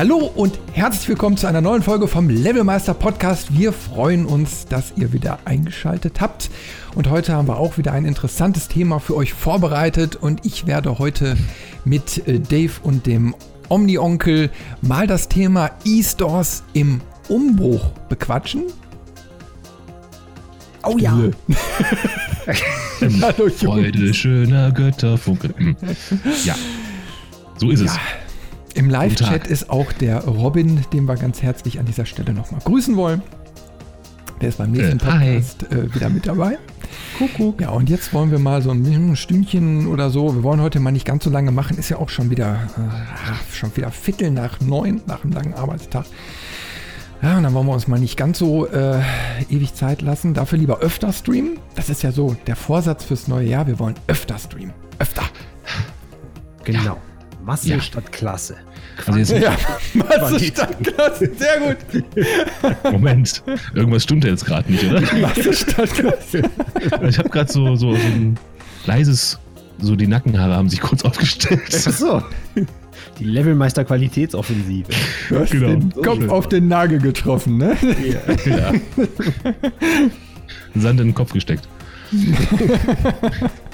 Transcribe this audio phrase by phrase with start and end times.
[0.00, 3.58] Hallo und herzlich willkommen zu einer neuen Folge vom Levelmeister Podcast.
[3.58, 6.48] Wir freuen uns, dass ihr wieder eingeschaltet habt.
[6.94, 10.16] Und heute haben wir auch wieder ein interessantes Thema für euch vorbereitet.
[10.16, 11.36] Und ich werde heute
[11.84, 13.34] mit äh, Dave und dem
[13.68, 14.48] Omni-Onkel
[14.80, 18.62] mal das Thema E-Stores im Umbruch bequatschen.
[20.82, 21.12] Oh ja.
[23.20, 25.76] Hallo, Freude schöner Götterfunke.
[26.46, 26.54] Ja,
[27.58, 27.92] so ist ja.
[27.92, 28.19] es.
[28.74, 32.96] Im Live-Chat ist auch der Robin, den wir ganz herzlich an dieser Stelle nochmal grüßen
[32.96, 33.22] wollen.
[34.40, 36.58] Der ist beim nächsten äh, Podcast äh, wieder mit dabei.
[37.18, 37.60] Kuckuck.
[37.60, 40.34] Ja, und jetzt wollen wir mal so ein Stündchen oder so.
[40.34, 41.76] Wir wollen heute mal nicht ganz so lange machen.
[41.76, 46.06] Ist ja auch schon wieder, äh, schon wieder Viertel nach neun, nach einem langen Arbeitstag.
[47.22, 49.02] Ja, und dann wollen wir uns mal nicht ganz so äh,
[49.50, 50.32] ewig Zeit lassen.
[50.32, 51.58] Dafür lieber öfter streamen.
[51.74, 53.66] Das ist ja so der Vorsatz fürs neue Jahr.
[53.66, 54.72] Wir wollen öfter streamen.
[54.98, 55.24] Öfter.
[56.64, 56.82] Genau.
[56.82, 56.96] Ja.
[57.44, 57.80] Masse ja.
[57.80, 58.56] statt Klasse.
[58.98, 59.56] Quasi ja,
[59.94, 62.04] Masse statt Klasse, sehr gut.
[62.92, 63.42] Moment,
[63.74, 65.00] irgendwas stimmt ja jetzt gerade nicht, oder?
[65.20, 66.42] Masse statt Klasse.
[67.08, 68.38] Ich habe gerade so, so, so ein
[68.86, 69.38] leises,
[69.78, 71.62] so die Nackenhaare haben sich kurz aufgestellt.
[71.72, 72.22] Ach so.
[73.18, 74.92] Die Levelmeister Qualitätsoffensive.
[75.28, 75.68] Du hast genau.
[75.68, 77.76] den Kopf auf den Nagel getroffen, ne?
[78.46, 78.50] Ja.
[78.50, 78.72] ja.
[80.74, 81.68] Sand in den Kopf gesteckt.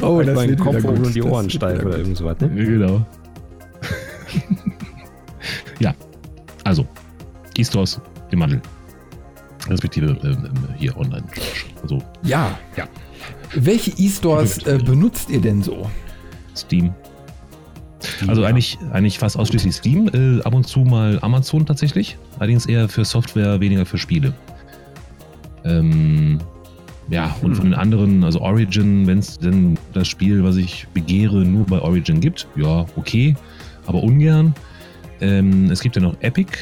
[0.00, 2.48] oh, das mein Kopf und die Ohren steif oder irgend sowas, ne?
[2.48, 3.06] Genau.
[5.78, 5.94] ja,
[6.64, 6.86] also,
[7.56, 8.60] E-Stores im Mandel.
[9.68, 11.24] Respektive äh, hier online.
[11.82, 12.58] Also, ja.
[12.76, 12.88] ja.
[13.54, 15.88] Welche E-Stores äh, benutzt ihr denn so?
[16.56, 16.92] Steam.
[18.02, 22.66] Steam also eigentlich, eigentlich fast ausschließlich Steam, äh, ab und zu mal Amazon tatsächlich, allerdings
[22.66, 24.32] eher für Software, weniger für Spiele.
[25.64, 26.38] Ähm,
[27.08, 31.44] ja, und von den anderen, also Origin, wenn es denn das Spiel, was ich begehre,
[31.44, 33.34] nur bei Origin gibt, ja, okay,
[33.86, 34.54] aber ungern.
[35.20, 36.52] Ähm, es gibt ja noch Epic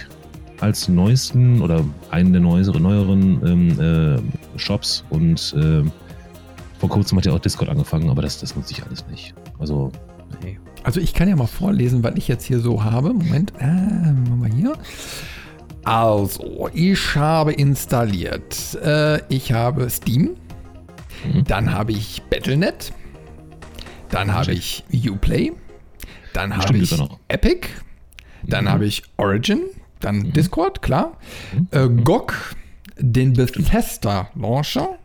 [0.61, 5.83] als neuesten oder einen der neueren, neueren ähm, äh, Shops und äh,
[6.79, 9.35] vor kurzem hat ja auch Discord angefangen, aber das, das nutze ich alles nicht.
[9.59, 9.93] Also,
[10.43, 10.59] nee.
[10.83, 13.13] Also ich kann ja mal vorlesen, was ich jetzt hier so habe.
[13.13, 14.73] Moment, äh, machen wir hier.
[15.85, 18.75] Also, ich habe installiert.
[18.83, 20.37] Äh, ich habe Steam.
[21.25, 21.45] Mhm.
[21.45, 22.93] Dann habe ich Battlenet.
[24.11, 25.53] Dann habe ich Uplay.
[26.33, 26.95] Dann habe ich
[27.29, 27.69] Epic.
[28.43, 28.69] Dann mhm.
[28.69, 29.63] habe ich Origin.
[30.01, 30.33] Dann mhm.
[30.33, 31.17] Discord, klar.
[31.53, 31.69] Mhm.
[31.71, 32.35] Äh, GOG.
[32.99, 34.99] Den Bethesda Launcher.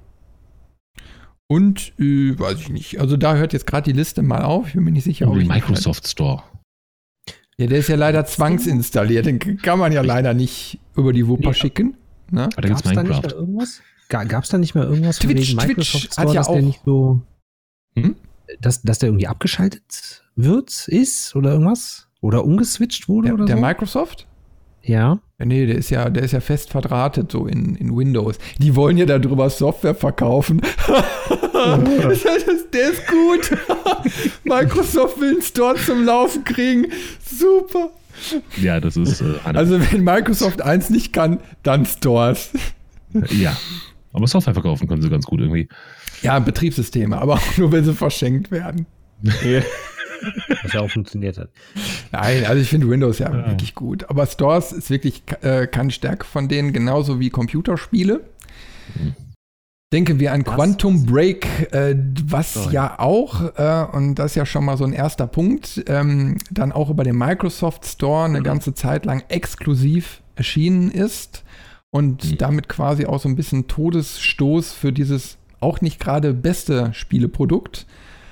[1.48, 3.00] Und, äh, weiß ich nicht.
[3.00, 4.68] Also da hört jetzt gerade die Liste mal auf.
[4.68, 5.48] Ich bin mir nicht sicher, ob ich.
[5.48, 6.44] Microsoft Store.
[7.58, 9.26] Ja, der ist ja leider zwangsinstalliert.
[9.26, 11.98] Den kann man ja leider nicht über die Wupper nee, schicken.
[12.30, 12.50] Ne?
[12.56, 13.04] Da gibt's Minecraft.
[13.04, 13.82] Da nicht mal irgendwas?
[14.10, 16.62] Gab es da nicht mal irgendwas Twitch, wegen Microsoft Store, hat ja dass auch, der
[16.62, 17.22] nicht so,
[17.96, 18.16] hm?
[18.60, 22.08] dass, dass der irgendwie abgeschaltet wird, ist oder irgendwas?
[22.22, 23.62] Oder umgeswitcht wurde der, oder der so?
[23.62, 24.28] Der Microsoft?
[24.84, 25.20] Ja.
[25.38, 28.38] Nee, der ist ja, der ist ja fest verdrahtet so in, in Windows.
[28.60, 30.62] Die wollen ja darüber Software verkaufen.
[32.74, 33.52] der ist gut.
[34.44, 36.88] Microsoft will einen Store zum Laufen kriegen.
[37.24, 37.90] Super.
[38.62, 39.22] Ja, das ist.
[39.22, 42.52] Äh, also, wenn Microsoft eins nicht kann, dann Stores.
[43.30, 43.56] Ja.
[44.12, 45.70] Aber Software verkaufen können sie ganz gut irgendwie.
[46.22, 48.88] Ja, Betriebssysteme, aber auch nur, wenn sie verschenkt werden.
[49.22, 51.50] Was ja auch funktioniert hat.
[52.12, 54.10] Nein, also ich finde Windows ja, ja, wirklich gut.
[54.10, 58.20] Aber Stores ist wirklich äh, keine Stärke von denen, genauso wie Computerspiele.
[58.96, 59.16] Mhm.
[59.94, 60.56] Denken wir an was?
[60.56, 64.84] Quantum Break, äh, was oh, ja auch, äh, und das ist ja schon mal so
[64.84, 68.44] ein erster Punkt, ähm, dann auch über den Microsoft Store eine mhm.
[68.44, 71.44] ganze Zeit lang exklusiv erschienen ist
[71.92, 72.38] und mhm.
[72.38, 77.86] damit quasi auch so ein bisschen Todesstoß für dieses auch nicht gerade beste Spieleprodukt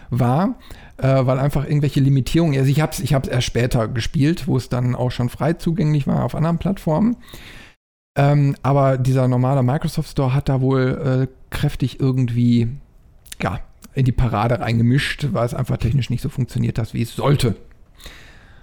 [0.09, 0.55] war
[0.97, 4.69] äh, weil einfach irgendwelche Limitierungen, also ich habe es ich erst später gespielt, wo es
[4.69, 7.17] dann auch schon frei zugänglich war auf anderen Plattformen.
[8.15, 12.69] Ähm, aber dieser normale Microsoft Store hat da wohl äh, kräftig irgendwie,
[13.41, 13.59] ja,
[13.95, 17.55] in die Parade reingemischt, weil es einfach technisch nicht so funktioniert hat, wie es sollte.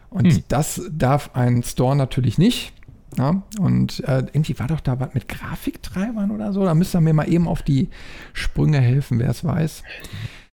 [0.09, 0.45] Und hm.
[0.49, 2.73] das darf ein Store natürlich nicht.
[3.19, 6.65] Ja, und äh, irgendwie war doch da was mit Grafiktreibern oder so.
[6.65, 7.89] Da müsst ihr mir mal eben auf die
[8.33, 9.83] Sprünge helfen, wer es weiß.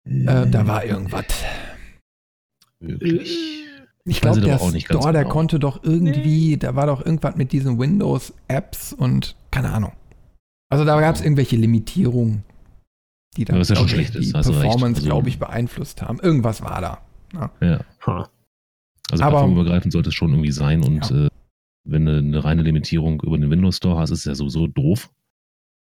[0.05, 1.25] Äh, da war irgendwas.
[2.79, 3.62] Wirklich?
[4.05, 5.11] Ich glaube, der Store, genau.
[5.11, 6.57] der konnte doch irgendwie, nee.
[6.57, 9.93] da war doch irgendwas mit diesen Windows-Apps und keine Ahnung.
[10.69, 12.43] Also da gab es irgendwelche Limitierungen,
[13.37, 16.19] die dann ja die, die Performance, also, glaube ich, beeinflusst haben.
[16.19, 17.01] Irgendwas war da.
[17.33, 17.51] Ja.
[17.61, 18.29] ja.
[19.11, 21.25] Also Aber, plattformübergreifend sollte es schon irgendwie sein und ja.
[21.25, 21.29] äh,
[21.85, 25.09] wenn du eine reine Limitierung über den Windows Store hast, ist es ja sowieso doof.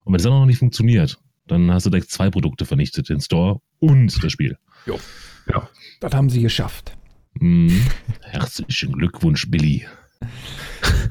[0.03, 3.09] Und wenn es dann auch noch nicht funktioniert, dann hast du direkt zwei Produkte vernichtet,
[3.09, 4.57] den Store und das Spiel.
[4.85, 4.99] Jo.
[5.47, 5.69] Ja.
[5.99, 6.97] Das haben sie geschafft.
[7.41, 7.69] Mm,
[8.21, 9.85] herzlichen Glückwunsch, Billy.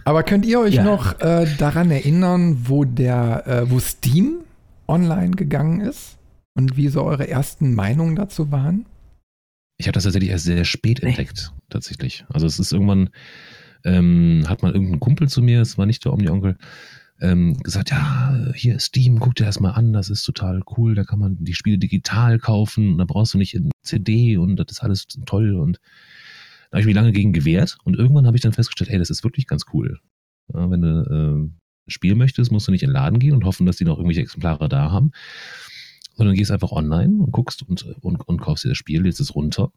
[0.04, 0.84] Aber könnt ihr euch ja.
[0.84, 4.38] noch äh, daran erinnern, wo der, äh, wo Steam
[4.86, 6.16] online gegangen ist?
[6.54, 8.86] Und wie so eure ersten Meinungen dazu waren?
[9.76, 12.24] Ich habe das tatsächlich erst sehr spät entdeckt, tatsächlich.
[12.28, 13.10] Also es ist irgendwann,
[13.84, 16.56] ähm, hat mal irgendein Kumpel zu mir, es war nicht der Omni-Onkel,
[17.20, 20.94] ähm, gesagt, ja, hier ist Steam, guck dir das mal an, das ist total cool,
[20.94, 24.56] da kann man die Spiele digital kaufen und da brauchst du nicht in CD und
[24.56, 25.80] das ist alles toll und
[26.70, 29.11] da habe ich mich lange gegen gewehrt und irgendwann habe ich dann festgestellt, hey, das
[29.11, 29.99] ist wirklich ganz cool.
[30.55, 33.44] Ja, wenn du äh, ein Spiel möchtest, musst du nicht in den Laden gehen und
[33.44, 35.11] hoffen, dass die noch irgendwelche Exemplare da haben,
[36.14, 39.34] sondern gehst einfach online und guckst und, und, und kaufst dir das Spiel, lädst es
[39.34, 39.72] runter.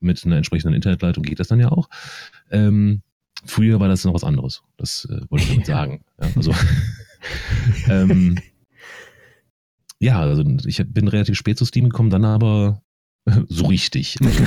[0.00, 1.88] Mit einer entsprechenden Internetleitung geht das dann ja auch.
[2.50, 3.02] Ähm,
[3.44, 4.62] früher war das noch was anderes.
[4.76, 6.04] Das äh, wollte ich damit sagen.
[6.20, 6.52] Ja, also,
[7.88, 8.38] ähm,
[10.00, 12.82] ja, also ich bin relativ spät zu Steam gekommen, dann aber
[13.48, 14.16] so richtig.
[14.20, 14.40] Also,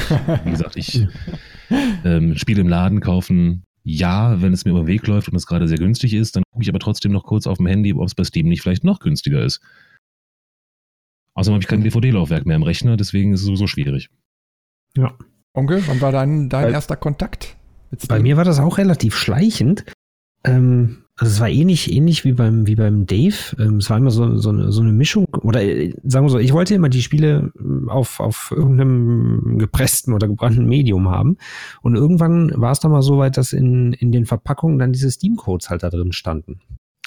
[0.43, 1.07] wie gesagt, ich
[1.69, 5.45] ähm, Spiele im Laden kaufen, ja, wenn es mir über den Weg läuft und es
[5.45, 8.05] gerade sehr günstig ist, dann gucke ich aber trotzdem noch kurz auf dem Handy, ob
[8.05, 9.61] es bei Steam nicht vielleicht noch günstiger ist.
[11.35, 14.09] Außerdem habe ich kein DVD-Laufwerk mehr im Rechner, deswegen ist es sowieso schwierig.
[14.97, 15.15] Ja.
[15.53, 17.55] Onkel, wann war dein, dein erster Kontakt?
[18.07, 19.85] Bei mir war das auch relativ schleichend.
[20.43, 23.55] Ähm, also es war ähnlich, ähnlich wie beim, wie beim Dave.
[23.57, 25.25] Ähm, es war immer so, so, eine, so eine Mischung.
[25.43, 30.13] Oder äh, sagen wir so, ich wollte immer die Spiele äh, auf, auf irgendeinem gepressten
[30.13, 31.37] oder gebrannten Medium haben.
[31.81, 35.09] Und irgendwann war es dann mal so weit, dass in, in den Verpackungen dann diese
[35.09, 36.59] Steam-Codes halt da drin standen.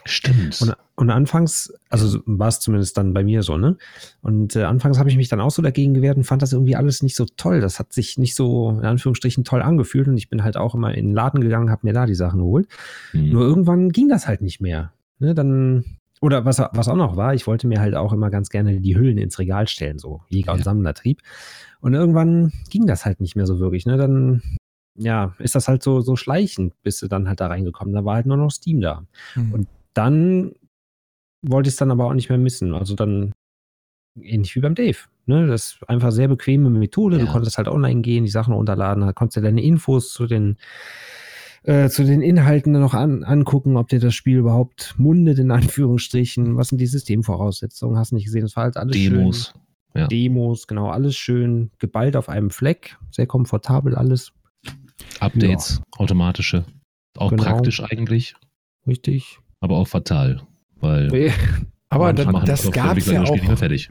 [0.08, 0.60] Stimmt.
[0.62, 3.76] Und, und anfangs, also war es zumindest dann bei mir so, ne?
[4.22, 6.76] Und äh, anfangs habe ich mich dann auch so dagegen gewehrt und fand das irgendwie
[6.76, 7.60] alles nicht so toll.
[7.60, 10.08] Das hat sich nicht so, in Anführungsstrichen, toll angefühlt.
[10.08, 12.38] Und ich bin halt auch immer in den Laden gegangen, habe mir da die Sachen
[12.40, 12.68] geholt.
[13.12, 13.30] Mhm.
[13.30, 14.92] Nur irgendwann ging das halt nicht mehr.
[15.18, 15.34] Ne?
[15.34, 15.84] Dann,
[16.22, 18.96] oder was, was auch noch war, ich wollte mir halt auch immer ganz gerne die
[18.96, 21.20] Hüllen ins Regal stellen, so Jäger- und Sammlertrieb.
[21.80, 23.84] Und irgendwann ging das halt nicht mehr so wirklich.
[23.84, 23.98] Ne?
[23.98, 24.42] Dann
[24.94, 27.94] ja, ist das halt so, so schleichend, bist du dann halt da reingekommen.
[27.94, 29.04] Da war halt nur noch Steam da.
[29.34, 29.52] Mhm.
[29.52, 30.52] Und dann
[31.42, 32.72] wollte ich es dann aber auch nicht mehr missen.
[32.72, 33.34] Also dann
[34.20, 34.96] ähnlich wie beim Dave.
[35.26, 35.46] Ne?
[35.48, 37.18] Das ist einfach sehr bequeme Methode.
[37.18, 37.24] Ja.
[37.24, 40.56] Du konntest halt online gehen, die Sachen runterladen, da konntest du deine Infos zu den
[41.64, 46.56] äh, zu den Inhalten noch an, angucken, ob dir das Spiel überhaupt mundet, in Anführungsstrichen.
[46.56, 47.98] Was sind die Systemvoraussetzungen?
[47.98, 48.42] Hast du nicht gesehen?
[48.42, 49.52] Das war halt alles Demos.
[49.52, 50.00] schön.
[50.00, 50.06] Ja.
[50.06, 52.96] Demos, genau, alles schön geballt auf einem Fleck.
[53.10, 54.32] Sehr komfortabel alles.
[55.18, 56.00] Updates, ja.
[56.00, 56.64] automatische.
[57.16, 57.42] Auch genau.
[57.42, 58.36] praktisch eigentlich.
[58.86, 60.42] Richtig aber auch fatal,
[60.80, 61.32] weil.
[61.90, 63.38] Aber das, das gab es ja auch.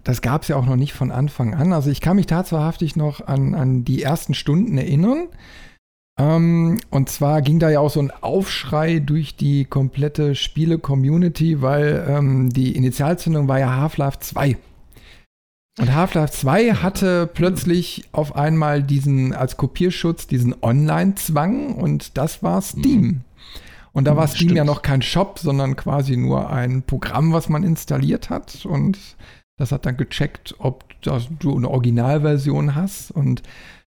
[0.04, 1.74] Das gab es ja auch noch nicht von Anfang an.
[1.74, 5.30] Also ich kann mich tatsächlich noch an, an die ersten Stunden erinnern.
[6.19, 12.06] Ähm, und zwar ging da ja auch so ein Aufschrei durch die komplette Spiele-Community, weil
[12.08, 14.58] ähm, die Initialzündung war ja Half-Life 2.
[15.80, 22.62] Und Half-Life 2 hatte plötzlich auf einmal diesen, als Kopierschutz, diesen Online-Zwang und das war
[22.64, 23.22] Steam.
[23.98, 24.00] Mhm.
[24.00, 27.64] Und da war Steam ja noch kein Shop, sondern quasi nur ein Programm, was man
[27.64, 28.66] installiert hat.
[28.66, 29.00] Und
[29.58, 33.10] das hat dann gecheckt, ob du eine Originalversion hast.
[33.10, 33.42] Und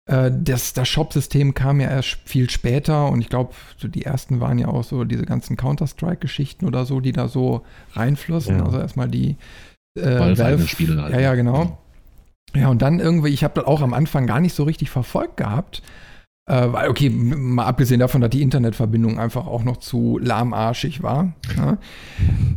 [0.05, 3.09] äh, das, das Shop-System kam ja erst viel später.
[3.09, 7.01] Und ich glaube, so die ersten waren ja auch so diese ganzen Counter-Strike-Geschichten oder so,
[7.01, 7.63] die da so
[7.93, 8.59] reinflossen.
[8.59, 8.65] Ja.
[8.65, 9.35] Also erstmal die
[9.97, 11.01] äh, Valve-Spiele.
[11.01, 11.13] Halt.
[11.13, 11.77] Ja, ja, genau.
[12.55, 15.37] Ja, und dann irgendwie, ich habe das auch am Anfang gar nicht so richtig verfolgt
[15.37, 15.83] gehabt.
[16.49, 21.33] Äh, weil, okay, mal abgesehen davon, dass die Internetverbindung einfach auch noch zu lahmarschig war.
[21.55, 21.77] Ja.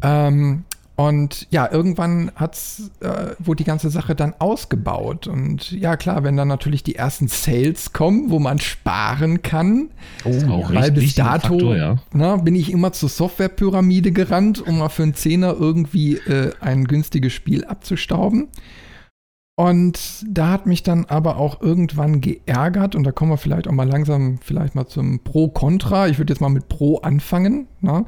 [0.02, 0.64] Ähm,
[0.96, 5.26] und ja, irgendwann hat's, äh, wurde die ganze Sache dann ausgebaut.
[5.26, 9.90] Und ja, klar, wenn dann natürlich die ersten Sales kommen, wo man sparen kann.
[10.24, 11.96] Oh, auch weil bis dato Faktor, ja.
[12.14, 16.86] na, bin ich immer zur Softwarepyramide gerannt, um mal für einen Zehner irgendwie äh, ein
[16.86, 18.48] günstiges Spiel abzustauben.
[19.54, 23.72] Und da hat mich dann aber auch irgendwann geärgert, und da kommen wir vielleicht auch
[23.72, 26.08] mal langsam vielleicht mal zum Pro-Contra.
[26.08, 27.66] Ich würde jetzt mal mit Pro anfangen.
[27.80, 28.06] Ne?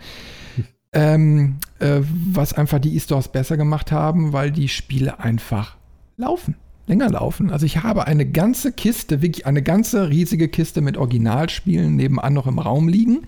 [0.92, 5.76] Ähm, äh, was einfach die E-Stores besser gemacht haben, weil die Spiele einfach
[6.16, 6.54] laufen,
[6.86, 7.50] länger laufen.
[7.50, 12.46] Also ich habe eine ganze Kiste, wirklich eine ganze riesige Kiste mit Originalspielen nebenan noch
[12.46, 13.26] im Raum liegen,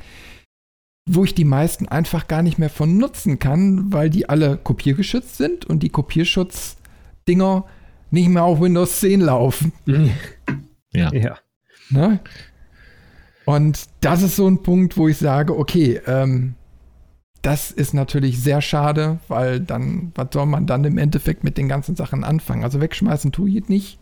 [1.10, 5.36] wo ich die meisten einfach gar nicht mehr von nutzen kann, weil die alle kopiergeschützt
[5.36, 7.64] sind und die Kopierschutzdinger
[8.16, 9.72] nicht mehr auf Windows 10 laufen.
[10.92, 11.12] Ja.
[11.12, 11.36] ja.
[11.90, 12.20] Ne?
[13.44, 16.54] Und das ist so ein Punkt, wo ich sage, okay, ähm,
[17.42, 21.68] das ist natürlich sehr schade, weil dann, was soll man dann im Endeffekt mit den
[21.68, 22.64] ganzen Sachen anfangen?
[22.64, 23.98] Also wegschmeißen tue ich nicht.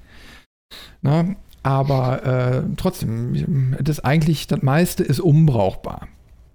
[1.03, 1.37] Ne?
[1.63, 6.09] Aber äh, trotzdem, das eigentlich, das meiste ist unbrauchbar.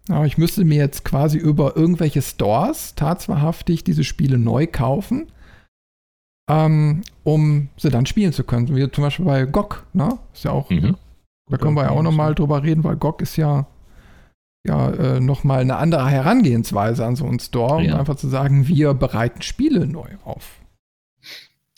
[0.08, 5.28] Ja, ich müsste mir jetzt quasi über irgendwelche Stores tatsächlich diese Spiele neu kaufen
[6.50, 8.76] ähm, um sie dann spielen zu können.
[8.76, 10.18] Wie zum Beispiel bei GOG, ne?
[10.34, 10.96] Ist ja auch, mhm.
[11.50, 13.68] da können wir ja auch nochmal drüber reden, weil GOG ist ja
[14.66, 17.94] ja, äh, nochmal eine andere Herangehensweise an so einen Store, ja.
[17.94, 20.60] um einfach zu sagen, wir bereiten Spiele neu auf.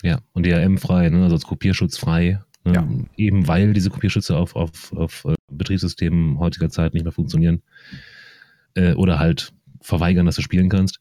[0.03, 1.23] Ja, und DRM-frei, ne?
[1.23, 2.39] also kopierschutzfrei.
[2.63, 2.73] Ne?
[2.73, 2.87] Ja.
[3.17, 7.61] Eben weil diese Kopierschütze auf, auf, auf äh, Betriebssystemen heutiger Zeit nicht mehr funktionieren.
[8.73, 10.99] Äh, oder halt verweigern, dass du spielen kannst.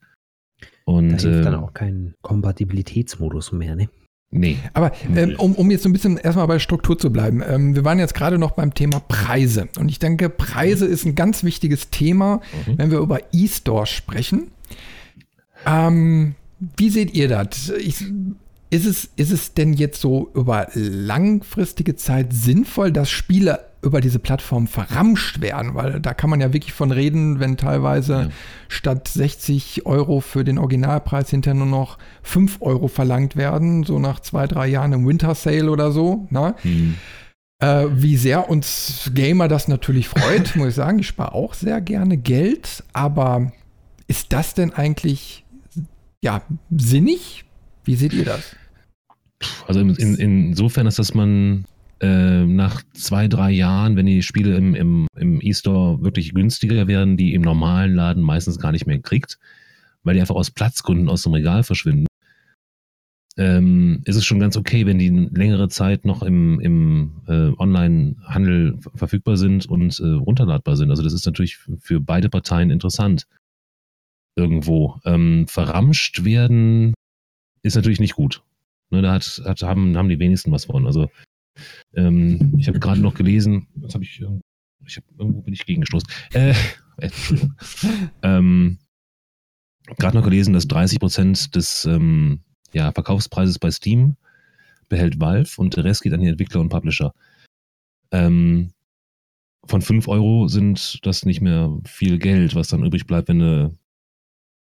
[0.85, 3.89] Und, da hilft äh, dann auch kein Kompatibilitätsmodus mehr, ne?
[4.33, 4.57] Nee.
[4.73, 7.83] Aber ähm, um, um jetzt so ein bisschen erstmal bei Struktur zu bleiben, ähm, wir
[7.83, 9.67] waren jetzt gerade noch beim Thema Preise.
[9.77, 12.77] Und ich denke, Preise ist ein ganz wichtiges Thema, mhm.
[12.77, 14.47] wenn wir über E-Store sprechen.
[15.65, 16.35] Ähm,
[16.77, 17.71] wie seht ihr das?
[17.71, 18.05] Ich,
[18.69, 24.19] ist es, ist es denn jetzt so über langfristige Zeit sinnvoll, dass Spiele über diese
[24.19, 25.75] Plattform verramscht werden?
[25.75, 28.29] Weil da kann man ja wirklich von reden, wenn teilweise ja.
[28.67, 34.19] statt 60 Euro für den Originalpreis hinterher nur noch 5 Euro verlangt werden, so nach
[34.19, 36.27] zwei, drei Jahren im Winter Sale oder so.
[36.29, 36.55] Ne?
[36.63, 36.95] Mhm.
[37.59, 40.99] Äh, wie sehr uns Gamer das natürlich freut, muss ich sagen.
[40.99, 43.51] Ich spare auch sehr gerne Geld, aber
[44.07, 45.45] ist das denn eigentlich
[46.23, 47.45] ja, sinnig?
[47.83, 48.55] Wie seht ihr das?
[49.67, 51.65] Also in, in, insofern ist, dass man
[52.01, 57.15] äh, nach zwei, drei Jahren, wenn die Spiele im, im, im E-Store wirklich günstiger werden,
[57.15, 59.37] die im normalen Laden meistens gar nicht mehr kriegt,
[60.03, 62.07] weil die einfach aus Platzgründen aus dem Regal verschwinden,
[63.37, 68.79] ähm, ist es schon ganz okay, wenn die längere Zeit noch im, im äh, Online-Handel
[68.95, 70.89] verfügbar sind und äh, runterladbar sind.
[70.89, 73.27] Also das ist natürlich für beide Parteien interessant.
[74.35, 74.99] Irgendwo.
[75.05, 76.93] Ähm, verramscht werden
[77.61, 78.43] ist natürlich nicht gut.
[78.89, 80.85] Ne, da hat, hat, haben, haben die wenigsten was von.
[80.85, 81.09] Also
[81.95, 84.23] ähm, ich habe gerade noch gelesen, was habe ich,
[84.85, 86.09] ich hab, irgendwo bin ich gegengestoßen.
[86.33, 86.53] Äh,
[86.97, 87.55] Entschuldigung.
[88.21, 88.77] ähm,
[89.97, 92.41] gerade noch gelesen, dass 30 Prozent des ähm,
[92.73, 94.17] ja, Verkaufspreises bei Steam
[94.89, 97.13] behält Valve und der Rest geht an die Entwickler und Publisher.
[98.11, 98.73] Ähm,
[99.65, 103.77] von 5 Euro sind das nicht mehr viel Geld, was dann übrig bleibt, wenn du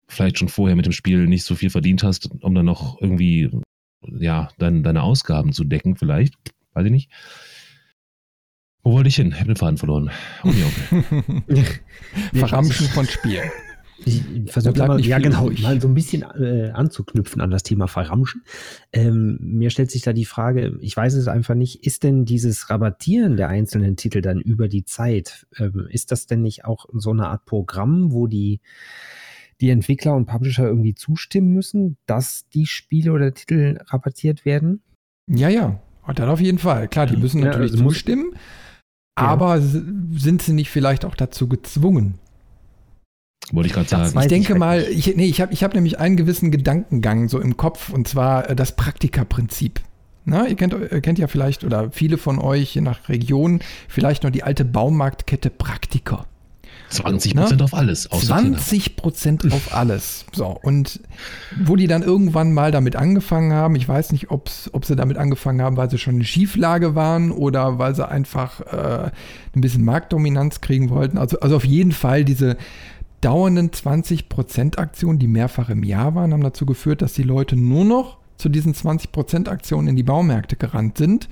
[0.08, 3.50] vielleicht schon vorher mit dem Spiel nicht so viel verdient hast, um dann noch irgendwie
[4.06, 6.34] ja, dein, deine Ausgaben zu decken, vielleicht.
[6.78, 7.10] Weiß ich nicht.
[8.84, 9.32] Wo wollte ich hin?
[9.32, 10.12] Ich habe den Faden verloren.
[10.44, 10.48] Oh,
[11.48, 11.64] okay.
[12.34, 13.42] Verramschen von Spiel.
[14.04, 18.44] Ich versuche mal, ja genau, mal so ein bisschen äh, anzuknüpfen an das Thema Verramschen.
[18.92, 22.70] Ähm, mir stellt sich da die Frage, ich weiß es einfach nicht, ist denn dieses
[22.70, 27.10] Rabattieren der einzelnen Titel dann über die Zeit, ähm, ist das denn nicht auch so
[27.10, 28.60] eine Art Programm, wo die
[29.60, 34.84] die Entwickler und Publisher irgendwie zustimmen müssen, dass die Spiele oder Titel rabattiert werden?
[35.26, 35.82] Ja, ja,
[36.14, 36.88] dann auf jeden Fall.
[36.88, 38.32] Klar, die müssen ja, natürlich also zustimmen,
[39.14, 39.62] aber ja.
[39.62, 42.14] sind sie nicht vielleicht auch dazu gezwungen?
[43.52, 44.18] Wollte ich gerade sagen.
[44.20, 47.40] Ich denke ich mal, ich, nee, ich habe ich hab nämlich einen gewissen Gedankengang so
[47.40, 49.80] im Kopf und zwar äh, das Praktikerprinzip.
[50.24, 54.24] Na, ihr kennt, ihr kennt ja vielleicht, oder viele von euch je nach Region, vielleicht
[54.24, 56.26] noch die alte Baumarktkette Praktiker.
[56.88, 57.64] 20 Prozent ne?
[57.64, 58.08] auf alles.
[58.08, 60.24] 20 Prozent auf alles.
[60.32, 61.00] So, und
[61.64, 65.18] wo die dann irgendwann mal damit angefangen haben, ich weiß nicht, ob's, ob sie damit
[65.18, 69.10] angefangen haben, weil sie schon in Schieflage waren oder weil sie einfach äh,
[69.54, 71.18] ein bisschen Marktdominanz kriegen wollten.
[71.18, 72.56] Also, also auf jeden Fall diese
[73.20, 77.56] dauernden 20 Prozent Aktionen, die mehrfach im Jahr waren, haben dazu geführt, dass die Leute
[77.56, 81.28] nur noch zu diesen 20 Prozent Aktionen in die Baumärkte gerannt sind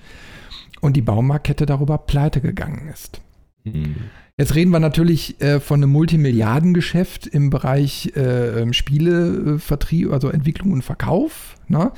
[0.81, 3.21] und die Baumarktkette darüber pleite gegangen ist.
[3.65, 3.97] Mhm.
[4.39, 10.73] Jetzt reden wir natürlich äh, von einem Multimilliardengeschäft im Bereich äh, ähm, Spielevertrieb, also Entwicklung
[10.73, 11.57] und Verkauf.
[11.69, 11.91] Ne?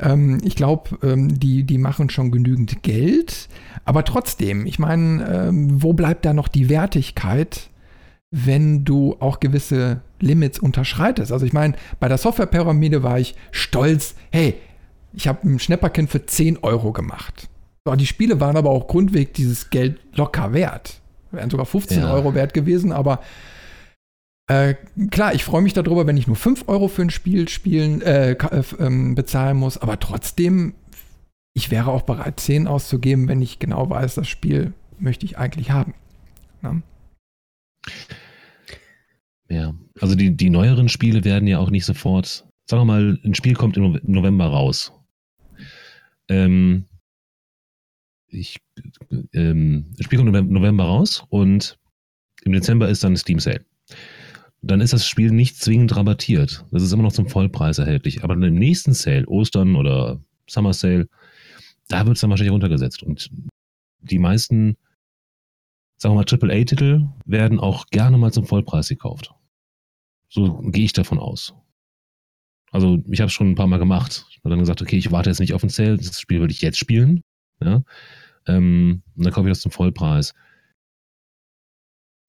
[0.00, 3.48] Ähm, ich glaube, ähm, die, die machen schon genügend Geld.
[3.84, 7.70] Aber trotzdem, ich meine, ähm, wo bleibt da noch die Wertigkeit,
[8.32, 11.30] wenn du auch gewisse Limits unterschreitest?
[11.30, 14.54] Also ich meine, bei der Softwarepyramide war ich stolz, hey,
[15.12, 17.48] ich habe ein Schnäpperkind für 10 Euro gemacht.
[17.84, 21.00] So, die Spiele waren aber auch grundweg dieses Geld locker wert.
[21.30, 22.12] Wären sogar 15 ja.
[22.12, 23.20] Euro wert gewesen, aber
[24.50, 24.74] äh,
[25.10, 28.32] klar, ich freue mich darüber, wenn ich nur 5 Euro für ein Spiel spielen, äh,
[28.32, 30.74] äh, ähm, bezahlen muss, aber trotzdem,
[31.54, 35.70] ich wäre auch bereit, 10 auszugeben, wenn ich genau weiß, das Spiel möchte ich eigentlich
[35.70, 35.94] haben.
[36.62, 36.82] Na?
[39.48, 43.34] Ja, also die, die neueren Spiele werden ja auch nicht sofort, sagen wir mal, ein
[43.34, 44.92] Spiel kommt im November raus.
[46.28, 46.86] Ähm,
[48.30, 48.60] ich,
[49.32, 51.78] ähm, das Spiel kommt im November raus und
[52.44, 53.64] im Dezember ist dann Steam Sale.
[54.62, 56.64] Dann ist das Spiel nicht zwingend rabattiert.
[56.70, 58.24] Das ist immer noch zum Vollpreis erhältlich.
[58.24, 61.08] Aber dann im nächsten Sale, Ostern oder Summer Sale,
[61.88, 63.02] da wird es dann wahrscheinlich runtergesetzt.
[63.02, 63.30] Und
[64.00, 64.76] die meisten,
[65.96, 69.34] sagen wir mal, AAA-Titel werden auch gerne mal zum Vollpreis gekauft.
[70.28, 71.54] So gehe ich davon aus.
[72.70, 74.26] Also ich habe es schon ein paar Mal gemacht.
[74.30, 76.52] Ich habe dann gesagt, okay, ich warte jetzt nicht auf den Sale, das Spiel würde
[76.52, 77.22] ich jetzt spielen.
[77.62, 77.82] Ja?
[78.46, 80.34] Ähm, und dann kaufe ich das zum Vollpreis.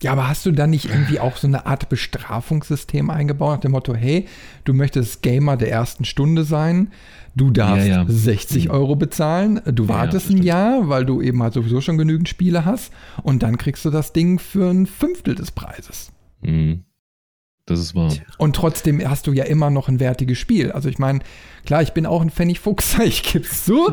[0.01, 3.71] Ja, aber hast du da nicht irgendwie auch so eine Art Bestrafungssystem eingebaut, nach dem
[3.71, 4.27] Motto, hey,
[4.63, 6.91] du möchtest Gamer der ersten Stunde sein,
[7.35, 8.05] du darfst ja, ja.
[8.07, 12.27] 60 Euro bezahlen, du wartest ja, ein Jahr, weil du eben halt sowieso schon genügend
[12.27, 12.91] Spiele hast
[13.21, 16.11] und dann kriegst du das Ding für ein Fünftel des Preises.
[16.41, 16.83] Mhm.
[17.65, 18.11] Das ist wahr.
[18.37, 20.71] Und trotzdem hast du ja immer noch ein wertiges Spiel.
[20.71, 21.19] Also ich meine,
[21.65, 23.91] klar, ich bin auch ein Pfennigfuchs, ich gebe es zu.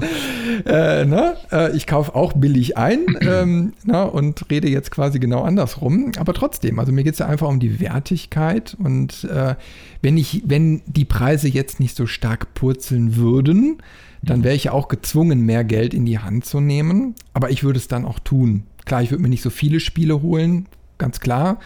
[0.65, 1.37] Äh, ne?
[1.53, 4.11] äh, ich kaufe auch billig ein ähm, na, ne?
[4.11, 6.13] und rede jetzt quasi genau andersrum.
[6.19, 8.77] Aber trotzdem, also mir geht es ja einfach um die Wertigkeit.
[8.83, 9.55] Und äh,
[10.01, 13.83] wenn ich, wenn die Preise jetzt nicht so stark purzeln würden,
[14.23, 17.15] dann wäre ich ja auch gezwungen, mehr Geld in die Hand zu nehmen.
[17.35, 18.65] Aber ich würde es dann auch tun.
[18.87, 20.67] Klar, ich würde mir nicht so viele Spiele holen,
[20.99, 21.59] ganz klar.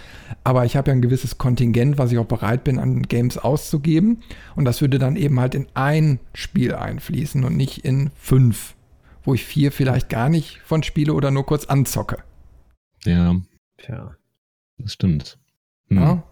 [0.44, 4.22] Aber ich habe ja ein gewisses Kontingent, was ich auch bereit bin, an Games auszugeben.
[4.56, 8.74] Und das würde dann eben halt in ein Spiel einfließen und nicht in fünf,
[9.24, 12.18] wo ich vier vielleicht gar nicht von spiele oder nur kurz anzocke.
[13.04, 13.36] Ja.
[13.78, 14.16] Tja.
[14.78, 15.38] Das stimmt.
[15.88, 15.96] Hm.
[15.96, 16.22] Ja.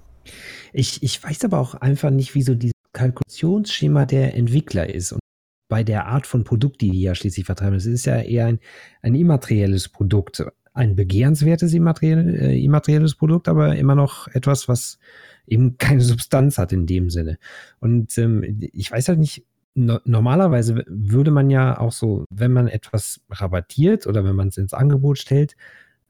[0.73, 5.13] Ich, ich weiß aber auch einfach nicht, wieso dieses Kalkulationsschema der Entwickler ist.
[5.13, 5.21] Und
[5.69, 8.59] bei der Art von Produkt, die die ja schließlich vertreiben, es ist ja eher ein,
[9.03, 14.99] ein immaterielles Produkt ein begehrenswertes immateriell, äh, immaterielles Produkt, aber immer noch etwas, was
[15.47, 17.39] eben keine Substanz hat in dem Sinne.
[17.81, 22.69] Und ähm, ich weiß halt nicht, no normalerweise würde man ja auch so, wenn man
[22.69, 25.57] etwas rabattiert oder wenn man es ins Angebot stellt,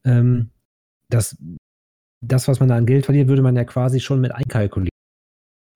[0.04, 0.50] ähm,
[1.08, 1.36] das,
[2.20, 4.90] das, was man da an Geld verliert, würde man ja quasi schon mit einkalkulieren.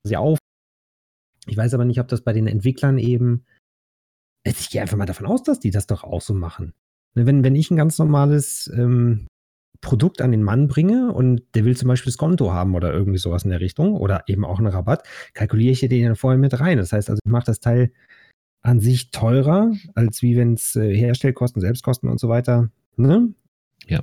[0.05, 0.39] Sie auf.
[1.47, 3.45] Ich weiß aber nicht, ob das bei den Entwicklern eben.
[4.45, 6.75] Ich gehe einfach mal davon aus, dass die das doch auch so machen.
[7.15, 9.27] Ne, wenn, wenn ich ein ganz normales ähm,
[9.81, 13.19] Produkt an den Mann bringe und der will zum Beispiel das Konto haben oder irgendwie
[13.19, 16.59] sowas in der Richtung oder eben auch einen Rabatt, kalkuliere ich den dann vorher mit
[16.59, 16.79] rein.
[16.79, 17.93] Das heißt also, ich mache das Teil
[18.63, 22.71] an sich teurer, als wie wenn es äh, Herstellkosten, Selbstkosten und so weiter.
[22.97, 23.35] Ne?
[23.87, 24.03] Ja,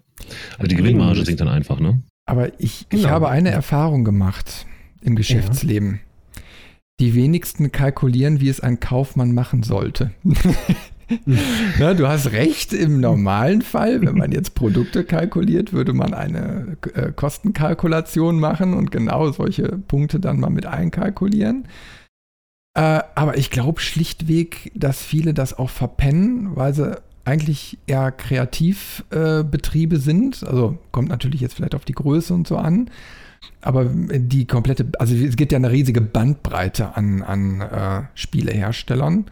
[0.58, 2.04] also die Gewinnmarge sinkt dann einfach, ne?
[2.28, 3.02] Aber ich, genau.
[3.02, 4.67] ich habe eine Erfahrung gemacht
[5.02, 5.93] im Geschäftsleben.
[5.93, 6.41] Ja.
[7.00, 10.12] Die wenigsten kalkulieren, wie es ein Kaufmann machen sollte.
[11.80, 16.78] Na, du hast recht, im normalen Fall, wenn man jetzt Produkte kalkuliert, würde man eine
[16.93, 21.67] äh, Kostenkalkulation machen und genau solche Punkte dann mal mit einkalkulieren.
[22.74, 29.95] Äh, aber ich glaube schlichtweg, dass viele das auch verpennen, weil sie eigentlich eher Kreativbetriebe
[29.95, 30.43] äh, sind.
[30.43, 32.89] Also kommt natürlich jetzt vielleicht auf die Größe und so an.
[33.62, 39.26] Aber die komplette, also es gibt ja eine riesige Bandbreite an, an äh, Spieleherstellern.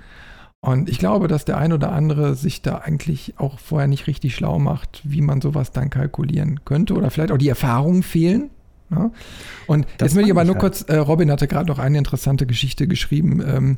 [0.61, 4.35] Und ich glaube, dass der ein oder andere sich da eigentlich auch vorher nicht richtig
[4.35, 8.49] schlau macht, wie man sowas dann kalkulieren könnte oder vielleicht auch die Erfahrungen fehlen.
[8.91, 9.03] Ja?
[9.03, 9.11] Ne?
[9.67, 10.61] Und das jetzt will ich aber nur halt.
[10.61, 13.77] kurz, äh, Robin hatte gerade noch eine interessante Geschichte geschrieben, ähm,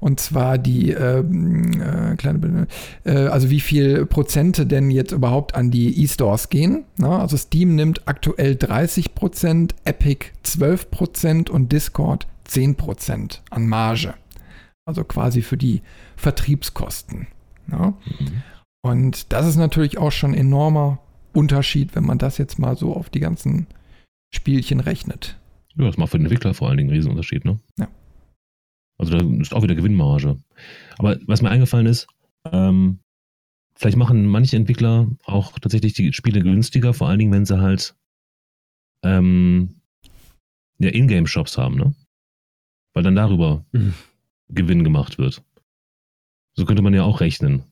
[0.00, 2.66] und zwar die ähm, äh, kleine,
[3.04, 6.84] äh, also wie viel Prozente denn jetzt überhaupt an die E-Stores gehen.
[6.96, 7.08] Na?
[7.08, 7.18] Ne?
[7.20, 14.14] Also Steam nimmt aktuell 30 Prozent, Epic 12 Prozent und Discord 10 Prozent an Marge.
[14.86, 15.82] Also quasi für die
[16.16, 17.26] Vertriebskosten.
[17.70, 17.90] Ja?
[17.90, 18.42] Mhm.
[18.82, 21.00] Und das ist natürlich auch schon ein enormer
[21.32, 23.66] Unterschied, wenn man das jetzt mal so auf die ganzen
[24.32, 25.38] Spielchen rechnet.
[25.74, 27.58] Ja, das macht für den Entwickler vor allen Dingen einen Riesenunterschied, ne?
[27.78, 27.88] Ja.
[28.98, 30.36] Also da ist auch wieder Gewinnmarge.
[30.98, 32.06] Aber was mir eingefallen ist,
[32.50, 33.00] ähm,
[33.74, 37.94] vielleicht machen manche Entwickler auch tatsächlich die Spiele günstiger, vor allen Dingen, wenn sie halt
[39.02, 39.80] ähm,
[40.78, 41.94] ja, Ingame-Shops haben, ne?
[42.94, 43.94] Weil dann darüber mhm.
[44.48, 45.42] Gewinn gemacht wird.
[46.54, 47.64] So könnte man ja auch rechnen.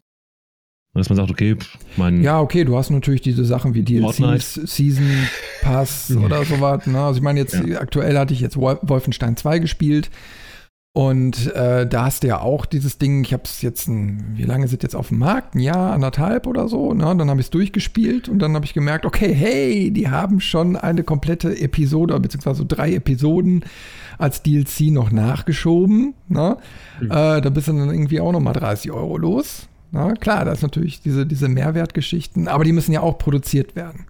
[0.94, 1.56] Dass man sagt, okay,
[1.96, 2.22] mein.
[2.22, 5.08] Ja, okay, du hast natürlich diese Sachen wie DLCs, Season
[5.60, 6.87] Pass oder sowas.
[6.87, 7.00] Ne?
[7.00, 7.80] Also ich meine, jetzt ja.
[7.80, 10.10] aktuell hatte ich jetzt Wolfenstein 2 gespielt.
[10.96, 14.44] Und äh, da hast du ja auch dieses Ding, ich habe es jetzt, ein, wie
[14.44, 15.57] lange sind jetzt auf dem Markt?
[15.57, 16.94] Ein Jahr, anderthalb oder so.
[16.94, 17.16] Ne?
[17.16, 20.76] Dann habe ich es durchgespielt und dann habe ich gemerkt, okay, hey, die haben schon
[20.76, 23.64] eine komplette Episode, beziehungsweise drei Episoden
[24.18, 26.14] als DLC noch nachgeschoben.
[26.28, 26.59] Ne?
[27.00, 27.11] Mhm.
[27.11, 29.68] Äh, da bist du dann irgendwie auch nochmal 30 Euro los.
[29.90, 34.07] Na, klar, das ist natürlich diese, diese Mehrwertgeschichten, aber die müssen ja auch produziert werden.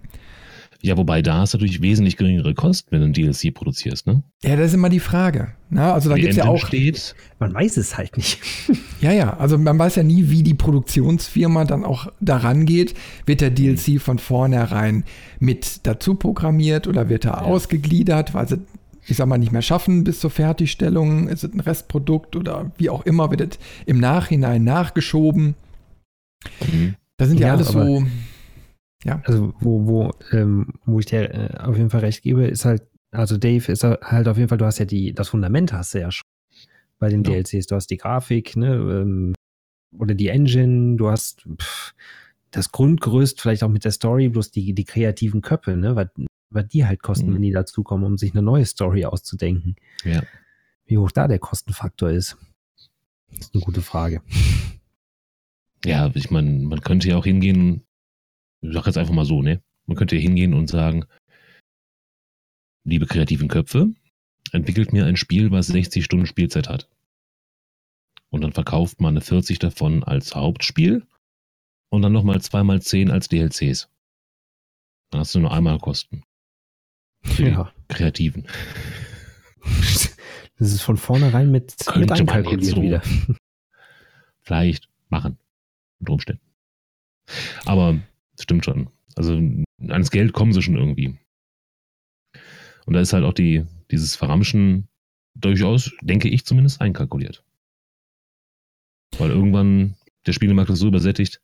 [0.85, 4.23] Ja, wobei da hast du natürlich wesentlich geringere Kosten, wenn du ein DLC produzierst, ne?
[4.43, 5.55] Ja, das ist immer die Frage.
[5.71, 6.67] Na, also da gibt es ja auch.
[6.67, 7.15] Steht.
[7.39, 8.39] Man weiß es halt nicht.
[9.01, 12.93] ja, ja, also man weiß ja nie, wie die Produktionsfirma dann auch daran geht.
[13.25, 15.05] Wird der DLC von vornherein
[15.41, 17.41] mit dazu programmiert oder wird er ja.
[17.41, 18.59] ausgegliedert, weil sie,
[19.07, 21.29] ich sag mal, nicht mehr schaffen bis zur Fertigstellung?
[21.29, 25.55] Ist es ein Restprodukt oder wie auch immer, wird es im Nachhinein nachgeschoben?
[26.61, 26.97] Mhm.
[27.17, 28.05] Da sind ja, ja alles so
[29.05, 29.23] ja.
[29.25, 32.83] Also wo, wo, ähm, wo ich dir äh, auf jeden Fall recht gebe, ist halt,
[33.11, 36.01] also Dave ist halt auf jeden Fall, du hast ja die, das Fundament hast du
[36.01, 36.25] ja schon
[36.99, 37.33] bei den ja.
[37.33, 37.67] DLCs.
[37.67, 39.35] Du hast die Grafik, ne, ähm,
[39.97, 41.95] oder die Engine, du hast pff,
[42.51, 45.97] das Grundgerüst, vielleicht auch mit der Story, bloß die, die kreativen Köpfe, ne?
[45.97, 46.11] Weil
[46.51, 47.35] über die halt kosten, mhm.
[47.35, 49.77] wenn die dazukommen, um sich eine neue Story auszudenken.
[50.05, 50.23] Ja.
[50.87, 52.37] Wie hoch da der Kostenfaktor ist,
[53.33, 54.23] ist eine gute Frage.
[55.85, 57.83] Ja, ich meine, man könnte ja auch hingehen,
[58.65, 59.63] ich sag jetzt einfach mal so, ne?
[59.87, 61.05] Man könnte ja hingehen und sagen,
[62.85, 63.91] liebe kreativen Köpfe,
[64.53, 66.89] entwickelt mir ein Spiel, was 60 Stunden Spielzeit hat.
[68.31, 71.07] Und dann verkauft man eine 40 davon als Hauptspiel
[71.91, 73.89] und dann nochmal zweimal 10 als DLCs.
[75.11, 76.25] Dann hast du nur einmal Kosten.
[77.23, 77.73] Für ja.
[77.91, 78.47] die Kreativen.
[80.57, 83.03] Das ist von vornherein mit, mit einkalkuliert so wieder.
[84.41, 85.37] Vielleicht machen.
[85.99, 86.43] Unter Umständen.
[87.65, 87.99] Aber
[88.39, 88.89] stimmt schon.
[89.17, 89.41] Also
[89.89, 91.19] ans Geld kommen sie schon irgendwie.
[92.87, 94.89] Und da ist halt auch die, dieses Verramschen
[95.35, 97.45] durchaus, denke ich zumindest, einkalkuliert.
[99.19, 101.41] Weil irgendwann der Spielemarkt ist so übersättigt,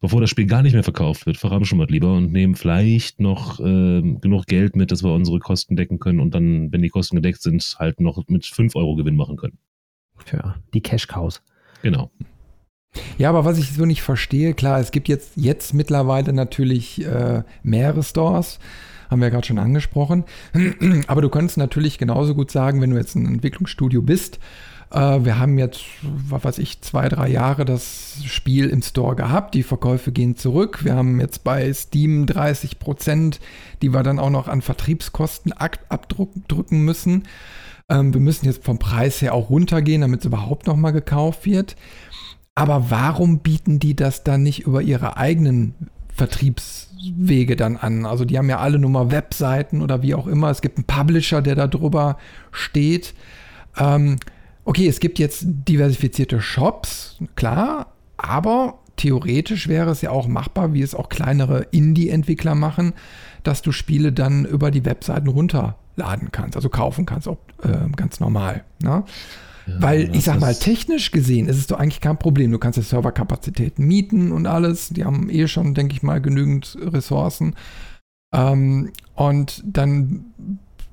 [0.00, 3.60] bevor das Spiel gar nicht mehr verkauft wird, verramschen wir lieber und nehmen vielleicht noch
[3.60, 7.16] äh, genug Geld mit, dass wir unsere Kosten decken können und dann, wenn die Kosten
[7.16, 9.58] gedeckt sind, halt noch mit 5 Euro Gewinn machen können.
[10.32, 11.42] Ja, die Cash-Cows.
[11.82, 12.10] Genau.
[13.18, 17.42] Ja, aber was ich so nicht verstehe, klar, es gibt jetzt, jetzt mittlerweile natürlich äh,
[17.62, 18.58] mehrere Stores,
[19.10, 20.24] haben wir gerade schon angesprochen.
[21.06, 24.38] aber du könntest natürlich genauso gut sagen, wenn du jetzt ein Entwicklungsstudio bist,
[24.94, 29.54] äh, wir haben jetzt, was weiß ich, zwei, drei Jahre das Spiel im Store gehabt,
[29.54, 30.84] die Verkäufe gehen zurück.
[30.84, 33.40] Wir haben jetzt bei Steam 30 Prozent,
[33.82, 37.24] die wir dann auch noch an Vertriebskosten abdrücken müssen.
[37.88, 41.44] Ähm, wir müssen jetzt vom Preis her auch runtergehen, damit es überhaupt noch mal gekauft
[41.44, 41.76] wird.
[42.54, 45.74] Aber warum bieten die das dann nicht über ihre eigenen
[46.14, 48.06] Vertriebswege dann an?
[48.06, 50.50] Also die haben ja alle nur mal Webseiten oder wie auch immer.
[50.50, 52.16] Es gibt einen Publisher, der da drüber
[52.52, 53.14] steht.
[53.76, 54.16] Ähm,
[54.64, 60.82] okay, es gibt jetzt diversifizierte Shops, klar, aber theoretisch wäre es ja auch machbar, wie
[60.82, 62.92] es auch kleinere Indie-Entwickler machen,
[63.42, 68.20] dass du Spiele dann über die Webseiten runterladen kannst, also kaufen kannst, ob, äh, ganz
[68.20, 68.62] normal.
[68.80, 69.02] Ne?
[69.66, 72.52] Weil ich sag mal, technisch gesehen ist es doch eigentlich kein Problem.
[72.52, 74.90] Du kannst ja Serverkapazitäten mieten und alles.
[74.90, 77.54] Die haben eh schon, denke ich mal, genügend Ressourcen.
[78.34, 80.26] Ähm, und dann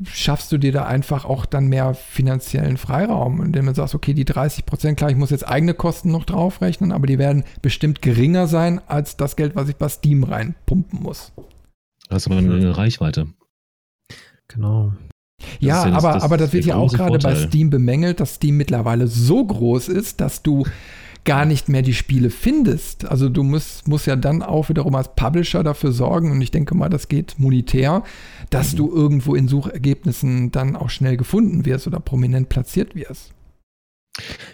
[0.03, 4.25] schaffst du dir da einfach auch dann mehr finanziellen Freiraum, indem du sagst, okay, die
[4.25, 8.47] 30 Prozent, klar, ich muss jetzt eigene Kosten noch draufrechnen, aber die werden bestimmt geringer
[8.47, 11.33] sein als das Geld, was ich bei Steam reinpumpen muss.
[12.09, 13.27] Das ist aber eine Reichweite.
[14.47, 14.93] Genau.
[15.59, 18.57] Ja, ja aber, das, aber das wird ja auch gerade bei Steam bemängelt, dass Steam
[18.57, 20.65] mittlerweile so groß ist, dass du
[21.23, 23.05] gar nicht mehr die Spiele findest.
[23.05, 26.75] Also du musst, musst ja dann auch wiederum als Publisher dafür sorgen, und ich denke
[26.75, 28.03] mal, das geht monetär,
[28.49, 28.77] dass mhm.
[28.77, 33.33] du irgendwo in Suchergebnissen dann auch schnell gefunden wirst oder prominent platziert wirst.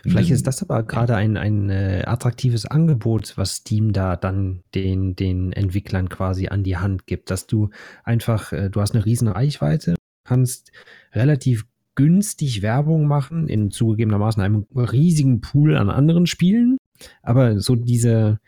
[0.03, 5.15] Vielleicht ist das aber gerade ein, ein äh, attraktives Angebot, was Steam da dann den,
[5.15, 7.69] den Entwicklern quasi an die Hand gibt, dass du
[8.03, 9.95] einfach, äh, du hast eine riesen Reichweite,
[10.27, 10.71] kannst
[11.13, 16.77] relativ günstig Werbung machen, in zugegebenermaßen einem riesigen Pool an anderen Spielen.
[17.23, 18.39] Aber so diese,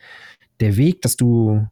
[0.59, 1.67] der Weg, dass du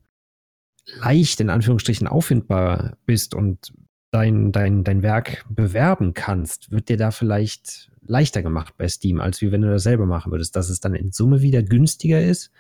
[1.02, 3.74] leicht in Anführungsstrichen auffindbar bist und
[4.12, 9.42] dein, dein, dein Werk bewerben kannst, wird dir da vielleicht leichter gemacht bei Steam, als
[9.42, 12.52] wie wenn du das selber machen würdest, dass es dann in Summe wieder günstiger ist,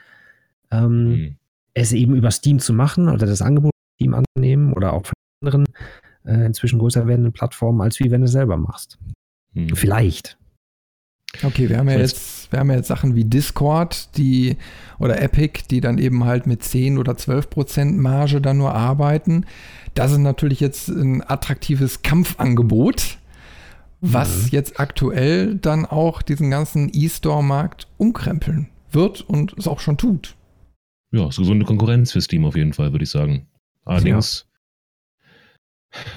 [0.69, 1.35] ähm, mhm.
[1.73, 5.65] es eben über Steam zu machen oder das Angebot Steam anzunehmen oder auch von anderen
[6.27, 8.99] äh, inzwischen größer werdenden Plattformen, als wie wenn du es selber machst.
[9.53, 9.75] Mhm.
[9.75, 10.37] Vielleicht.
[11.43, 14.57] Okay, wir haben ja jetzt, wir haben ja jetzt Sachen wie Discord, die
[14.97, 19.45] oder Epic, die dann eben halt mit 10 oder 12 Prozent Marge dann nur arbeiten.
[19.93, 23.17] Das ist natürlich jetzt ein attraktives Kampfangebot,
[23.99, 24.49] was mhm.
[24.51, 30.35] jetzt aktuell dann auch diesen ganzen E-Store-Markt umkrempeln wird und es auch schon tut.
[31.11, 33.47] Ja, ist gesunde Konkurrenz für Steam auf jeden Fall, würde ich sagen.
[33.85, 34.46] Allerdings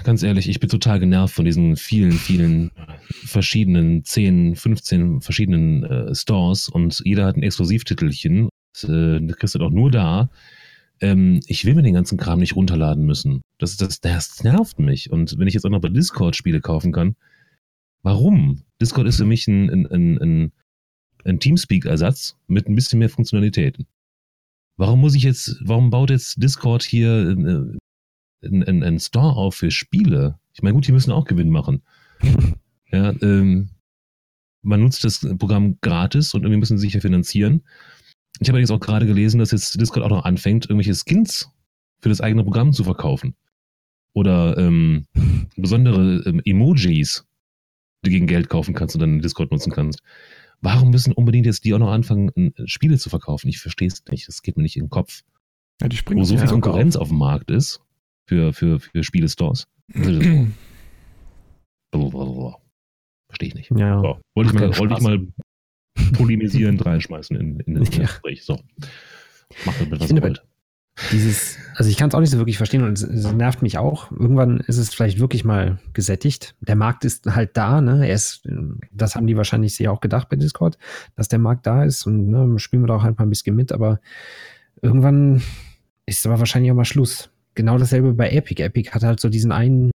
[0.04, 2.70] Ganz ehrlich, ich bin total genervt von diesen vielen, vielen
[3.24, 8.48] verschiedenen 10, 15 verschiedenen äh, Stores und jeder hat ein Exklusivtitelchen.
[8.82, 10.28] Äh, das kriegst du doch nur da.
[11.00, 13.42] Ähm, ich will mir den ganzen Kram nicht runterladen müssen.
[13.58, 15.10] Das, das, das nervt mich.
[15.10, 17.16] Und wenn ich jetzt auch noch bei Discord Spiele kaufen kann,
[18.02, 18.62] warum?
[18.80, 20.52] Discord ist für mich ein, ein, ein, ein,
[21.24, 23.86] ein Teamspeak-Ersatz mit ein bisschen mehr Funktionalitäten.
[24.76, 27.78] Warum muss ich jetzt, warum baut jetzt Discord hier äh,
[28.42, 30.38] einen, einen Store auf für Spiele.
[30.52, 31.82] Ich meine, gut, die müssen auch Gewinn machen.
[32.92, 33.70] ja, ähm,
[34.62, 37.62] man nutzt das Programm gratis und irgendwie müssen sie sich ja finanzieren.
[38.40, 41.50] Ich habe jetzt auch gerade gelesen, dass jetzt Discord auch noch anfängt, irgendwelche Skins
[42.00, 43.34] für das eigene Programm zu verkaufen.
[44.12, 45.06] Oder ähm,
[45.56, 47.26] besondere ähm, Emojis,
[48.02, 50.00] die du gegen Geld kaufen kannst und dann Discord nutzen kannst.
[50.60, 53.48] Warum müssen unbedingt jetzt die auch noch anfangen, Spiele zu verkaufen?
[53.48, 54.28] Ich verstehe es nicht.
[54.28, 55.22] Das geht mir nicht in den Kopf.
[55.80, 57.02] Ja, die springen Wo so viel Konkurrenz auf.
[57.02, 57.80] auf dem Markt ist,
[58.30, 59.66] für, für, für Spiele-Stores.
[59.92, 60.46] Verstehe
[63.48, 63.72] ich nicht.
[63.76, 64.00] Ja.
[64.00, 65.26] So, wollte, ich mal, wollte ich mal
[66.12, 68.02] polemisierend reinschmeißen in, in, das Ja.
[68.02, 68.44] Gespräch.
[68.44, 68.60] So.
[69.64, 70.44] Macht damit, was ihr wollt.
[71.10, 73.78] Dieses, also ich kann es auch nicht so wirklich verstehen und es, es nervt mich
[73.78, 74.12] auch.
[74.12, 76.54] Irgendwann ist es vielleicht wirklich mal gesättigt.
[76.60, 78.06] Der Markt ist halt da, ne?
[78.06, 78.48] Er ist,
[78.92, 80.78] das haben die wahrscheinlich sich auch gedacht bei Discord,
[81.16, 83.56] dass der Markt da ist und ne, spielen wir da auch halt mal ein bisschen
[83.56, 83.98] mit, aber
[84.82, 85.42] irgendwann
[86.06, 87.30] ist aber wahrscheinlich auch mal Schluss.
[87.54, 88.62] Genau dasselbe bei Epic.
[88.62, 89.90] Epic hat halt so diesen einen,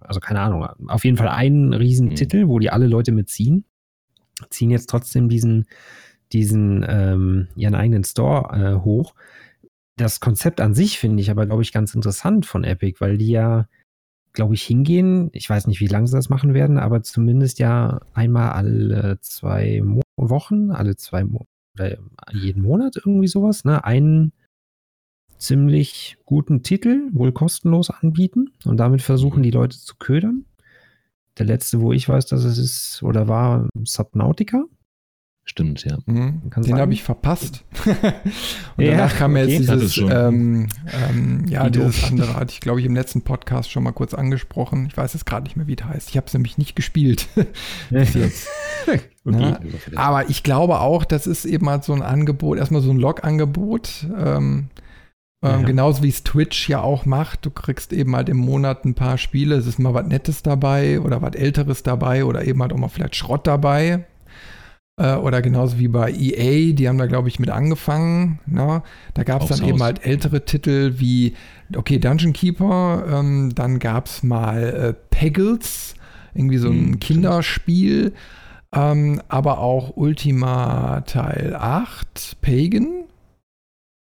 [0.00, 2.14] also keine Ahnung, auf jeden Fall einen riesen Mhm.
[2.14, 3.64] Titel, wo die alle Leute mitziehen,
[4.50, 5.66] ziehen jetzt trotzdem diesen,
[6.32, 9.14] diesen, ähm, ihren eigenen Store äh, hoch
[10.00, 13.28] das Konzept an sich finde ich aber, glaube ich, ganz interessant von Epic, weil die
[13.28, 13.68] ja,
[14.32, 15.28] glaube ich, hingehen.
[15.32, 19.82] Ich weiß nicht, wie lange sie das machen werden, aber zumindest ja einmal alle zwei
[19.84, 21.98] Mo Wochen, alle zwei Mo oder
[22.32, 23.84] jeden Monat irgendwie sowas, ne?
[23.84, 24.32] Einen
[25.40, 30.44] ziemlich guten Titel wohl kostenlos anbieten und damit versuchen, die Leute zu ködern.
[31.38, 34.64] Der letzte, wo ich weiß, dass es ist oder war, Subnautica.
[35.44, 35.98] Stimmt, ja.
[36.06, 36.48] Mhm.
[36.50, 37.64] Kann Den habe ich verpasst.
[38.76, 39.46] und Ja, danach kam okay.
[39.46, 40.68] jetzt Das dieses, ähm,
[41.08, 44.14] ähm, ja, Wie dieses andere hatte ich, glaube ich, im letzten Podcast schon mal kurz
[44.14, 44.86] angesprochen.
[44.86, 46.10] Ich weiß jetzt gerade nicht mehr, wie es heißt.
[46.10, 47.26] Ich habe es nämlich nicht gespielt.
[47.90, 48.48] bis jetzt.
[48.86, 49.00] Okay.
[49.24, 49.60] Ja,
[49.96, 54.06] aber ich glaube auch, das ist eben halt so ein Angebot, erstmal so ein Log-Angebot.
[54.16, 54.68] Ähm,
[55.42, 55.66] ähm, Ja.
[55.66, 57.46] Genauso wie es Twitch ja auch macht.
[57.46, 59.56] Du kriegst eben halt im Monat ein paar Spiele.
[59.56, 62.88] Es ist mal was Nettes dabei oder was Älteres dabei oder eben halt auch mal
[62.88, 64.04] vielleicht Schrott dabei.
[64.98, 68.38] Äh, oder genauso wie bei EA, die haben da, glaube ich, mit angefangen.
[68.46, 68.82] Ne?
[69.14, 71.34] Da gab es dann eben halt ältere Titel wie,
[71.74, 75.94] okay, Dungeon Keeper, ähm, dann gab es mal äh, Peggles,
[76.34, 77.00] irgendwie so ein Hm, stimmt.
[77.00, 78.12] Kinderspiel.
[78.72, 83.04] Ähm, aber auch Ultima Teil 8, Pagan,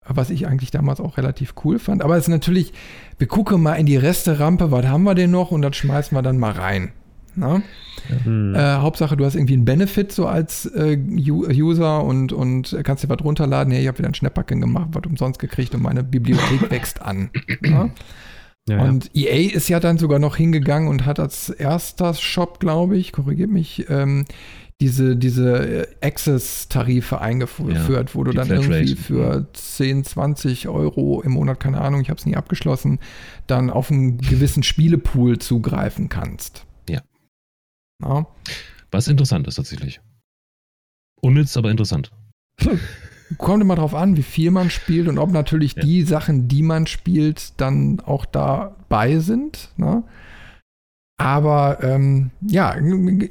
[0.06, 2.02] was ich eigentlich damals auch relativ cool fand.
[2.02, 2.74] Aber es ist natürlich,
[3.18, 6.22] wir gucken mal in die Resterampe, was haben wir denn noch und das schmeißen wir
[6.22, 6.92] dann mal rein.
[7.36, 7.63] Ne?
[8.24, 8.54] Hm.
[8.54, 13.10] Äh, Hauptsache, du hast irgendwie einen Benefit so als äh, User und, und kannst dir
[13.10, 13.74] was runterladen.
[13.74, 17.32] Hey, ich habe wieder ein Schnäpperken gemacht, was umsonst gekriegt und meine Bibliothek wächst an.
[17.62, 17.70] Ne?
[17.70, 17.89] ja,
[18.70, 18.82] ja.
[18.82, 23.12] Und EA ist ja dann sogar noch hingegangen und hat als erster Shop, glaube ich,
[23.12, 24.26] korrigiert mich, ähm,
[24.82, 28.74] diese, diese äh, Access-Tarife eingeführt, wo du dann Flatrate.
[28.80, 33.00] irgendwie für 10, 20 Euro im Monat, keine Ahnung, ich habe es nie abgeschlossen,
[33.48, 36.66] dann auf einen gewissen Spielepool zugreifen kannst.
[36.90, 37.02] Ja.
[38.02, 38.28] Ja.
[38.92, 40.02] Was interessant ist tatsächlich.
[41.22, 42.12] Unnütz, aber interessant.
[43.38, 45.84] Kommt immer drauf an, wie viel man spielt und ob natürlich Ja.
[45.84, 49.70] die Sachen, die man spielt, dann auch dabei sind.
[49.78, 50.04] Ne?
[51.17, 52.76] Aber ähm, ja,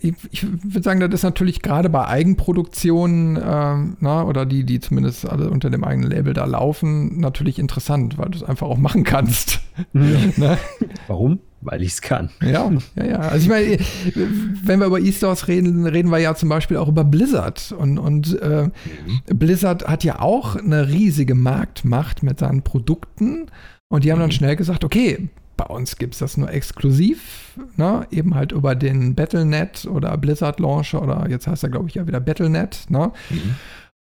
[0.01, 4.79] ich, ich würde sagen, das ist natürlich gerade bei Eigenproduktionen ähm, na, oder die, die
[4.79, 8.79] zumindest alle unter dem eigenen Label da laufen, natürlich interessant, weil du es einfach auch
[8.79, 9.61] machen kannst.
[9.93, 10.59] ne?
[11.09, 11.41] Warum?
[11.61, 12.31] Weil ich es kann.
[12.41, 13.19] Ja, ja, ja.
[13.19, 13.79] Also ich meine,
[14.65, 17.73] wenn wir über E-Stores reden, reden wir ja zum Beispiel auch über Blizzard.
[17.77, 18.69] Und, und äh,
[19.27, 23.47] Blizzard hat ja auch eine riesige Marktmacht mit seinen Produkten.
[23.89, 24.33] Und die haben dann Mhm.
[24.33, 25.29] schnell gesagt, okay,
[25.63, 28.07] bei uns gibt es das nur exklusiv, ne?
[28.11, 32.07] eben halt über den Battle.net oder Blizzard Launcher oder jetzt heißt er, glaube ich, ja
[32.07, 32.87] wieder Battle.net.
[32.89, 33.13] Ne?
[33.31, 33.55] Mhm.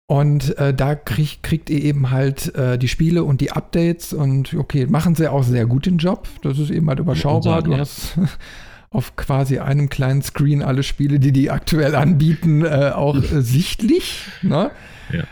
[0.07, 4.53] Und äh, da krieg, kriegt ihr eben halt äh, die Spiele und die Updates und
[4.55, 6.27] okay, machen sie auch sehr gut den Job.
[6.41, 7.61] Das ist eben halt überschaubar.
[7.61, 8.17] Du hast
[8.89, 14.25] auf quasi einem kleinen Screen alle Spiele, die die aktuell anbieten, äh, auch äh, sichtlich.
[14.41, 14.71] Ne?
[15.11, 15.23] Ja.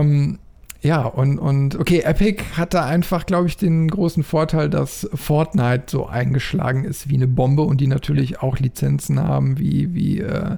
[0.00, 0.38] Ähm,
[0.82, 5.84] ja, und, und okay, Epic hat da einfach, glaube ich, den großen Vorteil, dass Fortnite
[5.88, 10.56] so eingeschlagen ist wie eine Bombe und die natürlich auch Lizenzen haben, wie, wie äh,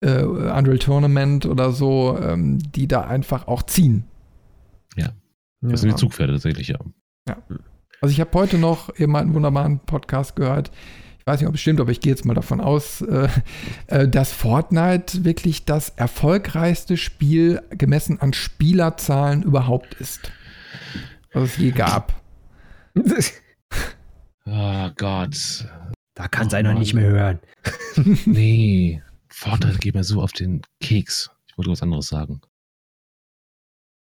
[0.00, 4.04] äh, Unreal Tournament oder so, ähm, die da einfach auch ziehen.
[5.60, 6.78] Das sind die Zugpferde tatsächlich, ja.
[8.00, 10.70] Also ich habe heute noch eben einen wunderbaren Podcast gehört.
[11.20, 13.28] Ich weiß nicht, ob es stimmt, aber ich gehe jetzt mal davon aus, äh,
[13.86, 20.32] äh, dass Fortnite wirklich das erfolgreichste Spiel gemessen an Spielerzahlen überhaupt ist.
[21.32, 22.14] Was es je gab.
[24.46, 25.66] Oh Gott.
[26.14, 27.38] Da kann es einer nicht mehr hören.
[28.26, 29.02] Nee.
[29.28, 31.30] Fortnite geht mir so auf den Keks.
[31.48, 32.40] Ich wollte was anderes sagen.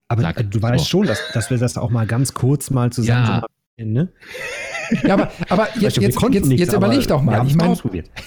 [0.08, 0.38] Aber Sag.
[0.40, 0.90] äh, du weißt So.
[0.90, 3.46] schon, dass, dass wir das auch mal ganz kurz mal zusammen Ja.
[3.78, 4.08] Ne?
[5.02, 7.46] Ja, aber, aber jetzt, jetzt, jetzt, nichts, jetzt aber überleg doch mal.
[7.46, 7.76] Ich meine.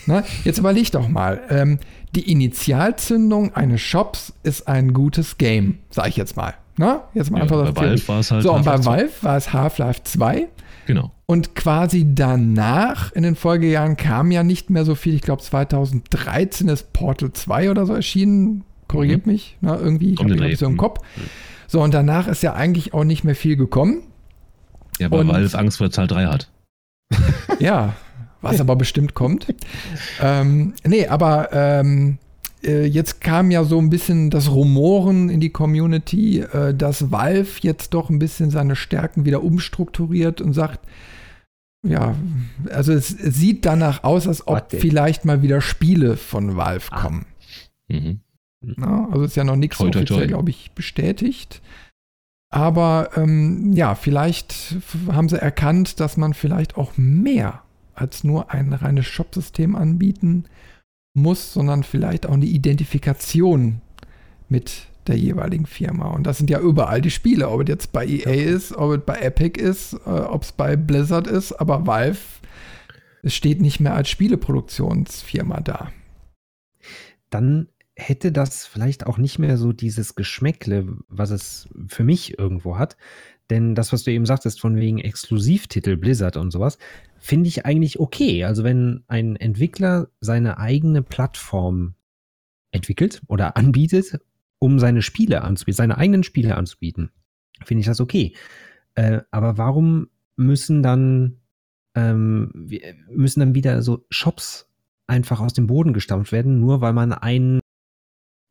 [0.08, 0.24] Ne?
[0.44, 1.40] Jetzt überleg doch mal.
[1.50, 1.80] Ähm,
[2.16, 6.56] die Initialzündung eines Shops ist ein gutes Game, sag ich jetzt mal.
[6.78, 7.02] Ne?
[7.14, 8.44] Jetzt mal Ja, einfach bei Valve war es halt.
[8.44, 10.48] So, und bei Valve war es Half-Life 2.
[10.88, 11.12] Genau.
[11.26, 15.16] Und quasi danach, in den Folgejahren, kam ja nicht mehr so viel.
[15.16, 18.64] Ich glaube, 2013 ist Portal 2 oder so erschienen.
[18.88, 19.78] Korrigiert mich, ne?
[19.80, 20.14] irgendwie.
[20.14, 20.78] Ich habe so im.
[20.78, 21.02] Kopf.
[21.68, 24.04] So, und danach ist ja eigentlich auch nicht mehr viel gekommen.
[25.00, 26.52] Ja, weil Und- Valve Angst vor Zahl 3 hat.
[27.60, 27.96] ja,
[28.42, 29.48] was aber bestimmt kommt.
[30.20, 32.18] Ähm, nee, aber ähm,
[32.64, 37.60] äh, jetzt kam ja so ein bisschen das Rumoren in die Community, äh, dass Valve
[37.62, 40.80] jetzt doch ein bisschen seine Stärken wieder umstrukturiert und sagt,
[41.86, 42.16] ja,
[42.72, 47.02] also es, es sieht danach aus, als ob vielleicht mal wieder Spiele von Valve ah.
[47.02, 47.26] kommen.
[47.88, 48.22] Mhm.
[48.62, 51.62] Ja, also ist ja noch nichts offiziell, glaube ich, bestätigt.
[52.50, 54.78] Aber ähm, ja, vielleicht
[55.12, 60.46] haben sie erkannt, dass man vielleicht auch mehr als nur ein reines Shop-System anbieten
[61.14, 63.82] muss, sondern vielleicht auch eine Identifikation
[64.50, 66.08] mit der jeweiligen Firma.
[66.10, 69.06] Und das sind ja überall die Spiele, ob es jetzt bei EA ist, ob es
[69.06, 72.20] bei Epic ist, äh, ob es bei Blizzard ist, aber Valve,
[73.24, 75.92] es steht nicht mehr als Spieleproduktionsfirma da.
[77.30, 82.78] Dann hätte das vielleicht auch nicht mehr so dieses Geschmäckle, was es für mich irgendwo
[82.78, 82.96] hat.
[83.50, 86.78] Denn das, was du eben sagtest, von wegen Exklusivtitel Blizzard und sowas,
[87.18, 88.44] finde ich eigentlich okay.
[88.44, 91.96] Also wenn ein Entwickler seine eigene Plattform
[92.72, 94.20] entwickelt oder anbietet,
[94.60, 97.12] um seine Spiele anzubieten, seine eigenen Spiele anzubieten,
[97.66, 98.36] finde ich das okay.
[98.96, 101.40] Äh, aber warum müssen dann
[101.96, 102.52] ähm,
[103.12, 104.70] müssen dann wieder so Shops
[105.08, 107.60] einfach aus dem Boden gestampft werden, nur weil man einen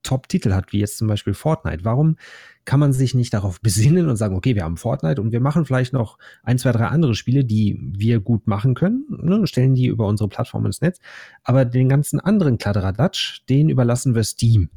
[0.06, 1.84] Top-Titel hat, wie jetzt zum Beispiel Fortnite.
[1.84, 2.16] Warum
[2.64, 5.64] kann man sich nicht darauf besinnen und sagen, okay, wir haben Fortnite und wir machen
[5.64, 9.86] vielleicht noch ein, zwei, drei andere Spiele, die wir gut machen können, ne, stellen die
[9.86, 10.98] über unsere Plattform ins Netz,
[11.42, 14.70] aber den ganzen anderen Kladderadatsch, den überlassen wir Steam.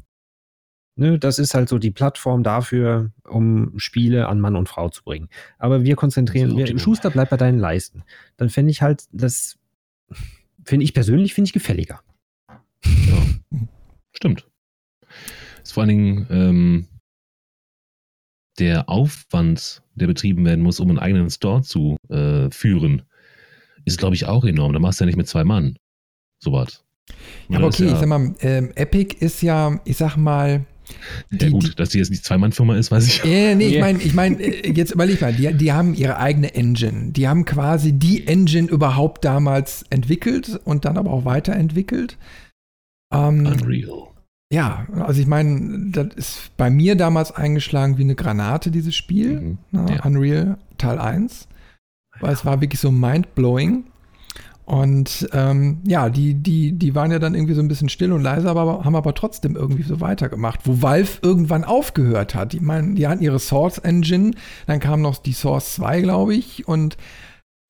[0.96, 5.02] Ne, das ist halt so die Plattform dafür, um Spiele an Mann und Frau zu
[5.02, 5.28] bringen.
[5.58, 8.02] Aber wir konzentrieren, wir, Schuster bleibt bei deinen Leisten.
[8.36, 9.58] Dann fände ich halt, das
[10.64, 12.00] finde ich persönlich, finde ich gefälliger.
[12.84, 13.22] Ja,
[14.12, 14.49] stimmt
[15.62, 16.86] ist vor allen Dingen ähm,
[18.58, 23.02] der Aufwand, der betrieben werden muss, um einen eigenen Store zu äh, führen,
[23.84, 24.72] ist, glaube ich, auch enorm.
[24.72, 25.76] Da machst du ja nicht mit zwei Mann
[26.42, 26.84] sowas.
[27.48, 30.64] Ja, aber okay, ja, ich sag mal, ähm, Epic ist ja, ich sag mal,
[31.30, 33.24] die, ja gut, dass die jetzt nicht Zwei-Mann-Firma ist, weiß ich.
[33.24, 36.54] Äh, nee, ich meine, ich mein, äh, jetzt überleg mal, die, die haben ihre eigene
[36.54, 37.12] Engine.
[37.12, 42.18] Die haben quasi die Engine überhaupt damals entwickelt und dann aber auch weiterentwickelt.
[43.12, 44.08] Ähm, Unreal.
[44.52, 49.40] Ja, also ich meine, das ist bei mir damals eingeschlagen wie eine Granate, dieses Spiel.
[49.40, 49.58] Mhm.
[49.70, 50.04] Ne, ja.
[50.04, 51.46] Unreal Teil 1.
[52.18, 52.32] Weil ja.
[52.32, 53.84] es war wirklich so mindblowing.
[54.64, 58.22] Und ähm, ja, die, die, die waren ja dann irgendwie so ein bisschen still und
[58.22, 60.60] leise, aber haben aber trotzdem irgendwie so weitergemacht.
[60.64, 62.52] Wo Valve irgendwann aufgehört hat.
[62.52, 64.32] Die meinen, die hatten ihre Source Engine,
[64.66, 66.96] dann kam noch die Source 2, glaube ich, und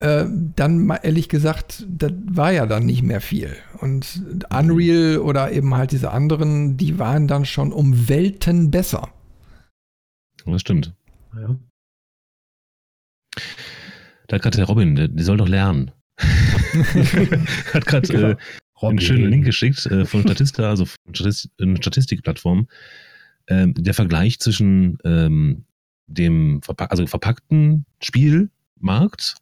[0.01, 3.55] äh, dann mal ehrlich gesagt, das war ja dann nicht mehr viel.
[3.79, 9.09] Und Unreal oder eben halt diese anderen, die waren dann schon um Welten besser.
[10.45, 10.93] Das stimmt.
[11.35, 11.55] Ja.
[14.27, 15.91] Da hat gerade der Robin, der, der, soll doch lernen.
[16.17, 18.29] hat gerade genau.
[18.29, 18.37] äh,
[18.81, 22.67] einen schönen Link geschickt äh, von Statista, also von Statist eine Statistikplattform.
[23.47, 25.65] Ähm, der Vergleich zwischen ähm,
[26.07, 29.35] dem Verpack also verpackten Spielmarkt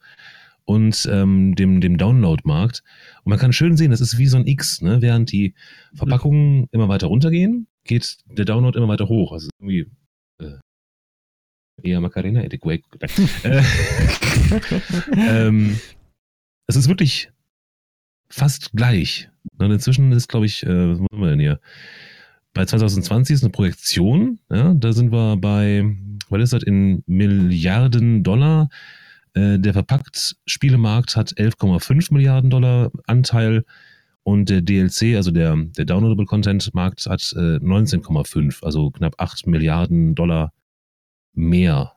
[0.70, 2.84] und ähm, dem, dem Download-Markt.
[3.24, 5.02] Und man kann schön sehen, das ist wie so ein X, ne?
[5.02, 5.56] während die
[5.96, 9.32] Verpackungen immer weiter runtergehen, geht der Download immer weiter hoch.
[9.32, 9.88] Also irgendwie
[10.40, 10.60] äh,
[11.82, 12.84] eher Macarena, Edequake.
[13.44, 13.64] äh,
[15.18, 15.80] ähm,
[16.68, 17.32] es ist wirklich
[18.30, 19.28] fast gleich.
[19.58, 21.60] Und inzwischen ist, glaube ich, äh, was machen wir denn hier?
[22.54, 25.84] Bei 2020 ist eine Projektion, ja, da sind wir bei,
[26.30, 28.70] was ist das, in Milliarden Dollar
[29.36, 33.64] der Verpackt-Spielemarkt hat 11,5 Milliarden Dollar Anteil
[34.24, 40.14] und der DLC, also der, der Downloadable Content-Markt, hat äh, 19,5, also knapp 8 Milliarden
[40.14, 40.54] Dollar
[41.34, 41.94] mehr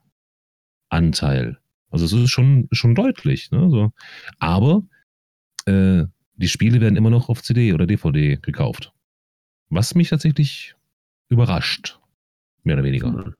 [0.89, 1.59] Anteil.
[1.91, 3.51] Also es ist schon, schon deutlich.
[3.51, 3.69] Ne?
[3.71, 3.93] So.
[4.39, 4.83] Aber
[5.67, 6.05] äh,
[6.37, 8.93] die Spiele werden immer noch auf CD oder DVD gekauft.
[9.69, 10.75] Was mich tatsächlich
[11.29, 11.99] überrascht.
[12.63, 13.35] Mehr oder weniger.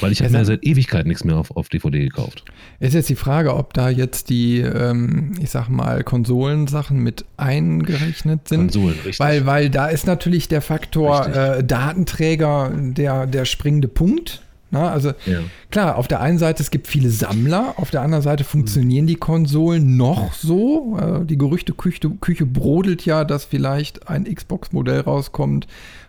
[0.00, 2.44] Weil ich habe mir seit Ewigkeit nichts mehr auf, auf DVD gekauft.
[2.80, 8.48] Ist jetzt die Frage, ob da jetzt die, ähm, ich sag mal, Konsolensachen mit eingerechnet
[8.48, 8.72] sind.
[8.72, 9.20] Konsolen, richtig.
[9.20, 14.42] Weil, weil da ist natürlich der Faktor äh, Datenträger der, der springende Punkt.
[14.72, 15.38] Na, also ja.
[15.70, 19.08] klar, auf der einen Seite es gibt viele Sammler, auf der anderen Seite funktionieren mhm.
[19.08, 20.98] die Konsolen noch so.
[20.98, 25.68] Äh, die Gerüchteküche Küche brodelt ja, dass vielleicht ein Xbox-Modell rauskommt,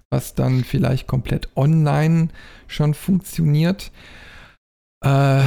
[0.10, 2.30] was dann vielleicht komplett online
[2.68, 3.92] schon funktioniert.
[5.04, 5.42] Äh,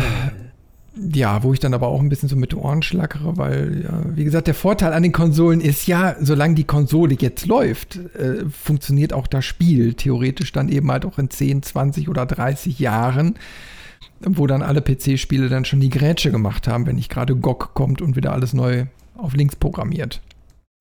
[0.96, 4.24] ja, wo ich dann aber auch ein bisschen so mit Ohren schlackere, weil, ja, wie
[4.24, 9.12] gesagt, der Vorteil an den Konsolen ist ja, solange die Konsole jetzt läuft, äh, funktioniert
[9.12, 13.36] auch das Spiel theoretisch dann eben halt auch in 10, 20 oder 30 Jahren,
[14.20, 18.02] wo dann alle PC-Spiele dann schon die Grätsche gemacht haben, wenn nicht gerade GOG kommt
[18.02, 18.86] und wieder alles neu
[19.16, 20.20] auf links programmiert.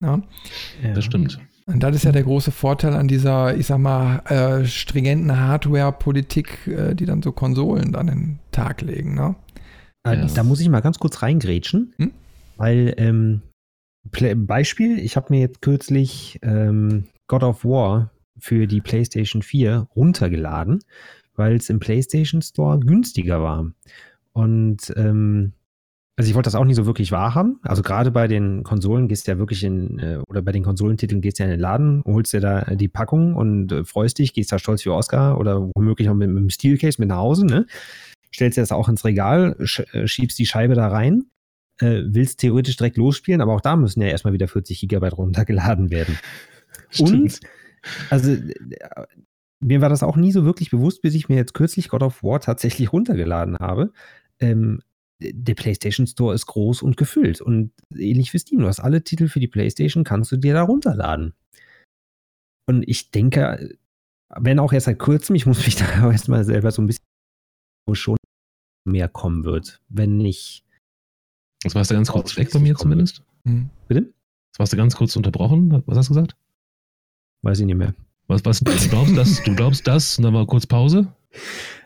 [0.02, 0.20] Ja?
[0.82, 0.94] ja.
[0.94, 1.40] Das stimmt.
[1.72, 6.66] Und das ist ja der große Vorteil an dieser, ich sag mal, äh, stringenten Hardware-Politik,
[6.66, 9.14] äh, die dann so Konsolen dann in den Tag legen.
[9.14, 9.36] Ne?
[10.04, 10.26] Ja.
[10.26, 12.12] Da muss ich mal ganz kurz reingrätschen, hm?
[12.56, 13.42] weil ähm,
[14.46, 20.80] Beispiel, ich habe mir jetzt kürzlich ähm, God of War für die PlayStation 4 runtergeladen,
[21.36, 23.70] weil es im PlayStation Store günstiger war.
[24.32, 25.52] Und ähm,
[26.20, 27.60] also ich wollte das auch nicht so wirklich wahrhaben.
[27.62, 31.22] Also gerade bei den Konsolen gehst du ja wirklich in, äh, oder bei den Konsolentiteln
[31.22, 34.34] gehst du ja in den Laden, holst dir da die Packung und äh, freust dich,
[34.34, 37.46] gehst da stolz wie Oscar oder womöglich auch mit, mit einem Steelcase mit nach Hause,
[37.46, 37.66] ne?
[38.34, 39.56] Stellst dir das auch ins Regal,
[39.92, 41.22] äh, schiebst die Scheibe da rein,
[41.80, 45.90] äh, willst theoretisch direkt losspielen, aber auch da müssen ja erstmal wieder 40 Gigabyte runtergeladen
[45.90, 46.18] werden.
[46.90, 47.12] Stimmt.
[47.12, 47.40] Und
[48.10, 48.36] also
[49.60, 52.22] mir war das auch nie so wirklich bewusst, bis ich mir jetzt kürzlich God of
[52.22, 53.94] War tatsächlich runtergeladen habe.
[54.38, 54.80] Ähm,
[55.20, 57.40] der PlayStation Store ist groß und gefüllt.
[57.40, 60.62] Und ähnlich wie Steam, du hast alle Titel für die PlayStation, kannst du dir da
[60.62, 61.34] runterladen.
[62.66, 63.76] Und ich denke,
[64.36, 67.04] wenn auch erst seit kurzem, ich muss mich da erstmal selber so ein bisschen
[67.86, 68.16] wo schon
[68.86, 70.64] mehr kommen wird, wenn nicht.
[71.62, 73.22] Das warst du ganz kurz weg bei mir zumindest.
[73.44, 73.70] Mhm.
[73.88, 74.12] Bitte?
[74.52, 75.82] Das warst du ganz kurz unterbrochen.
[75.86, 76.36] Was hast du gesagt?
[77.42, 77.94] Weiß ich nicht mehr.
[78.28, 79.42] Was, was du glaubst das?
[79.42, 80.18] Du glaubst das?
[80.18, 81.12] Und dann war kurz Pause?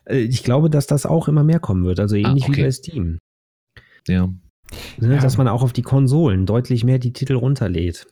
[0.05, 2.01] Äh, ich glaube, dass das auch immer mehr kommen wird.
[2.01, 2.57] Also ähnlich ah, okay.
[2.57, 3.19] wie bei Steam.
[4.09, 4.29] Ja.
[4.99, 8.07] Ne, dass man auch auf die Konsolen deutlich mehr die Titel runterlädt.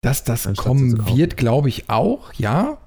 [0.00, 2.78] Dass das kommen wird, glaube ich auch, ja.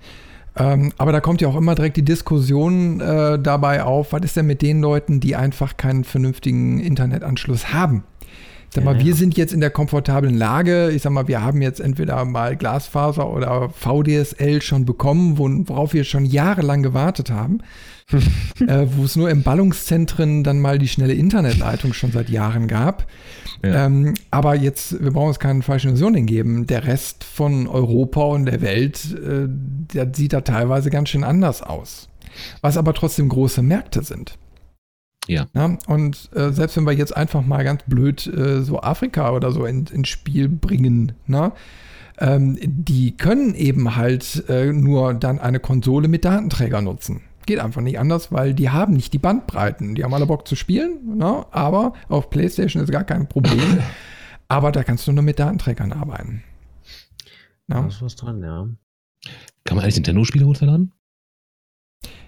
[0.56, 4.36] Ähm, aber da kommt ja auch immer direkt die Diskussion äh, dabei auf, was ist
[4.36, 8.04] denn mit den Leuten, die einfach keinen vernünftigen Internetanschluss haben?
[8.74, 10.92] Sag mal, ja, wir sind jetzt in der komfortablen Lage.
[10.92, 16.04] Ich sag mal, wir haben jetzt entweder mal Glasfaser oder VDSL schon bekommen, worauf wir
[16.04, 17.62] schon jahrelang gewartet haben.
[18.68, 23.06] äh, wo es nur in Ballungszentren dann mal die schnelle Internetleitung schon seit Jahren gab.
[23.64, 23.86] Ja.
[23.86, 26.66] Ähm, aber jetzt, wir brauchen uns keine falschen Illusionen geben.
[26.66, 31.62] Der Rest von Europa und der Welt, äh, der sieht da teilweise ganz schön anders
[31.62, 32.10] aus.
[32.62, 34.38] Was aber trotzdem große Märkte sind.
[35.30, 35.48] Ja.
[35.54, 39.52] ja und äh, selbst wenn wir jetzt einfach mal ganz blöd äh, so Afrika oder
[39.52, 41.52] so in, ins Spiel bringen, ne?
[42.18, 47.22] Ähm, die können eben halt äh, nur dann eine Konsole mit Datenträger nutzen.
[47.46, 49.96] Geht einfach nicht anders, weil die haben nicht die Bandbreiten.
[49.96, 51.46] Die haben alle Bock zu spielen, ne?
[51.52, 53.80] aber auf PlayStation ist gar kein Problem.
[54.50, 56.44] aber da kannst du nur mit Datenträgern arbeiten.
[57.70, 57.82] Ja.
[57.82, 58.68] Da ist was dran, ja.
[59.64, 60.92] Kann man eigentlich Nintendo-Spiele runterladen?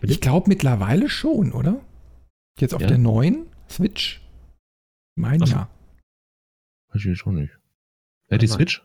[0.01, 1.81] Ich glaube mittlerweile schon, oder?
[2.61, 2.87] Jetzt auf ja.
[2.87, 4.21] der neuen Switch?
[5.15, 5.67] Mein ja.
[6.93, 7.57] Weiß ich schon nicht.
[8.29, 8.83] Hat die Switch?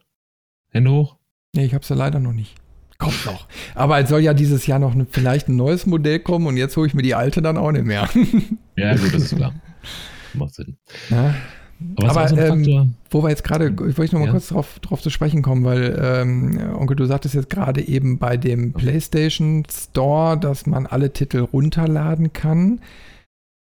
[0.71, 1.17] Hände hoch?
[1.55, 2.55] Nee, ich habe sie leider noch nicht.
[2.99, 3.47] Kommt noch.
[3.75, 6.77] Aber es soll ja dieses Jahr noch ne, vielleicht ein neues Modell kommen und jetzt
[6.79, 8.09] hole ich mir die alte dann auch nicht mehr.
[8.77, 9.53] ja, gut, das ist klar.
[10.33, 10.79] Macht Sinn.
[11.11, 11.35] Ja.
[11.97, 14.33] Aber, Aber ähm, wo wir jetzt gerade, ich wollte noch mal ja.
[14.33, 18.39] kurz drauf, drauf zu sprechen kommen, weil, ähm, Onkel, du sagtest jetzt gerade eben bei
[18.39, 22.81] dem PlayStation Store, dass man alle Titel runterladen kann.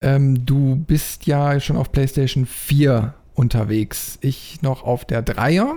[0.01, 4.17] Ähm, du bist ja schon auf PlayStation 4 unterwegs.
[4.21, 5.73] Ich noch auf der 3er.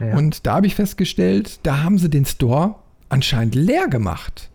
[0.00, 0.16] Ja.
[0.16, 2.76] Und da habe ich festgestellt, da haben sie den Store
[3.08, 4.50] anscheinend leer gemacht.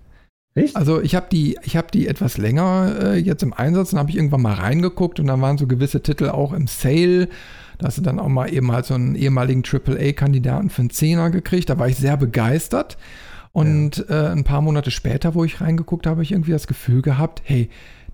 [0.55, 0.75] Echt?
[0.75, 4.09] Also ich habe die, ich habe die etwas länger äh, jetzt im Einsatz, dann habe
[4.09, 7.29] ich irgendwann mal reingeguckt und dann waren so gewisse Titel auch im Sale.
[7.77, 11.29] Da hast du dann auch mal eben halt so einen ehemaligen AAA-Kandidaten für einen Zehner
[11.29, 11.69] gekriegt.
[11.69, 12.97] Da war ich sehr begeistert.
[13.51, 14.27] Und ja.
[14.27, 17.41] äh, ein paar Monate später, wo ich reingeguckt habe, habe ich irgendwie das Gefühl gehabt,
[17.45, 17.69] hey,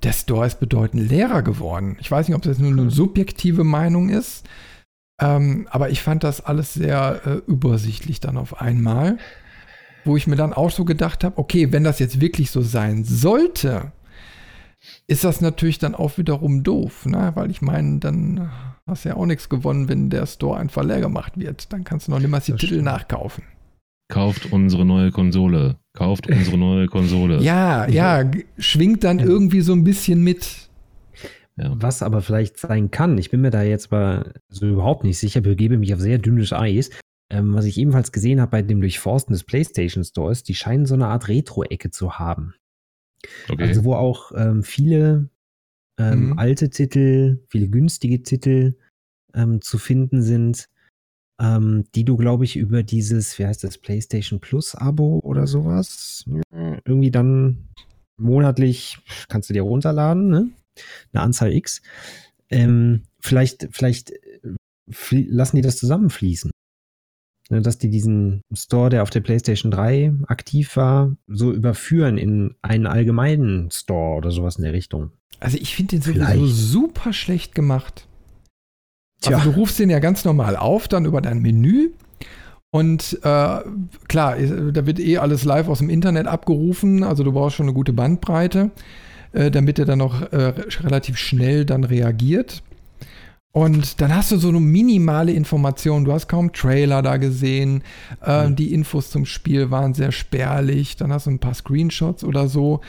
[0.06, 1.98] der Store ist bedeutend leerer geworden.
[2.00, 4.48] Ich weiß nicht, ob das nur eine subjektive Meinung ist,
[5.20, 9.18] ähm, aber ich fand das alles sehr äh, übersichtlich dann auf einmal,
[10.04, 13.04] wo ich mir dann auch so gedacht habe, okay, wenn das jetzt wirklich so sein
[13.04, 13.94] sollte,
[15.08, 17.32] ist das natürlich dann auch wiederum doof, ne?
[17.34, 18.52] weil ich meine, dann
[18.86, 21.74] hast du ja auch nichts gewonnen, wenn der Store einfach leer gemacht wird.
[21.74, 22.86] Dann kannst du noch niemals die das Titel stimmt.
[22.86, 23.44] nachkaufen.
[24.08, 25.78] Kauft unsere neue Konsole.
[25.94, 27.42] Kauft unsere neue Konsole.
[27.42, 29.26] Ja, ja, schwingt dann ja.
[29.26, 30.70] irgendwie so ein bisschen mit.
[31.58, 31.74] Ja.
[31.76, 35.40] Was aber vielleicht sein kann, ich bin mir da jetzt aber so überhaupt nicht sicher,
[35.42, 36.90] begebe mich auf sehr dünnes Eis.
[37.32, 40.94] Ähm, was ich ebenfalls gesehen habe bei dem Durchforsten des PlayStation Stores, die scheinen so
[40.94, 42.54] eine Art Retro-Ecke zu haben.
[43.50, 43.64] Okay.
[43.64, 45.30] Also wo auch ähm, viele
[45.98, 46.40] ähm, mhm.
[46.40, 48.76] alte Titel, viele günstige Titel
[49.34, 50.68] ähm, zu finden sind,
[51.42, 56.26] ähm, die du, glaube ich, über dieses, wie heißt das, PlayStation Plus Abo oder sowas,
[56.86, 57.68] irgendwie dann
[58.18, 60.50] monatlich kannst du dir runterladen, ne?
[61.14, 61.82] Eine Anzahl X.
[62.50, 66.52] ähm, vielleicht, vielleicht äh, lassen die das zusammenfließen.
[67.50, 72.56] Ne, dass die diesen Store, der auf der PlayStation 3 aktiv war, so überführen in
[72.64, 75.12] einen allgemeinen Store oder sowas in der Richtung.
[75.40, 76.56] Also ich finde den sowieso Vielleicht.
[76.56, 78.08] super schlecht gemacht.
[79.26, 79.38] Tja.
[79.38, 81.90] Also du rufst den ja ganz normal auf, dann über dein Menü.
[82.72, 83.60] Und äh,
[84.08, 87.04] klar, da wird eh alles live aus dem Internet abgerufen.
[87.04, 88.72] Also du brauchst schon eine gute Bandbreite,
[89.32, 92.64] äh, damit er dann noch äh, relativ schnell dann reagiert.
[93.54, 96.04] Und dann hast du so eine minimale Information.
[96.04, 97.84] Du hast kaum Trailer da gesehen.
[98.22, 98.58] Äh, mhm.
[98.58, 100.98] Die Infos zum Spiel waren sehr spärlich.
[100.98, 102.82] Dann hast du ein paar Screenshots oder so.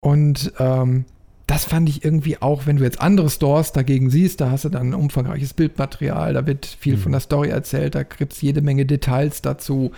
[0.00, 1.04] Und ähm,
[1.48, 4.68] das fand ich irgendwie auch, wenn du jetzt andere Stores dagegen siehst, da hast du
[4.68, 7.00] dann ein umfangreiches Bildmaterial, da wird viel mhm.
[7.00, 9.92] von der Story erzählt, da gibt es jede Menge Details dazu.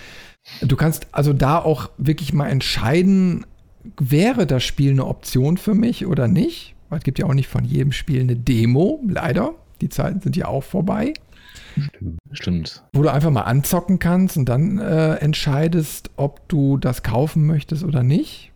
[0.63, 3.45] Du kannst also da auch wirklich mal entscheiden,
[3.99, 6.77] wäre das Spiel eine Option für mich oder nicht?
[6.89, 9.55] Weil es gibt ja auch nicht von jedem Spiel eine Demo, leider.
[9.81, 11.15] Die Zeiten sind ja auch vorbei.
[12.33, 12.85] Stimmt.
[12.93, 17.83] Wo du einfach mal anzocken kannst und dann äh, entscheidest, ob du das kaufen möchtest
[17.83, 18.50] oder nicht.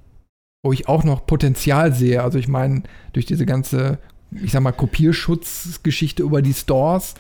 [0.64, 2.22] Wo ich auch noch Potenzial sehe.
[2.22, 3.98] Also ich meine, durch diese ganze,
[4.32, 7.14] ich sag mal, Kopierschutzgeschichte über die Stores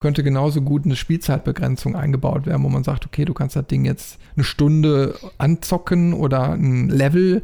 [0.00, 3.84] könnte genauso gut eine Spielzeitbegrenzung eingebaut werden, wo man sagt, okay, du kannst das Ding
[3.84, 7.42] jetzt eine Stunde anzocken oder ein Level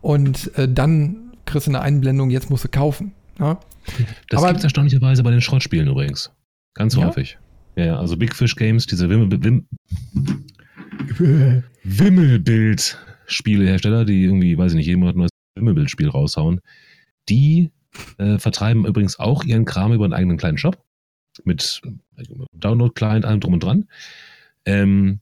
[0.00, 3.12] und äh, dann kriegst du eine Einblendung, jetzt musst du kaufen.
[3.38, 3.60] Ja?
[4.30, 6.30] Das gibt es erstaunlicherweise bei den Schrottspielen übrigens.
[6.74, 7.06] Ganz ja?
[7.06, 7.38] häufig.
[7.76, 9.66] Ja, also Big Fish Games, diese Wimmel, Wim,
[13.28, 16.60] Wimmelbild-Spielehersteller, die irgendwie, weiß ich nicht, jeden Monat ein neues Wimmelbild-Spiel raushauen,
[17.28, 17.70] die
[18.18, 20.82] äh, vertreiben übrigens auch ihren Kram über einen eigenen kleinen Shop
[21.44, 21.82] mit
[22.52, 23.88] Download-Client, allem drum und dran.
[24.64, 25.20] Ähm,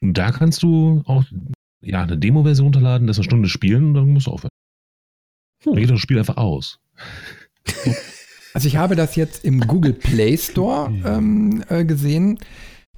[0.00, 1.24] da kannst du auch
[1.82, 4.50] ja, eine Demo-Version runterladen, das eine Stunde spielen und dann musst du aufhören.
[5.64, 5.74] Hm.
[5.74, 6.78] Dann geht das Spiel einfach aus.
[8.54, 12.38] Also ich habe das jetzt im Google Play Store ähm, äh, gesehen.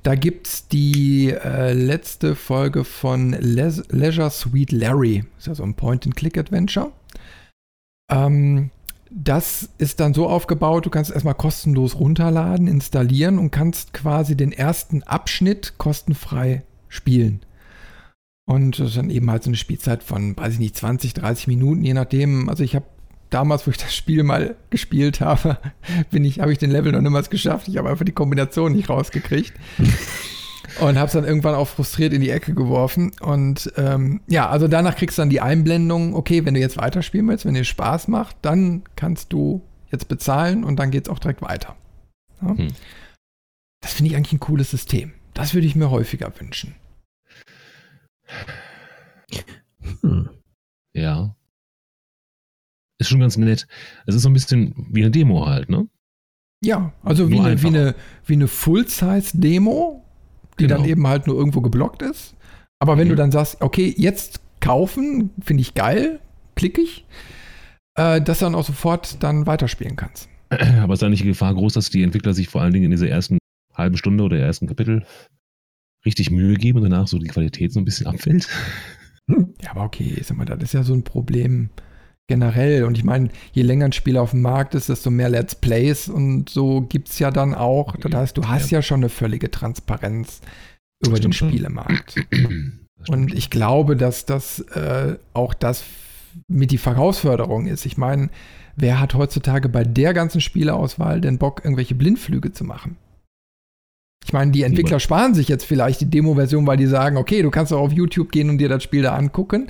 [0.04, 5.24] Da gibt es die äh, letzte Folge von Le Leisure Suite Larry.
[5.38, 6.92] Ist ja so ein Point-and-Click-Adventure.
[8.10, 8.70] Ähm,
[9.10, 14.52] das ist dann so aufgebaut, du kannst erstmal kostenlos runterladen, installieren und kannst quasi den
[14.52, 17.40] ersten Abschnitt kostenfrei spielen.
[18.46, 21.46] Und das ist dann eben halt so eine Spielzeit von, weiß ich nicht, 20, 30
[21.46, 22.50] Minuten, je nachdem.
[22.50, 22.84] Also ich habe
[23.30, 25.58] damals, wo ich das Spiel mal gespielt habe,
[26.10, 27.68] bin ich, habe ich den Level noch niemals geschafft.
[27.68, 29.52] Ich habe einfach die Kombination nicht rausgekriegt.
[30.80, 33.12] und habe es dann irgendwann auch frustriert in die Ecke geworfen.
[33.20, 37.28] Und ähm, ja, also danach kriegst du dann die Einblendung, okay, wenn du jetzt weiterspielen
[37.28, 41.18] willst, wenn dir Spaß macht, dann kannst du jetzt bezahlen und dann geht es auch
[41.18, 41.76] direkt weiter.
[42.42, 42.56] Ja?
[42.56, 42.68] Hm.
[43.80, 45.12] Das finde ich eigentlich ein cooles System.
[45.34, 46.74] Das würde ich mir häufiger wünschen.
[50.00, 50.30] Hm.
[50.94, 51.34] Ja
[52.98, 53.66] ist schon ganz nett.
[54.06, 55.88] Es ist so ein bisschen wie eine Demo halt, ne?
[56.64, 60.02] Ja, also wie eine, wie eine, wie eine Full-Size-Demo,
[60.58, 60.76] die genau.
[60.76, 62.34] dann eben halt nur irgendwo geblockt ist.
[62.78, 63.10] Aber wenn mhm.
[63.10, 66.20] du dann sagst, okay, jetzt kaufen, finde ich geil,
[66.54, 67.04] klicke ich,
[67.96, 70.28] äh, dass du dann auch sofort dann weiterspielen kannst.
[70.50, 72.90] Aber ist da nicht die Gefahr groß, dass die Entwickler sich vor allen Dingen in
[72.90, 73.38] dieser ersten
[73.74, 75.04] halben Stunde oder ersten Kapitel
[76.06, 78.48] richtig Mühe geben und danach so die Qualität so ein bisschen abfällt?
[79.26, 81.70] Ja, aber okay, sag mal, das ist ja so ein Problem
[82.26, 82.84] generell.
[82.84, 86.08] Und ich meine, je länger ein Spiel auf dem Markt ist, desto mehr Let's Plays
[86.08, 87.96] und so gibt es ja dann auch.
[87.96, 90.40] Das heißt, du hast ja, ja schon eine völlige Transparenz
[91.04, 92.16] über den Spielemarkt.
[93.08, 95.84] Und ich glaube, dass das äh, auch das
[96.48, 97.86] mit die Herausforderung ist.
[97.86, 98.30] Ich meine,
[98.76, 102.96] wer hat heutzutage bei der ganzen Spieleauswahl den Bock, irgendwelche Blindflüge zu machen?
[104.24, 107.50] Ich meine, die Entwickler sparen sich jetzt vielleicht die Demo-Version, weil die sagen, okay, du
[107.50, 109.68] kannst auch auf YouTube gehen und dir das Spiel da angucken.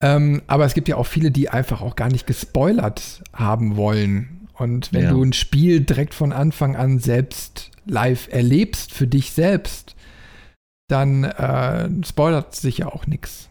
[0.00, 4.48] Ähm, aber es gibt ja auch viele, die einfach auch gar nicht gespoilert haben wollen.
[4.54, 5.10] Und wenn ja.
[5.10, 9.96] du ein Spiel direkt von Anfang an selbst live erlebst, für dich selbst,
[10.88, 13.48] dann äh, spoilert sich ja auch nichts.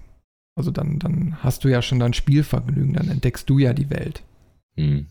[0.56, 4.24] Also dann, dann hast du ja schon dein Spielvergnügen, dann entdeckst du ja die Welt.
[4.76, 5.06] Hm.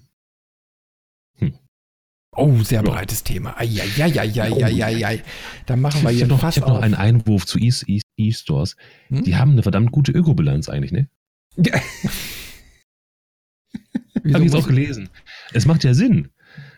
[1.39, 1.55] Hm.
[2.37, 2.91] Oh, sehr ja.
[2.91, 3.57] breites Thema.
[3.59, 5.23] Eieieiei.
[5.67, 8.77] Da machen wir hier noch, fast Ich habe noch einen Einwurf zu E-Stores.
[9.09, 9.25] Hm?
[9.25, 11.09] Die haben eine verdammt gute Ökobilanz eigentlich, ne?
[11.57, 11.81] Ja.
[14.35, 15.09] Habe ich jetzt auch gelesen.
[15.53, 16.29] Es macht ja Sinn.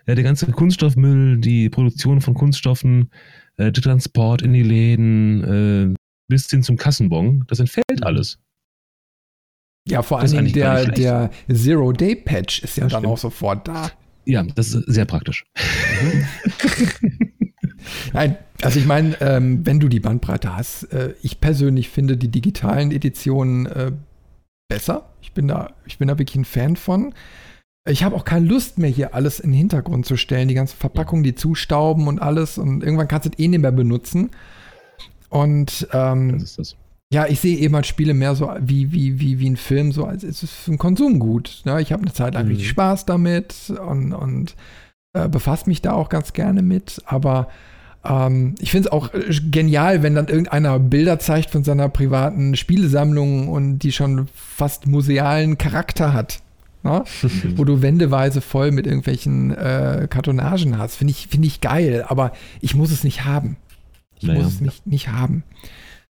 [0.07, 3.11] Ja, der ganze Kunststoffmüll, die Produktion von Kunststoffen,
[3.57, 5.95] äh, der Transport in die Läden, äh,
[6.27, 8.39] bis hin zum Kassenbon, das entfällt alles.
[9.87, 13.13] Ja, vor allem der, der Zero-Day-Patch ist ja das dann stimmt.
[13.13, 13.91] auch sofort da.
[14.25, 15.45] Ja, das ist sehr praktisch.
[18.13, 22.29] Nein, also ich meine, ähm, wenn du die Bandbreite hast, äh, ich persönlich finde die
[22.29, 23.91] digitalen Editionen äh,
[24.69, 25.09] besser.
[25.21, 27.13] Ich bin da, ich bin da wirklich ein Fan von.
[27.85, 30.77] ich habe auch keine Lust mehr, hier alles in den Hintergrund zu stellen, die ganzen
[30.77, 32.57] Verpackungen, die zustauben und alles.
[32.57, 34.29] Und irgendwann kannst du es eh nicht mehr benutzen.
[35.29, 36.45] Und ähm,
[37.11, 40.05] ja, ich sehe eben halt Spiele mehr so wie, wie, wie, wie ein Film, so
[40.05, 41.61] als ist es ein Konsumgut.
[41.65, 41.81] Ne?
[41.81, 42.51] Ich habe eine Zeit lang mhm.
[42.51, 44.55] richtig Spaß damit und, und
[45.13, 47.01] äh, befasse mich da auch ganz gerne mit.
[47.05, 47.49] Aber
[48.03, 52.55] ähm, ich finde es auch äh, genial, wenn dann irgendeiner Bilder zeigt von seiner privaten
[52.55, 56.41] Spielesammlung und die schon fast musealen Charakter hat.
[56.83, 57.03] Ne?
[57.55, 60.95] Wo du wendeweise voll mit irgendwelchen äh, Kartonagen hast.
[60.95, 62.31] Finde ich, find ich geil, aber
[62.61, 63.57] ich muss es nicht haben.
[64.17, 64.41] Ich naja.
[64.41, 65.43] muss es nicht, nicht haben.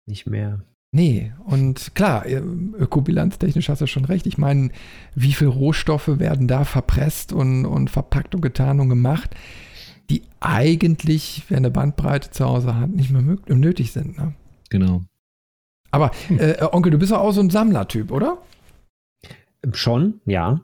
[0.05, 0.59] Nicht mehr.
[0.91, 4.25] Nee, und klar, äh, ökobilanztechnisch hast du schon recht.
[4.25, 4.71] Ich meine,
[5.13, 9.35] wie viele Rohstoffe werden da verpresst und, und verpackt und getan und gemacht?
[10.09, 14.17] Die eigentlich, wer eine Bandbreite zu Hause hat, nicht mehr möglich, nötig sind.
[14.17, 14.33] Ne?
[14.69, 15.03] Genau.
[15.91, 16.39] Aber hm.
[16.39, 18.39] äh, Onkel, du bist doch auch so ein Sammlertyp, oder?
[19.73, 20.61] Schon, ja.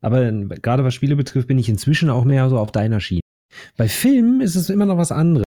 [0.00, 3.20] Aber gerade was Spiele betrifft, bin ich inzwischen auch mehr so auf deiner Schiene.
[3.76, 5.44] Bei Filmen ist es immer noch was anderes.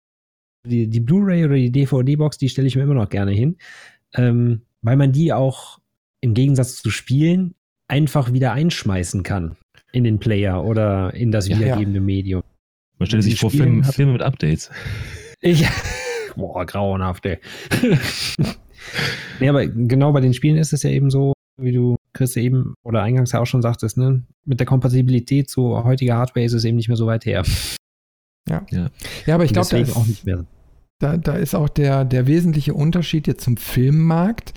[0.66, 3.56] Die, die Blu-ray oder die DVD-Box, die stelle ich mir immer noch gerne hin,
[4.14, 5.78] ähm, weil man die auch
[6.20, 7.54] im Gegensatz zu Spielen
[7.88, 9.56] einfach wieder einschmeißen kann
[9.92, 12.00] in den Player oder in das wiedergebende ja, ja.
[12.00, 12.42] Medium.
[12.98, 14.70] Man stellt sich vor Film, Filme mit Updates.
[15.40, 15.66] Ich,
[16.36, 17.38] boah, grauenhaft, ey.
[19.40, 22.74] nee, aber genau bei den Spielen ist es ja eben so, wie du, Chris, eben
[22.82, 24.22] oder eingangs ja auch schon sagtest, ne?
[24.44, 27.42] Mit der Kompatibilität zu heutiger Hardware ist es eben nicht mehr so weit her.
[28.48, 28.64] Ja.
[28.70, 28.90] Ja,
[29.26, 30.44] ja aber ich glaube, da, ist, auch nicht mehr.
[30.98, 34.54] Da, da ist auch der, der wesentliche Unterschied jetzt zum Filmmarkt.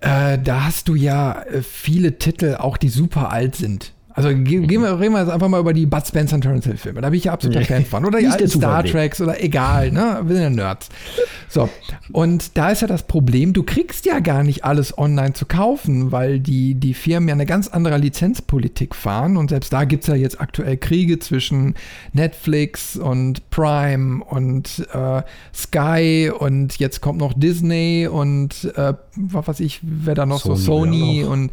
[0.00, 3.92] Äh, da hast du ja äh, viele Titel, auch die super alt sind.
[4.24, 6.76] Also gehen wir, reden wir jetzt einfach mal über die Bud Spencer und Terence Hill
[6.76, 7.00] Filme.
[7.00, 8.04] Da bin ich ja absoluter Fan von.
[8.04, 10.20] Oder die alten Star Treks oder egal, ne?
[10.24, 10.88] Wir sind ja Nerds.
[11.48, 11.68] So.
[12.12, 16.12] Und da ist ja das Problem, du kriegst ja gar nicht alles online zu kaufen,
[16.12, 19.36] weil die, die Firmen ja eine ganz andere Lizenzpolitik fahren.
[19.36, 21.74] Und selbst da gibt es ja jetzt aktuell Kriege zwischen
[22.12, 25.22] Netflix und Prime und äh,
[25.54, 30.56] Sky und jetzt kommt noch Disney und äh, was weiß ich, wer da noch Sony
[30.56, 31.50] so Sony und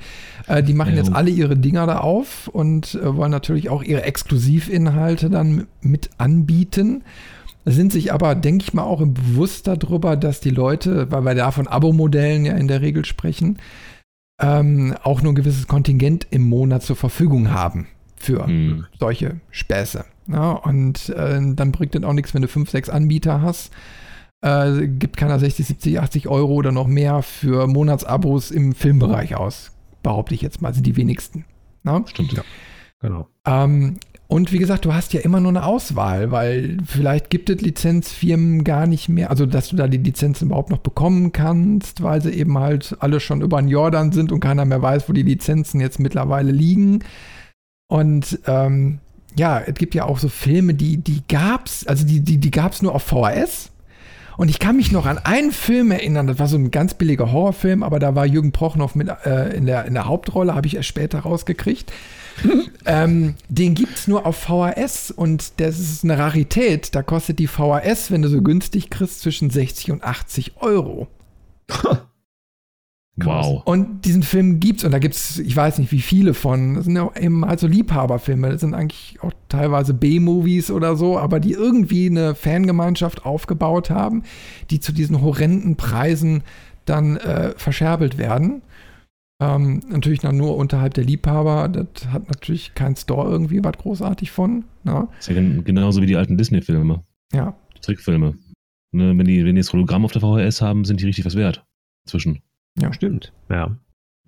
[0.48, 0.98] äh, die machen ja.
[0.98, 6.10] jetzt alle ihre Dinger da auf und äh, wollen natürlich auch ihre Exklusivinhalte dann mit
[6.18, 7.04] anbieten.
[7.66, 11.36] Sind sich aber, denke ich mal, auch im Bewusst darüber, dass die Leute, weil wir
[11.36, 13.60] da von Abo-Modellen ja in der Regel sprechen,
[14.42, 18.86] ähm, auch nur ein gewisses Kontingent im Monat zur Verfügung haben für mhm.
[19.00, 20.06] solche Späße.
[20.28, 23.72] Ja, und äh, dann bringt das auch nichts, wenn du fünf, sechs Anbieter hast.
[24.42, 29.72] Äh, gibt keiner 60, 70, 80 Euro oder noch mehr für Monatsabos im Filmbereich aus
[30.08, 31.44] behaupte ich jetzt mal, sind die wenigsten.
[31.84, 32.04] Na?
[32.06, 32.44] Stimmt, ja.
[33.00, 33.28] Genau.
[33.46, 33.98] Ähm,
[34.28, 38.66] und wie gesagt, du hast ja immer nur eine Auswahl, weil vielleicht gibt es Lizenzfirmen
[38.66, 42.32] gar nicht mehr, also dass du da die Lizenzen überhaupt noch bekommen kannst, weil sie
[42.32, 45.80] eben halt alle schon über den Jordan sind und keiner mehr weiß, wo die Lizenzen
[45.80, 47.06] jetzt mittlerweile liegen.
[47.88, 49.00] Und ähm,
[49.38, 52.82] ja, es gibt ja auch so Filme, die, die gab's, also die, die, die gab's
[52.82, 53.72] nur auf VHS.
[54.38, 57.32] Und ich kann mich noch an einen Film erinnern, das war so ein ganz billiger
[57.32, 60.76] Horrorfilm, aber da war Jürgen Prochnow mit äh, in, der, in der Hauptrolle, habe ich
[60.76, 61.92] erst später rausgekriegt.
[62.86, 66.94] ähm, den gibt es nur auf VHS und das ist eine Rarität.
[66.94, 71.08] Da kostet die VHS, wenn du so günstig kriegst, zwischen 60 und 80 Euro.
[73.18, 73.64] Wow.
[73.66, 76.76] Und diesen Film gibt's und da gibt's, ich weiß nicht wie viele von.
[76.76, 78.52] Das sind ja eben halt so Liebhaberfilme.
[78.52, 84.24] Das sind eigentlich auch teilweise B-Movies oder so, aber die irgendwie eine Fangemeinschaft aufgebaut haben,
[84.70, 86.44] die zu diesen horrenden Preisen
[86.86, 88.62] dann äh, verscherbelt werden.
[89.40, 91.68] Ähm, natürlich dann nur unterhalb der Liebhaber.
[91.70, 94.66] Das hat natürlich kein Store irgendwie was großartig von.
[94.84, 95.08] Ne?
[95.18, 97.04] Das ist ja genauso wie die alten Disney-Filme.
[97.34, 97.56] Ja.
[97.82, 98.36] Trickfilme.
[98.94, 101.36] Ne, wenn, die, wenn die das Hologramm auf der VHS haben, sind die richtig was
[101.36, 101.66] wert.
[102.08, 102.42] Zwischen.
[102.80, 103.34] Ja, stimmt.
[103.50, 103.78] Ja.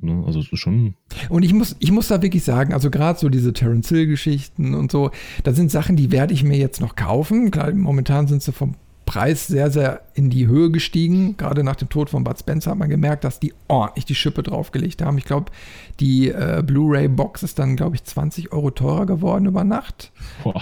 [0.01, 0.95] Ne, also es ist schon.
[1.27, 4.91] Und ich muss, ich muss da wirklich sagen, also gerade so diese Terence Hill-Geschichten und
[4.91, 5.11] so,
[5.43, 7.51] da sind Sachen, die werde ich mir jetzt noch kaufen.
[7.51, 8.75] Klar, momentan sind sie vom
[9.05, 11.35] Preis sehr, sehr in die Höhe gestiegen.
[11.35, 14.43] Gerade nach dem Tod von Bud Spencer hat man gemerkt, dass die ordentlich die Schippe
[14.43, 15.17] draufgelegt haben.
[15.17, 15.51] Ich glaube,
[15.99, 20.11] die äh, Blu-ray-Box ist dann, glaube ich, 20 Euro teurer geworden über Nacht.
[20.43, 20.61] Boah.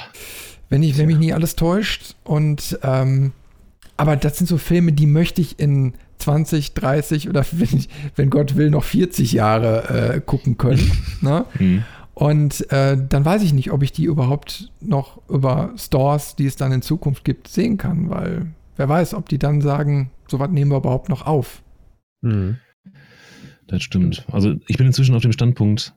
[0.70, 2.16] Wenn, ich, wenn mich nie alles täuscht.
[2.24, 3.34] Und ähm,
[3.98, 8.56] aber das sind so Filme, die möchte ich in 20, 30 oder wenn, wenn Gott
[8.56, 10.92] will, noch 40 Jahre äh, gucken können.
[11.22, 11.46] ne?
[11.60, 11.84] Mhm.
[12.14, 16.56] Und äh, dann weiß ich nicht, ob ich die überhaupt noch über Stores, die es
[16.56, 20.50] dann in Zukunft gibt, sehen kann, weil wer weiß, ob die dann sagen, so was
[20.50, 21.62] nehmen wir überhaupt noch auf.
[22.22, 22.58] Mhm.
[23.68, 24.26] Das stimmt.
[24.32, 25.94] Also ich bin inzwischen auf dem Standpunkt,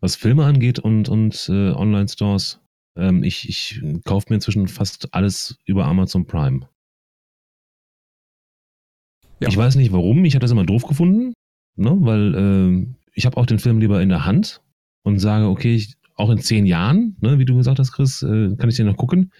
[0.00, 2.60] was Filme angeht und, und äh, Online-Stores,
[2.96, 6.68] ähm, ich, ich kaufe mir inzwischen fast alles über Amazon Prime.
[9.44, 9.50] Ja.
[9.50, 11.34] Ich weiß nicht warum, ich habe das immer doof gefunden,
[11.76, 11.96] ne?
[12.00, 14.62] weil äh, ich habe auch den Film lieber in der Hand
[15.02, 18.56] und sage, okay, ich, auch in zehn Jahren, ne, wie du gesagt hast, Chris, äh,
[18.56, 19.32] kann ich den noch gucken.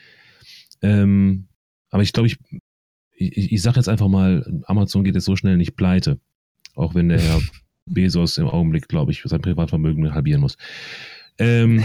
[0.83, 1.47] Ähm,
[1.91, 2.39] aber ich glaube, ich,
[3.17, 6.19] ich, ich sage jetzt einfach mal, Amazon geht jetzt so schnell nicht pleite.
[6.75, 7.41] Auch wenn der Herr
[7.87, 10.57] Bezos im Augenblick, glaube ich, sein Privatvermögen halbieren muss.
[11.39, 11.85] Ähm,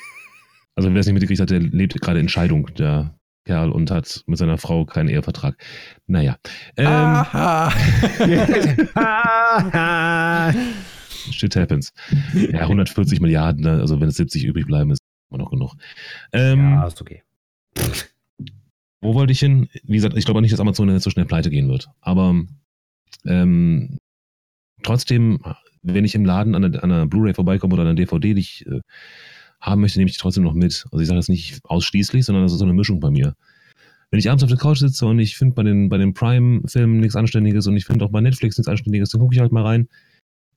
[0.74, 3.15] also wer es nicht mitgekriegt hat, der lebt gerade in Scheidung, der
[3.46, 5.56] Kerl, und hat mit seiner Frau keinen Ehevertrag.
[6.06, 6.36] Naja.
[6.76, 7.72] Ähm, Aha.
[11.30, 11.92] Shit happens.
[12.34, 13.80] Ja, 140 Milliarden, ne?
[13.80, 15.74] also wenn es 70 übrig bleiben, ist immer noch genug.
[16.32, 17.22] Ähm, ja, ist okay.
[19.00, 19.68] Wo wollte ich hin?
[19.84, 21.88] Wie gesagt, ich glaube nicht, dass Amazon jetzt so schnell pleite gehen wird.
[22.00, 22.34] Aber
[23.24, 23.98] ähm,
[24.82, 25.40] trotzdem,
[25.82, 28.66] wenn ich im Laden an einer, einer Blu-ray vorbeikomme oder an einer DVD, die ich
[28.66, 28.80] äh,
[29.60, 30.86] haben möchte, nehme ich die trotzdem noch mit.
[30.90, 33.34] Also ich sage das nicht ausschließlich, sondern das ist so eine Mischung bei mir.
[34.10, 37.00] Wenn ich abends auf der Couch sitze und ich finde bei den, bei den Prime-Filmen
[37.00, 39.64] nichts Anständiges und ich finde auch bei Netflix nichts Anständiges, dann gucke ich halt mal
[39.64, 39.88] rein.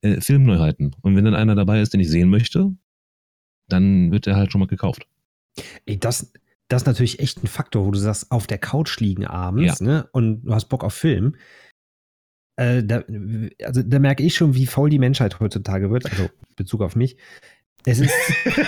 [0.02, 0.96] Äh, Filmneuheiten.
[1.02, 2.74] Und wenn dann einer dabei ist, den ich sehen möchte,
[3.68, 5.06] dann wird er halt schon mal gekauft.
[5.84, 6.32] Ey, das,
[6.68, 9.86] das ist natürlich echt ein Faktor, wo du sagst, auf der Couch liegen abends ja.
[9.86, 11.36] ne, und du hast Bock auf Film.
[12.56, 13.02] Äh, da,
[13.64, 17.16] also da merke ich schon, wie faul die Menschheit heutzutage wird, also Bezug auf mich.
[17.86, 18.12] Es ist,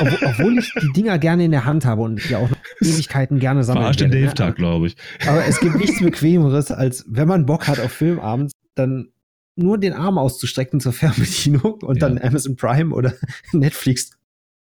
[0.00, 3.62] obwohl, ich die Dinger gerne in der Hand habe und ja auch noch Ewigkeiten gerne
[3.62, 3.82] sammle.
[3.82, 4.22] Verarscht den ne?
[4.22, 4.54] Dave-Tag, ne?
[4.54, 4.96] glaube ich.
[5.26, 9.08] Aber es gibt nichts Bequemeres, als wenn man Bock hat auf Film abends, dann
[9.54, 12.08] nur den Arm auszustrecken zur Fernbedienung und ja.
[12.08, 13.12] dann Amazon Prime oder
[13.52, 14.12] Netflix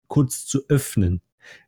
[0.07, 1.21] kurz zu öffnen.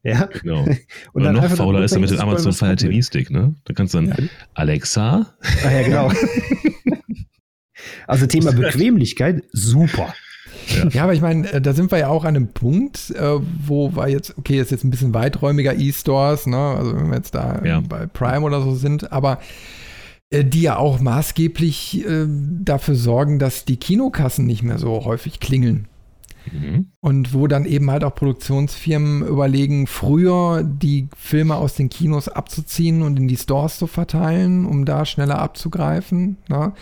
[0.04, 0.26] Ja.
[0.26, 0.66] Genau.
[1.14, 3.56] Und Oder noch fauler ist er mit dem Amazon Fire TV Stick, ne?
[3.64, 4.16] Da kannst du dann ja.
[4.54, 5.36] Alexa.
[5.64, 6.12] Ah ja, genau.
[8.08, 10.14] also Thema Bequemlichkeit, super.
[10.68, 10.89] Ja.
[10.89, 13.95] ja, aber ich meine, äh, da sind wir ja auch an einem Punkt, äh, wo
[13.95, 16.57] wir jetzt, okay, ist jetzt ein bisschen weiträumiger E-Stores, ne?
[16.57, 17.82] Also wenn wir jetzt da ja.
[17.82, 19.39] bei Prime oder so sind, aber
[20.30, 25.88] äh, die ja auch maßgeblich dafür sorgen, dass die Kinokassen nicht mehr so häufig klingeln.
[26.51, 26.88] Mhm.
[26.99, 33.01] Und wo dann eben halt auch Produktionsfirmen überlegen, früher die Filme aus den Kinos abzuziehen
[33.01, 36.38] und in die Stores zu verteilen, um da schneller abzugreifen.
[36.49, 36.74] Ne?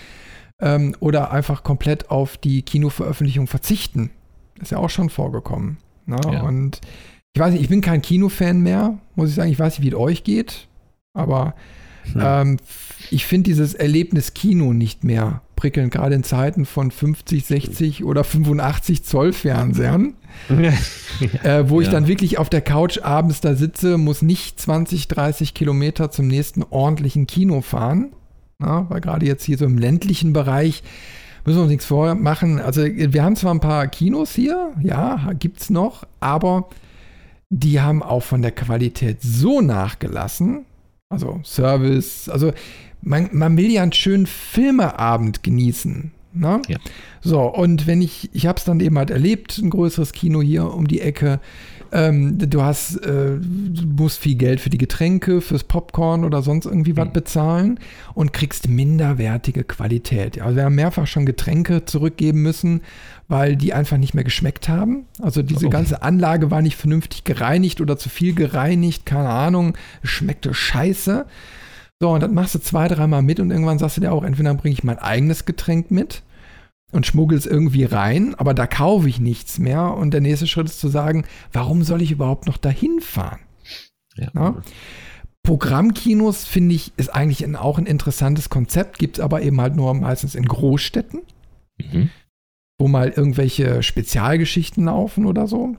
[0.62, 4.12] Ähm, oder einfach komplett auf die Kinoveröffentlichung verzichten.
[4.62, 5.78] Ist ja auch schon vorgekommen.
[6.05, 6.20] Ne?
[6.32, 6.43] Ja.
[6.43, 6.82] Und
[7.34, 9.51] ich weiß nicht, ich bin kein Kinofan mehr, muss ich sagen.
[9.51, 10.68] Ich weiß nicht, wie es euch geht,
[11.14, 11.55] aber
[12.14, 12.22] hm.
[12.24, 12.57] ähm,
[13.09, 18.24] ich finde dieses Erlebnis Kino nicht mehr prickelnd, gerade in Zeiten von 50, 60 oder
[18.24, 20.16] 85 Zoll Fernsehern,
[21.43, 25.53] äh, wo ich dann wirklich auf der Couch abends da sitze, muss nicht 20, 30
[25.53, 28.12] Kilometer zum nächsten ordentlichen Kino fahren,
[28.62, 30.84] na, weil gerade jetzt hier so im ländlichen Bereich
[31.45, 32.59] müssen wir uns nichts vormachen.
[32.59, 36.70] Also wir haben zwar ein paar Kinos hier, ja, gibt es noch, aber
[37.49, 40.66] die haben auch von der Qualität so nachgelassen,
[41.09, 42.53] also Service, also
[43.01, 46.12] man, man will ja einen schönen Filmeabend genießen.
[46.34, 46.62] Ne?
[46.68, 46.78] Ja.
[47.22, 50.74] So, und wenn ich, ich habe es dann eben halt erlebt, ein größeres Kino hier
[50.74, 51.39] um die Ecke.
[51.93, 56.65] Ähm, du hast, äh, du musst viel Geld für die Getränke, fürs Popcorn oder sonst
[56.65, 56.97] irgendwie mhm.
[56.97, 57.79] was bezahlen
[58.13, 60.41] und kriegst minderwertige Qualität.
[60.41, 62.81] Also wir haben mehrfach schon Getränke zurückgeben müssen,
[63.27, 65.05] weil die einfach nicht mehr geschmeckt haben.
[65.21, 65.69] Also diese oh.
[65.69, 71.25] ganze Anlage war nicht vernünftig gereinigt oder zu viel gereinigt, keine Ahnung, schmeckte scheiße.
[71.99, 74.53] So, und dann machst du zwei, dreimal mit und irgendwann sagst du dir auch, entweder
[74.55, 76.23] bringe ich mein eigenes Getränk mit
[76.91, 79.93] und schmuggel es irgendwie rein, aber da kaufe ich nichts mehr.
[79.93, 83.39] Und der nächste Schritt ist zu sagen, warum soll ich überhaupt noch dahin fahren?
[84.15, 84.29] Ja.
[84.33, 84.61] ja?
[85.43, 89.75] Programmkinos, finde ich, ist eigentlich ein, auch ein interessantes Konzept, gibt es aber eben halt
[89.75, 91.21] nur meistens in Großstädten,
[91.79, 92.09] mhm.
[92.79, 95.75] wo mal irgendwelche Spezialgeschichten laufen oder so.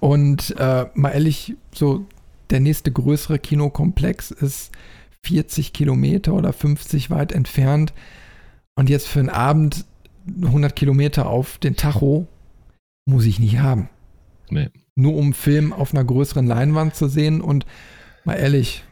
[0.00, 2.06] Und äh, mal ehrlich, so
[2.50, 4.72] der nächste größere Kinokomplex ist
[5.24, 7.92] 40 Kilometer oder 50 weit entfernt
[8.74, 9.84] und jetzt für einen Abend
[10.26, 12.26] 100 Kilometer auf den Tacho
[13.04, 13.88] muss ich nicht haben.
[14.50, 14.70] Nee.
[14.94, 17.66] Nur um Film auf einer größeren Leinwand zu sehen und
[18.24, 18.84] mal ehrlich,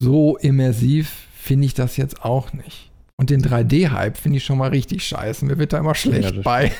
[0.00, 2.90] so immersiv finde ich das jetzt auch nicht.
[3.16, 5.44] Und den 3D-Hype finde ich schon mal richtig scheiße.
[5.44, 6.72] Mir wird da immer schlecht ja, bei.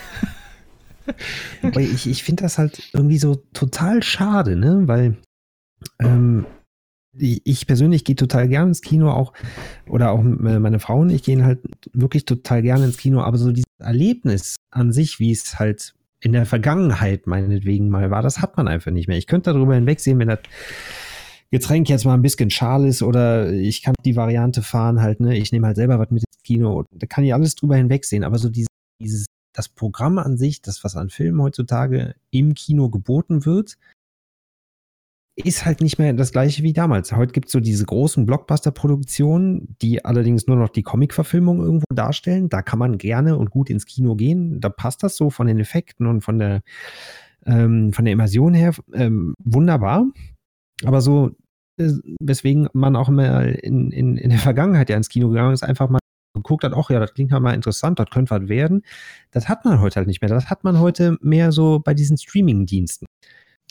[1.76, 4.82] ich ich finde das halt irgendwie so total schade, ne?
[4.86, 5.16] Weil
[5.98, 6.46] ähm,
[7.18, 9.32] ich persönlich gehe total gerne ins Kino auch,
[9.88, 11.60] oder auch meine Frau und ich gehen halt
[11.92, 16.32] wirklich total gerne ins Kino, aber so dieses Erlebnis an sich, wie es halt in
[16.32, 19.18] der Vergangenheit meinetwegen mal war, das hat man einfach nicht mehr.
[19.18, 20.40] Ich könnte darüber hinwegsehen, wenn das
[21.50, 25.38] Getränk jetzt mal ein bisschen schal ist oder ich kann die Variante fahren halt, ne,
[25.38, 28.38] ich nehme halt selber was mit ins Kino, da kann ich alles drüber hinwegsehen, aber
[28.38, 28.68] so dieses,
[29.00, 33.78] dieses, das Programm an sich, das, was an Filmen heutzutage im Kino geboten wird,
[35.44, 37.12] ist halt nicht mehr das gleiche wie damals.
[37.12, 42.48] Heute gibt es so diese großen Blockbuster-Produktionen, die allerdings nur noch die Comic-Verfilmung irgendwo darstellen.
[42.48, 44.60] Da kann man gerne und gut ins Kino gehen.
[44.60, 46.62] Da passt das so von den Effekten und von der
[47.46, 50.06] ähm, von der Immersion her ähm, wunderbar.
[50.84, 51.30] Aber so,
[51.78, 55.62] äh, weswegen man auch immer in, in, in der Vergangenheit ja ins Kino gegangen ist,
[55.62, 56.00] einfach mal
[56.34, 58.82] geguckt hat, ach ja, das klingt ja mal interessant, das könnte was werden.
[59.30, 60.28] Das hat man heute halt nicht mehr.
[60.28, 63.06] Das hat man heute mehr so bei diesen Streaming-Diensten.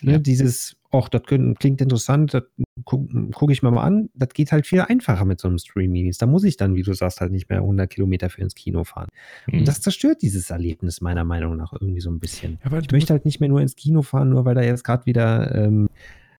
[0.03, 0.17] Ne, ja.
[0.19, 2.43] Dieses, ach, das klingt interessant, das
[2.85, 4.09] gucke guck ich mir mal an.
[4.13, 6.21] Das geht halt viel einfacher mit so einem Streaming-Dienst.
[6.21, 8.83] Da muss ich dann, wie du sagst, halt nicht mehr 100 Kilometer für ins Kino
[8.83, 9.09] fahren.
[9.47, 9.59] Mhm.
[9.59, 12.59] Und das zerstört dieses Erlebnis meiner Meinung nach irgendwie so ein bisschen.
[12.63, 15.05] Ja, ich möchte halt nicht mehr nur ins Kino fahren, nur weil da jetzt gerade
[15.05, 15.89] wieder ähm,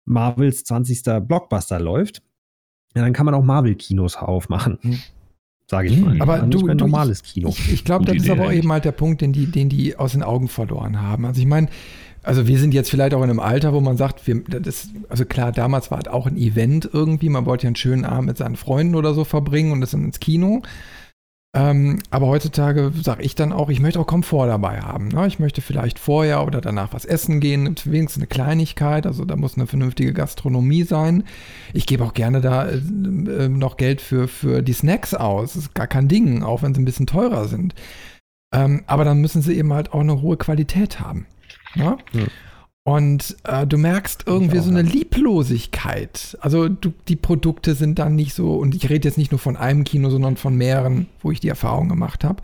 [0.06, 1.04] Marvels 20.
[1.28, 2.22] Blockbuster läuft.
[2.96, 4.78] Ja, dann kann man auch Marvel-Kinos aufmachen.
[4.82, 5.00] Mhm
[5.70, 6.20] sage ich mal.
[6.22, 7.50] Aber du, ein normales Kino.
[7.50, 10.14] Ich, ich glaube, das ist aber eben halt der Punkt, den die, den die aus
[10.14, 11.26] den Augen verloren haben.
[11.26, 11.68] Also ich meine,
[12.24, 15.26] also wir sind jetzt vielleicht auch in einem Alter, wo man sagt, wir, das, also
[15.26, 18.38] klar, damals war es auch ein Event irgendwie, man wollte ja einen schönen Abend mit
[18.38, 20.62] seinen Freunden oder so verbringen und das dann ins Kino.
[21.58, 25.08] Ähm, aber heutzutage sage ich dann auch, ich möchte auch Komfort dabei haben.
[25.08, 25.26] Ne?
[25.26, 29.08] Ich möchte vielleicht vorher oder danach was essen gehen, wenigstens eine Kleinigkeit.
[29.08, 31.24] Also da muss eine vernünftige Gastronomie sein.
[31.74, 35.54] Ich gebe auch gerne da äh, äh, noch Geld für, für die Snacks aus.
[35.54, 37.74] Das ist gar kein Ding, auch wenn sie ein bisschen teurer sind.
[38.54, 41.26] Ähm, aber dann müssen sie eben halt auch eine hohe Qualität haben.
[41.78, 41.98] Ne?
[42.14, 42.26] Ja.
[42.84, 46.38] Und äh, du merkst irgendwie so eine Lieblosigkeit.
[46.40, 49.58] Also du, die Produkte sind dann nicht so, und ich rede jetzt nicht nur von
[49.58, 52.42] einem Kino, sondern von mehreren, wo ich die Erfahrung gemacht habe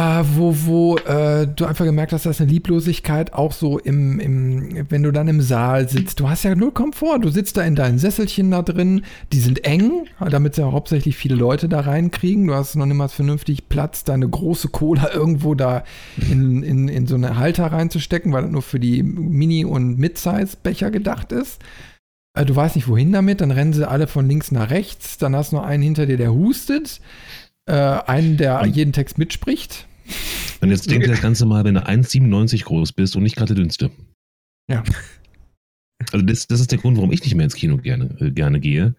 [0.00, 4.86] äh, wo, wo äh, du einfach gemerkt hast, dass eine Lieblosigkeit auch so im, im,
[4.88, 7.74] wenn du dann im Saal sitzt, du hast ja null Komfort, du sitzt da in
[7.74, 12.46] deinen Sesselchen da drin, die sind eng, damit sie ja hauptsächlich viele Leute da reinkriegen,
[12.46, 15.84] du hast noch nicht mal vernünftig Platz, deine große Cola irgendwo da
[16.30, 20.90] in, in, in so eine Halter reinzustecken, weil das nur für die Mini- und Mid-Size-Becher
[20.90, 21.60] gedacht ist.
[22.34, 25.36] Äh, du weißt nicht, wohin damit, dann rennen sie alle von links nach rechts, dann
[25.36, 27.00] hast du noch einen hinter dir, der hustet
[27.66, 29.86] äh, einen, der jeden Text mitspricht.
[30.60, 33.54] Und jetzt denk dir das Ganze mal, wenn du 1,97 groß bist und nicht gerade
[33.54, 33.90] der dünnste.
[34.68, 34.82] Ja.
[36.12, 38.60] Also das, das ist der Grund, warum ich nicht mehr ins Kino gerne, äh, gerne
[38.60, 38.94] gehe.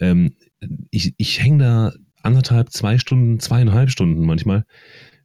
[0.00, 0.34] Ähm,
[0.90, 4.64] ich ich hänge da anderthalb, zwei Stunden, zweieinhalb Stunden manchmal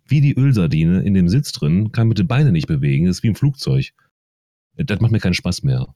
[0.06, 3.24] wie die Ölsardine in dem Sitz drin, kann mit den Beinen nicht bewegen, das ist
[3.24, 3.92] wie im Flugzeug.
[4.76, 5.88] Das macht mir keinen Spaß mehr.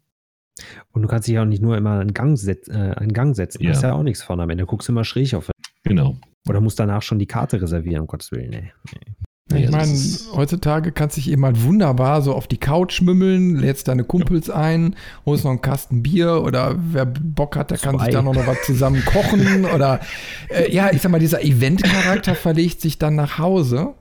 [0.91, 3.63] Und du kannst dich auch nicht nur immer einen Gang, set, äh, einen Gang setzen.
[3.63, 3.69] Ja.
[3.69, 4.63] Das ist ja auch nichts von am Ende.
[4.63, 5.51] Du guckst immer schräg auf.
[5.83, 6.17] Genau.
[6.49, 8.49] Oder musst danach schon die Karte reservieren, um Gottes Willen.
[8.49, 8.71] Nee.
[8.93, 9.15] nee.
[9.55, 9.93] Ich meine,
[10.35, 14.49] heutzutage kannst du dich eben halt wunderbar so auf die Couch mümmeln, lädst deine Kumpels
[14.49, 14.95] ein,
[15.25, 17.91] holst noch einen Kasten Bier oder wer Bock hat, der Zwei.
[17.91, 20.01] kann sich da noch was zusammen kochen oder
[20.49, 23.93] äh, ja, ich sag mal, dieser Event-Charakter verlegt sich dann nach Hause,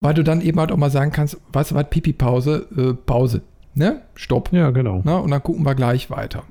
[0.00, 3.42] weil du dann eben halt auch mal sagen kannst, weißt du was, Pipi-Pause, äh, Pause,
[3.74, 4.02] ne?
[4.16, 4.52] Stopp.
[4.52, 5.02] Ja, genau.
[5.04, 6.42] Na, und dann gucken wir gleich weiter.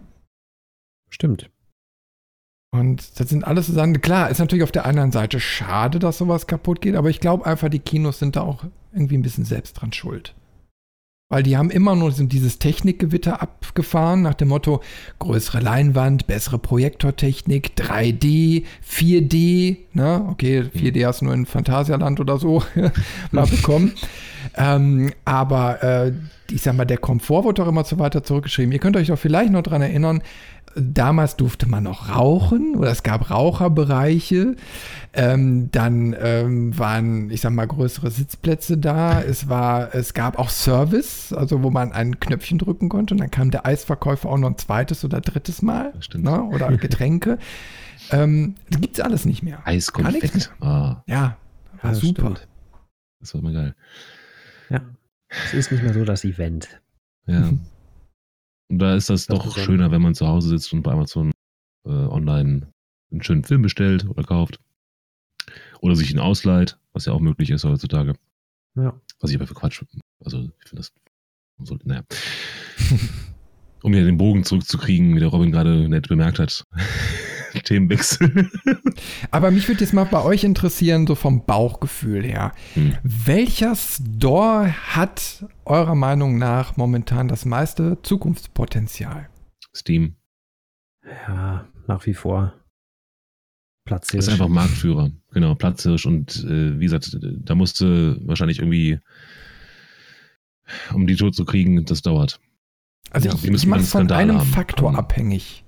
[1.09, 1.49] Stimmt.
[2.73, 6.17] Und das sind alles so Sachen, klar, ist natürlich auf der anderen Seite schade, dass
[6.17, 9.45] sowas kaputt geht, aber ich glaube einfach, die Kinos sind da auch irgendwie ein bisschen
[9.45, 10.33] selbst dran schuld.
[11.29, 14.81] Weil die haben immer nur dieses Technikgewitter abgefahren, nach dem Motto,
[15.19, 20.25] größere Leinwand, bessere Projektortechnik, 3D, 4D, ne?
[20.31, 22.63] Okay, 4D hast du nur in Phantasialand oder so
[23.31, 23.93] mal bekommen.
[24.57, 26.13] ähm, aber äh,
[26.49, 28.71] ich sag mal, der Komfort wird doch immer so weiter zurückgeschrieben.
[28.71, 30.23] Ihr könnt euch doch vielleicht noch daran erinnern,
[30.75, 34.55] damals durfte man noch rauchen oder es gab Raucherbereiche.
[35.13, 39.21] Ähm, dann ähm, waren, ich sag mal, größere Sitzplätze da.
[39.21, 43.31] Es war, es gab auch Service, also wo man ein Knöpfchen drücken konnte und dann
[43.31, 45.93] kam der Eisverkäufer auch noch ein zweites oder drittes Mal.
[46.13, 46.43] Ne?
[46.43, 47.37] Oder Getränke.
[48.11, 49.59] ähm, das gibt es alles nicht mehr.
[49.65, 50.51] Eiskonfekt.
[50.59, 51.03] Ah.
[51.07, 51.37] Ja,
[51.81, 52.21] war ja, super.
[52.21, 52.47] Stimmt.
[53.19, 53.75] Das war immer geil.
[54.69, 54.81] Ja.
[55.45, 56.81] Es ist nicht mehr so das Event.
[57.25, 57.51] Ja.
[58.73, 60.91] Und da ist das, das doch ist schöner, wenn man zu Hause sitzt und bei
[60.91, 61.31] Amazon
[61.85, 62.73] äh, online
[63.11, 64.59] einen schönen Film bestellt oder kauft.
[65.81, 68.15] Oder sich ihn ausleiht, was ja auch möglich ist heutzutage.
[68.75, 68.99] Ja.
[69.19, 69.83] Was ich aber für Quatsch.
[70.25, 70.91] Also, ich finde das.
[71.59, 72.01] Sollte, naja.
[73.83, 76.65] um hier den Bogen zurückzukriegen, wie der Robin gerade nett bemerkt hat.
[77.65, 78.49] Themenwechsel.
[79.29, 82.53] Aber mich würde jetzt mal bei euch interessieren, so vom Bauchgefühl her.
[82.73, 82.95] Hm.
[83.03, 89.29] Welcher Store hat eurer Meinung nach momentan das meiste Zukunftspotenzial?
[89.75, 90.15] Steam.
[91.27, 92.53] Ja, nach wie vor.
[93.85, 94.25] Platzhirsch.
[94.25, 95.11] Das ist einfach Marktführer.
[95.31, 96.05] Genau, Platzhirsch.
[96.05, 98.99] Und äh, wie gesagt, da musste wahrscheinlich irgendwie,
[100.93, 102.39] um die tot zu kriegen, das dauert.
[103.11, 104.47] Also ja, ich, ich mache es von einem haben.
[104.47, 105.65] Faktor abhängig.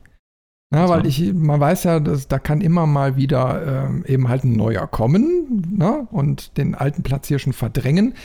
[0.73, 4.43] Ja, weil ich, man weiß ja, dass, da kann immer mal wieder ähm, eben halt
[4.43, 6.07] ein neuer kommen ne?
[6.11, 8.15] und den alten Platz hier schon verdrängen.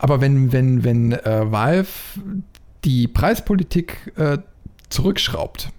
[0.00, 1.88] Aber wenn, wenn, wenn äh, Valve
[2.84, 4.38] die Preispolitik äh,
[4.88, 5.70] zurückschraubt,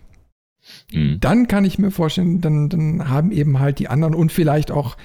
[0.93, 1.19] mhm.
[1.19, 4.95] dann kann ich mir vorstellen, dann, dann haben eben halt die anderen und vielleicht auch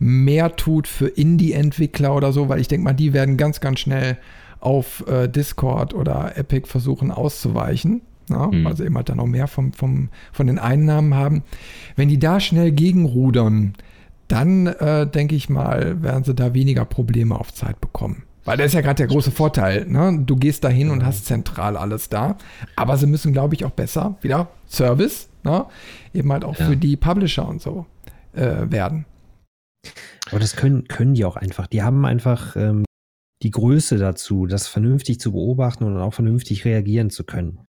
[0.00, 4.18] mehr tut für Indie-Entwickler oder so, weil ich denke mal, die werden ganz, ganz schnell
[4.58, 8.02] auf äh, Discord oder Epic versuchen auszuweichen.
[8.28, 8.66] Ja, mhm.
[8.66, 11.44] Also eben halt dann auch mehr vom, vom, von den Einnahmen haben.
[11.94, 13.74] Wenn die da schnell gegenrudern,
[14.26, 18.24] dann äh, denke ich mal, werden sie da weniger Probleme auf Zeit bekommen.
[18.44, 19.86] Weil das ist ja gerade der große Vorteil.
[19.86, 20.22] Ne?
[20.24, 22.36] Du gehst da hin und hast zentral alles da.
[22.76, 25.66] Aber sie müssen, glaube ich, auch besser wieder Service, ne?
[26.12, 26.66] eben halt auch ja.
[26.66, 27.86] für die Publisher und so
[28.34, 29.06] äh, werden.
[30.30, 31.66] Aber das können, können die auch einfach.
[31.66, 32.84] Die haben einfach ähm,
[33.42, 37.60] die Größe dazu, das vernünftig zu beobachten und auch vernünftig reagieren zu können.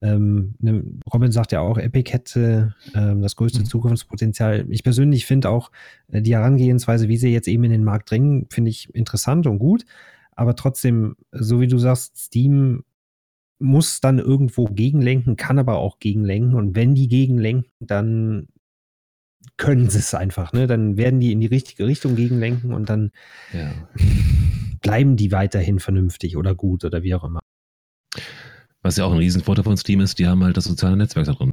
[0.00, 3.64] Ähm, ne, Robin sagt ja auch, Epic hätte ähm, das größte mhm.
[3.66, 4.66] Zukunftspotenzial.
[4.68, 5.72] Ich persönlich finde auch
[6.08, 9.58] äh, die Herangehensweise, wie sie jetzt eben in den Markt dringen, finde ich interessant und
[9.58, 9.84] gut.
[10.32, 12.84] Aber trotzdem, so wie du sagst, Steam
[13.58, 16.54] muss dann irgendwo gegenlenken, kann aber auch gegenlenken.
[16.54, 18.46] Und wenn die gegenlenken, dann
[19.56, 20.52] können sie es einfach.
[20.52, 20.68] Ne?
[20.68, 23.10] Dann werden die in die richtige Richtung gegenlenken und dann
[23.52, 23.72] ja.
[24.80, 27.40] bleiben die weiterhin vernünftig oder gut oder wie auch immer.
[28.82, 31.32] Was ja auch ein Riesenvorteil von Steam ist, die haben halt das soziale Netzwerk da
[31.32, 31.52] drin.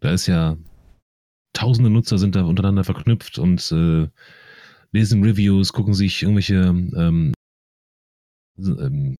[0.00, 0.56] Da ist ja
[1.52, 4.08] tausende Nutzer sind da untereinander verknüpft und äh,
[4.92, 7.34] lesen Reviews, gucken sich irgendwelche ähm,
[8.58, 9.16] ähm,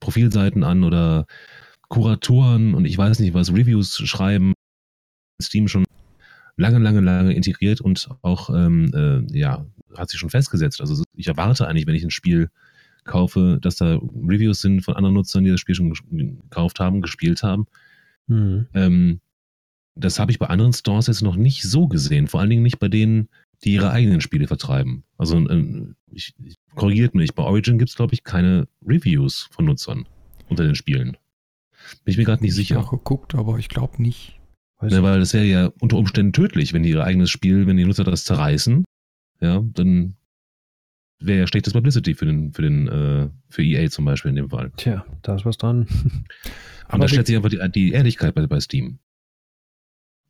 [0.00, 1.26] Profilseiten an oder
[1.88, 4.54] Kuratoren und ich weiß nicht was, Reviews schreiben.
[5.40, 5.84] Steam schon
[6.56, 9.64] lange, lange, lange integriert und auch, ähm, äh, ja,
[9.96, 10.80] hat sich schon festgesetzt.
[10.80, 12.50] Also ich erwarte eigentlich, wenn ich ein Spiel
[13.08, 17.42] kaufe, dass da Reviews sind von anderen Nutzern, die das Spiel schon gekauft haben, gespielt
[17.42, 17.66] haben.
[18.28, 18.66] Mhm.
[18.74, 19.20] Ähm,
[19.96, 22.28] das habe ich bei anderen Stores jetzt noch nicht so gesehen.
[22.28, 23.28] Vor allen Dingen nicht bei denen,
[23.64, 25.02] die ihre eigenen Spiele vertreiben.
[25.16, 29.64] Also äh, ich, ich, korrigiert mich, bei Origin gibt es, glaube ich, keine Reviews von
[29.64, 30.06] Nutzern
[30.48, 31.16] unter den Spielen.
[32.04, 32.76] Bin ich mir gerade nicht sicher.
[32.76, 34.38] Ich habe geguckt, aber ich glaube nicht.
[34.80, 37.84] Ja, weil das wäre ja unter Umständen tödlich, wenn die ihr eigenes Spiel, wenn die
[37.84, 38.84] Nutzer das zerreißen,
[39.40, 40.14] ja, dann
[41.20, 44.50] wäre ja schlechtes Publicity für den, für den, äh, für EA zum Beispiel in dem
[44.50, 44.70] Fall.
[44.76, 45.86] Tja, da ist was dran.
[46.92, 48.98] Und da stellt sich einfach die, die Ehrlichkeit bei, bei Steam.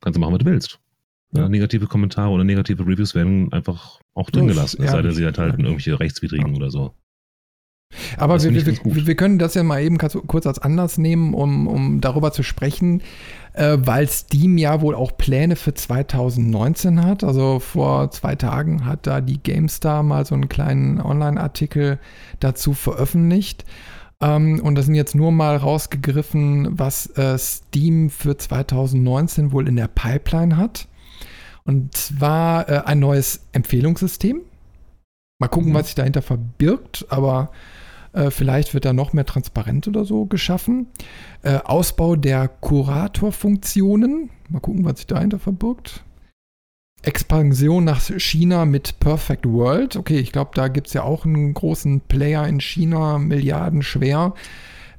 [0.01, 0.79] Kannst du machen, was du willst.
[1.33, 1.43] Ja.
[1.43, 5.23] Ja, negative Kommentare oder negative Reviews werden einfach auch drin gelassen, ja, sei denn sie
[5.23, 6.95] enthalten irgendwelche rechtswidrigen oder so.
[8.17, 12.01] Aber wir, wir, wir, können das ja mal eben kurz als Anlass nehmen, um, um
[12.01, 13.01] darüber zu sprechen,
[13.53, 17.23] äh, weil Steam ja wohl auch Pläne für 2019 hat.
[17.23, 21.99] Also vor zwei Tagen hat da die GameStar mal so einen kleinen Online-Artikel
[22.39, 23.65] dazu veröffentlicht.
[24.21, 29.75] Ähm, und das sind jetzt nur mal rausgegriffen, was äh, Steam für 2019 wohl in
[29.75, 30.87] der Pipeline hat.
[31.63, 34.41] Und zwar äh, ein neues Empfehlungssystem.
[35.39, 35.75] Mal gucken, mhm.
[35.75, 37.51] was sich dahinter verbirgt, aber
[38.13, 40.87] äh, vielleicht wird da noch mehr Transparenz oder so geschaffen.
[41.41, 44.29] Äh, Ausbau der Kuratorfunktionen.
[44.49, 46.03] Mal gucken, was sich dahinter verbirgt.
[47.01, 49.95] Expansion nach China mit Perfect World.
[49.95, 54.33] Okay, ich glaube, da gibt es ja auch einen großen Player in China, Milliarden schwer,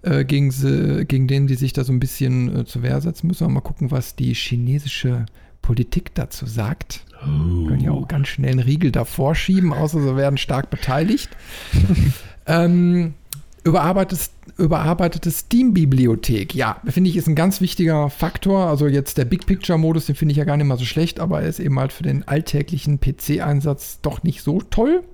[0.03, 3.27] äh, gegen, sie, gegen den die sich da so ein bisschen äh, zur Wehr setzen
[3.27, 3.53] müssen.
[3.53, 5.27] Mal gucken, was die chinesische
[5.61, 7.05] Politik dazu sagt.
[7.23, 7.67] Oh.
[7.67, 11.31] Können ja auch ganz schnell einen Riegel davor schieben, außer sie werden stark beteiligt.
[12.47, 13.15] Ähm,
[13.63, 16.55] überarbeitetes, überarbeitete Steam-Bibliothek.
[16.55, 18.67] Ja, finde ich, ist ein ganz wichtiger Faktor.
[18.67, 21.43] Also jetzt der Big Picture-Modus, den finde ich ja gar nicht mal so schlecht, aber
[21.43, 25.05] er ist eben halt für den alltäglichen PC-Einsatz doch nicht so toll.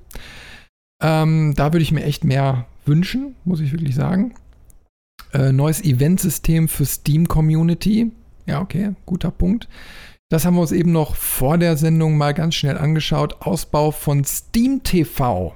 [1.03, 4.35] Ähm, da würde ich mir echt mehr wünschen, muss ich wirklich sagen.
[5.33, 8.13] Äh, neues Eventsystem für Steam Community.
[8.47, 9.69] Ja, okay, guter Punkt.
[10.29, 13.37] Das haben wir uns eben noch vor der Sendung mal ganz schnell angeschaut.
[13.41, 15.55] Ausbau von Steam TV.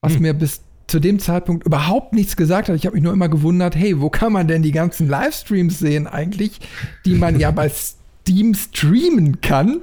[0.00, 0.22] Was hm.
[0.22, 2.76] mir bis zu dem Zeitpunkt überhaupt nichts gesagt hat.
[2.76, 6.06] Ich habe mich nur immer gewundert, hey, wo kann man denn die ganzen Livestreams sehen
[6.06, 6.60] eigentlich,
[7.04, 7.70] die man ja bei
[8.28, 9.80] Steam streamen kann?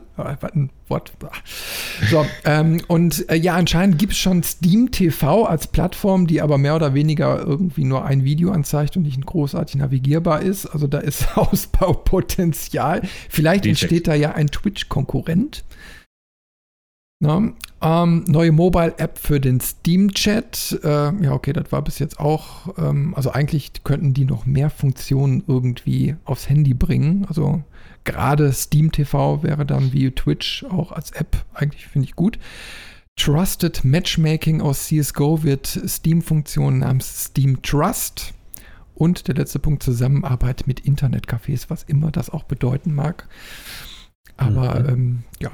[0.87, 1.11] What?
[2.11, 6.59] So, ähm, und äh, ja, anscheinend gibt es schon Steam TV als Plattform, die aber
[6.59, 10.67] mehr oder weniger irgendwie nur ein Video anzeigt und nicht großartig navigierbar ist.
[10.67, 13.01] Also da ist Ausbaupotenzial.
[13.29, 15.63] Vielleicht entsteht da ja ein Twitch-Konkurrent.
[17.19, 17.53] Ne?
[17.81, 20.81] Ähm, neue Mobile-App für den Steam-Chat.
[20.83, 20.87] Äh,
[21.23, 22.77] ja, okay, das war bis jetzt auch.
[22.77, 27.25] Ähm, also eigentlich könnten die noch mehr Funktionen irgendwie aufs Handy bringen.
[27.27, 27.63] Also
[28.05, 32.39] gerade Steam TV wäre dann wie Twitch auch als App eigentlich, finde ich gut.
[33.17, 38.33] Trusted Matchmaking aus CSGO wird Steam-Funktion namens Steam Trust.
[38.93, 43.27] Und der letzte Punkt, Zusammenarbeit mit Internetcafés, was immer das auch bedeuten mag.
[44.37, 44.89] Aber mhm.
[44.89, 45.51] ähm, ja,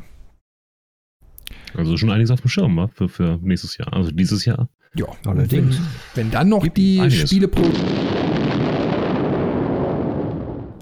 [1.76, 2.90] also schon einiges auf dem Schirm wa?
[2.94, 4.70] für, für nächstes Jahr, also dieses Jahr.
[4.94, 5.78] Ja, allerdings.
[6.14, 7.64] Wenn, wenn dann noch Gibt die Spiele pro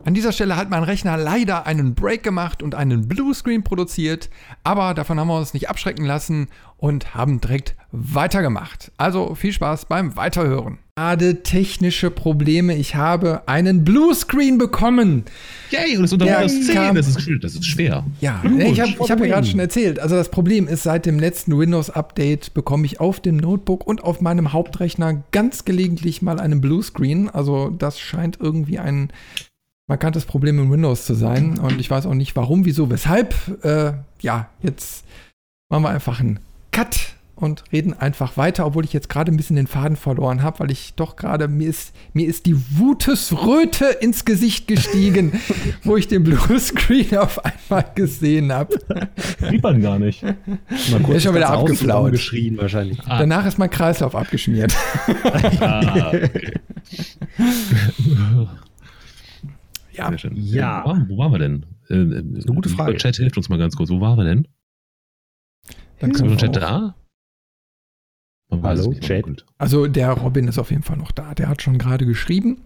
[0.05, 4.29] An dieser Stelle hat mein Rechner leider einen Break gemacht und einen Bluescreen produziert,
[4.63, 6.47] aber davon haben wir uns nicht abschrecken lassen
[6.77, 8.91] und haben direkt weitergemacht.
[8.97, 10.77] Also viel Spaß beim Weiterhören.
[10.95, 12.75] Gerade technische Probleme.
[12.75, 15.23] Ich habe einen Bluescreen bekommen.
[15.71, 16.95] Yay, und das unter Windows 10.
[16.95, 18.05] Das ist, das ist schwer.
[18.19, 19.99] Ja, ich habe hab ja gerade schon erzählt.
[19.99, 24.21] Also das Problem ist, seit dem letzten Windows-Update bekomme ich auf dem Notebook und auf
[24.21, 27.29] meinem Hauptrechner ganz gelegentlich mal einen Bluescreen.
[27.29, 29.11] Also das scheint irgendwie ein
[29.89, 31.59] markantes Problem in Windows zu sein.
[31.59, 33.35] Und ich weiß auch nicht warum, wieso, weshalb.
[33.65, 35.03] Äh, ja, jetzt
[35.69, 36.39] machen wir einfach einen
[36.71, 40.59] Cut und reden einfach weiter, obwohl ich jetzt gerade ein bisschen den Faden verloren habe,
[40.59, 45.39] weil ich doch gerade, mir ist, mir ist die Wutesröte ins Gesicht gestiegen,
[45.83, 48.77] wo ich den Bluescreen auf einmal gesehen habe.
[49.49, 50.21] Sieht man gar nicht.
[51.03, 52.11] Kurz ist schon wieder abgeflaut.
[52.11, 52.99] geschrien wahrscheinlich.
[53.05, 53.19] Ah.
[53.19, 54.73] Danach ist mein Kreislauf abgeschmiert.
[55.61, 56.51] ah, okay.
[59.99, 60.11] Ja.
[60.33, 60.83] ja.
[60.83, 61.65] Wo, waren, wo waren wir denn?
[61.89, 62.91] Äh, eine gute Frage.
[62.91, 63.89] Der Chat hilft uns mal ganz kurz.
[63.89, 64.47] Wo waren wir denn?
[65.99, 66.95] Dann ist der Chat da?
[68.51, 69.45] Hallo, Chat.
[69.57, 71.35] Also der Robin ist auf jeden Fall noch da.
[71.35, 72.61] Der hat schon gerade geschrieben.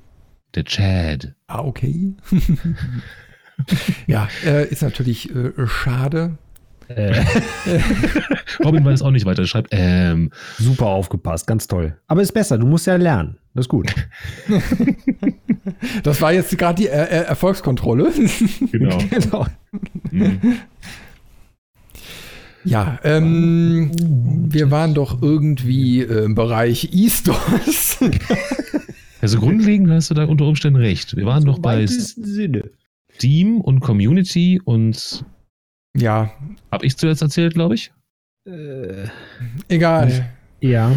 [0.55, 1.35] Der Chad.
[1.47, 2.15] Ah, okay.
[4.07, 6.37] ja, äh, ist natürlich äh, schade.
[6.87, 7.23] Äh.
[8.63, 9.43] Robin weiß auch nicht weiter.
[9.43, 10.31] Er schreibt, ähm.
[10.57, 11.97] Super aufgepasst, ganz toll.
[12.07, 13.37] Aber ist besser, du musst ja lernen.
[13.53, 13.93] Das ist gut.
[16.03, 18.11] das war jetzt gerade die er er Erfolgskontrolle.
[18.71, 18.97] Genau.
[19.09, 19.45] genau.
[20.11, 20.57] Mhm.
[22.65, 23.91] Ja, ähm,
[24.51, 27.99] wir waren doch irgendwie äh, im Bereich E-Stores.
[29.21, 31.15] also grundlegend hast du da unter Umständen recht.
[31.15, 32.71] Wir waren doch bei Sinne.
[33.15, 35.25] Steam und Community und
[35.95, 36.31] ja.
[36.71, 37.91] Hab ich zuerst erzählt, glaube ich?
[38.47, 39.07] Äh,
[39.67, 40.29] egal.
[40.59, 40.91] Ja.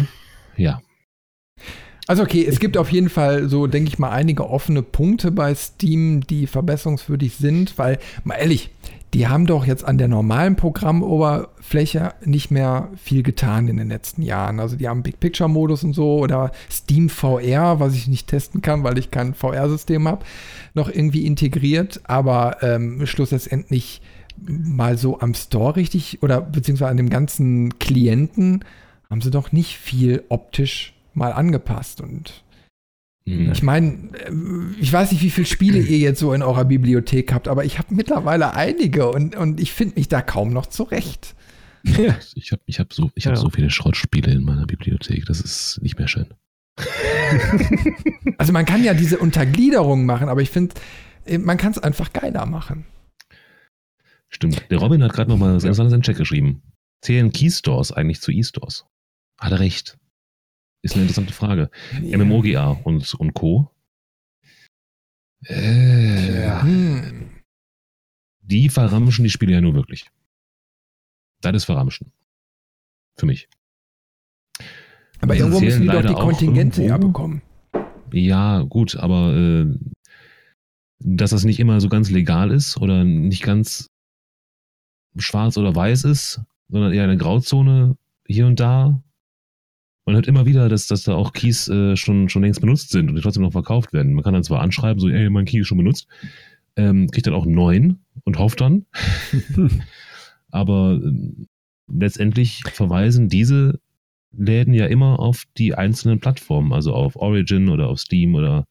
[0.55, 0.81] Ja.
[2.07, 5.53] Also okay, es gibt auf jeden Fall so, denke ich mal, einige offene Punkte bei
[5.53, 8.71] Steam, die verbesserungswürdig sind, weil, mal ehrlich,
[9.13, 14.21] die haben doch jetzt an der normalen Programmoberfläche nicht mehr viel getan in den letzten
[14.21, 14.59] Jahren.
[14.59, 18.61] Also die haben Big Picture Modus und so oder Steam VR, was ich nicht testen
[18.61, 20.25] kann, weil ich kein VR-System habe,
[20.73, 22.01] noch irgendwie integriert.
[22.03, 24.01] Aber ähm, schlussendlich
[24.45, 28.63] mal so am Store richtig oder beziehungsweise an dem ganzen Klienten
[29.09, 32.43] haben sie doch nicht viel optisch mal angepasst und
[33.25, 33.51] mhm.
[33.51, 34.31] ich meine, äh,
[34.79, 37.79] ich weiß nicht, wie viele Spiele ihr jetzt so in eurer Bibliothek habt, aber ich
[37.79, 41.35] habe mittlerweile einige und, und ich finde mich da kaum noch zurecht.
[41.83, 42.17] Ja.
[42.35, 43.35] Ich habe ich hab so, hab ja.
[43.35, 46.27] so viele Schrottspiele in meiner Bibliothek, das ist nicht mehr schön.
[48.37, 50.75] also man kann ja diese Untergliederung machen, aber ich finde,
[51.25, 52.85] äh, man kann es einfach geiler machen.
[54.37, 54.69] Stimmt.
[54.69, 55.73] Der Robin hat gerade nochmal ja.
[55.73, 56.61] seinen Check geschrieben.
[57.01, 58.85] Zählen Keystores eigentlich zu E-Stores?
[59.39, 59.97] Hat er recht.
[60.83, 61.71] Ist eine interessante Frage.
[62.03, 62.19] Ja.
[62.19, 63.71] MMOGA und, und Co.
[65.43, 66.67] Äh, ja.
[68.41, 70.11] Die verramschen die Spiele ja nur wirklich.
[71.41, 72.11] Das ist verramschen.
[73.17, 73.49] Für mich.
[75.19, 77.41] Aber und irgendwo müssen die doch die Kontingente ja bekommen.
[78.13, 79.79] Ja, gut, aber äh,
[80.99, 83.87] dass das nicht immer so ganz legal ist oder nicht ganz
[85.19, 87.97] schwarz oder weiß ist, sondern eher eine Grauzone
[88.27, 89.01] hier und da,
[90.05, 93.09] man hört immer wieder, dass, dass da auch Keys äh, schon, schon längst benutzt sind
[93.09, 94.13] und die trotzdem noch verkauft werden.
[94.13, 96.07] Man kann dann zwar anschreiben, so, ey, mein Key ist schon benutzt,
[96.75, 98.85] ähm, kriegt dann auch einen neuen und hofft dann.
[100.51, 101.45] Aber äh,
[101.87, 103.79] letztendlich verweisen diese
[104.31, 108.65] Läden ja immer auf die einzelnen Plattformen, also auf Origin oder auf Steam oder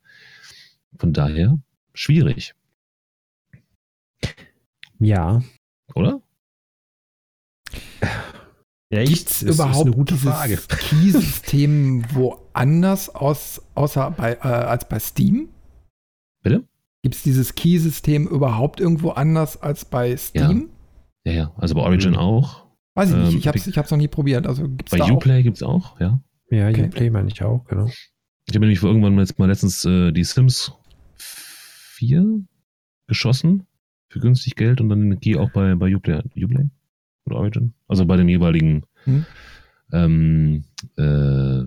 [0.98, 1.58] von daher
[1.92, 2.54] schwierig.
[4.98, 5.42] Ja.
[5.94, 6.22] Oder?
[8.92, 15.48] Ja, Gibt es überhaupt dieses Key-System woanders aus, außer bei, äh, als bei Steam?
[16.42, 16.64] Bitte?
[17.02, 20.70] Gibt es dieses Key-System überhaupt irgendwo anders als bei Steam?
[21.24, 21.52] Ja, ja, ja.
[21.56, 22.18] also bei Origin mhm.
[22.18, 22.66] auch.
[22.94, 24.46] Weiß ich nicht, ähm, ich habe es ich noch nie probiert.
[24.46, 26.20] Also gibt's bei Uplay gibt es auch, ja.
[26.50, 26.86] Ja, okay.
[26.86, 27.86] Uplay meine ich auch, genau.
[27.86, 30.72] Ich habe nämlich irgendwann jetzt mal letztens äh, die Sims
[31.16, 32.40] 4
[33.08, 33.66] geschossen
[34.08, 36.22] für günstig Geld und dann Key auch bei, bei Uplay.
[36.36, 36.68] Uplay?
[37.26, 37.74] Oder Origin.
[37.88, 39.26] Also bei dem jeweiligen hm.
[39.92, 40.64] ähm,
[40.96, 41.62] äh,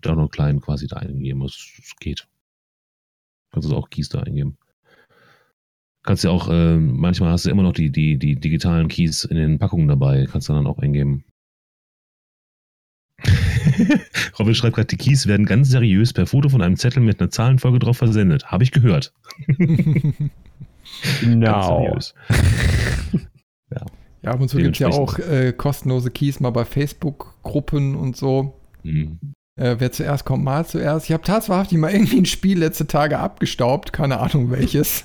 [0.00, 1.42] Download-Client quasi da eingegeben.
[1.42, 2.28] Es, es geht.
[3.52, 4.56] Kannst du auch Keys da eingeben.
[6.02, 9.36] Kannst ja auch, äh, manchmal hast du immer noch die, die, die digitalen Keys in
[9.36, 10.26] den Packungen dabei.
[10.30, 11.24] Kannst du dann auch eingeben.
[14.38, 17.30] Robin schreibt gerade, die Keys werden ganz seriös per Foto von einem Zettel mit einer
[17.30, 18.46] Zahlenfolge drauf versendet.
[18.46, 19.12] Habe ich gehört.
[21.20, 21.98] genau.
[23.70, 23.86] ja.
[24.22, 28.16] Ja, ab und zu gibt es ja auch äh, kostenlose Keys mal bei Facebook-Gruppen und
[28.16, 28.54] so.
[28.82, 29.18] Mhm.
[29.56, 31.06] Äh, wer zuerst kommt, mal zuerst.
[31.06, 35.04] Ich habe tatsächlich mal irgendwie ein Spiel letzte Tage abgestaubt, keine Ahnung welches.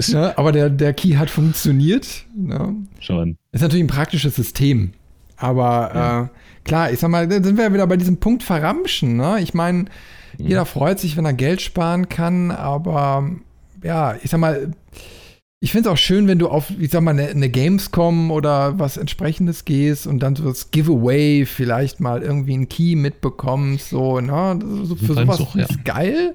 [0.00, 2.24] ja, aber der, der Key hat funktioniert.
[2.48, 2.74] Ja.
[3.00, 3.36] Schon.
[3.52, 4.92] Ist natürlich ein praktisches System.
[5.36, 6.22] Aber ja.
[6.22, 6.28] äh,
[6.64, 9.16] klar, ich sag mal, da sind wir ja wieder bei diesem Punkt verramschen.
[9.16, 9.40] Ne?
[9.40, 9.86] Ich meine, mhm.
[10.38, 13.30] jeder freut sich, wenn er Geld sparen kann, aber
[13.82, 14.72] ja, ich sag mal,
[15.62, 18.80] ich finde es auch schön, wenn du auf, ich sag mal, eine, eine, Gamescom oder
[18.80, 24.20] was entsprechendes gehst und dann so das Giveaway vielleicht mal irgendwie einen Key mitbekommst, so,
[24.20, 24.58] ne?
[24.82, 25.62] So, für sowas auch, ja.
[25.62, 26.34] ist geil.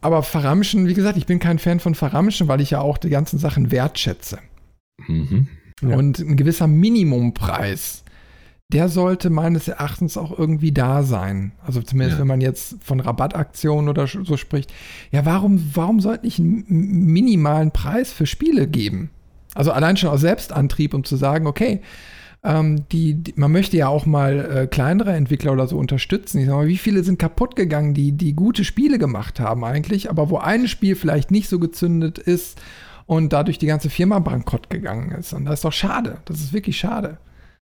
[0.00, 3.10] Aber Verramschen, wie gesagt, ich bin kein Fan von Verramschen, weil ich ja auch die
[3.10, 4.38] ganzen Sachen wertschätze.
[5.08, 5.48] Mhm.
[5.82, 5.96] Ja.
[5.96, 8.04] Und ein gewisser Minimumpreis
[8.72, 11.52] der sollte meines Erachtens auch irgendwie da sein.
[11.64, 12.20] Also zumindest, ja.
[12.20, 14.72] wenn man jetzt von Rabattaktionen oder so spricht.
[15.10, 19.10] Ja, warum, warum sollte ich einen minimalen Preis für Spiele geben?
[19.54, 21.80] Also allein schon aus Selbstantrieb, um zu sagen, okay,
[22.44, 26.38] ähm, die, die, man möchte ja auch mal äh, kleinere Entwickler oder so unterstützen.
[26.38, 30.10] Ich sag mal, wie viele sind kaputt gegangen, die, die gute Spiele gemacht haben eigentlich,
[30.10, 32.60] aber wo ein Spiel vielleicht nicht so gezündet ist
[33.06, 35.32] und dadurch die ganze Firma bankrott gegangen ist.
[35.32, 36.18] Und das ist doch schade.
[36.26, 37.16] Das ist wirklich schade.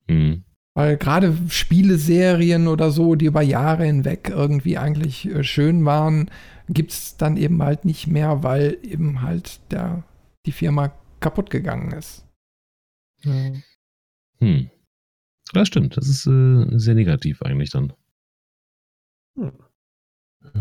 [0.08, 0.44] Mhm.
[0.80, 6.32] Weil gerade Spieleserien oder so, die über Jahre hinweg irgendwie eigentlich äh, schön waren,
[6.70, 10.06] gibt es dann eben halt nicht mehr, weil eben halt der,
[10.46, 12.26] die Firma kaputt gegangen ist.
[13.24, 13.52] Ja.
[14.40, 14.70] Hm.
[15.52, 17.92] Das stimmt, das ist äh, sehr negativ eigentlich dann.
[19.36, 19.52] Hm.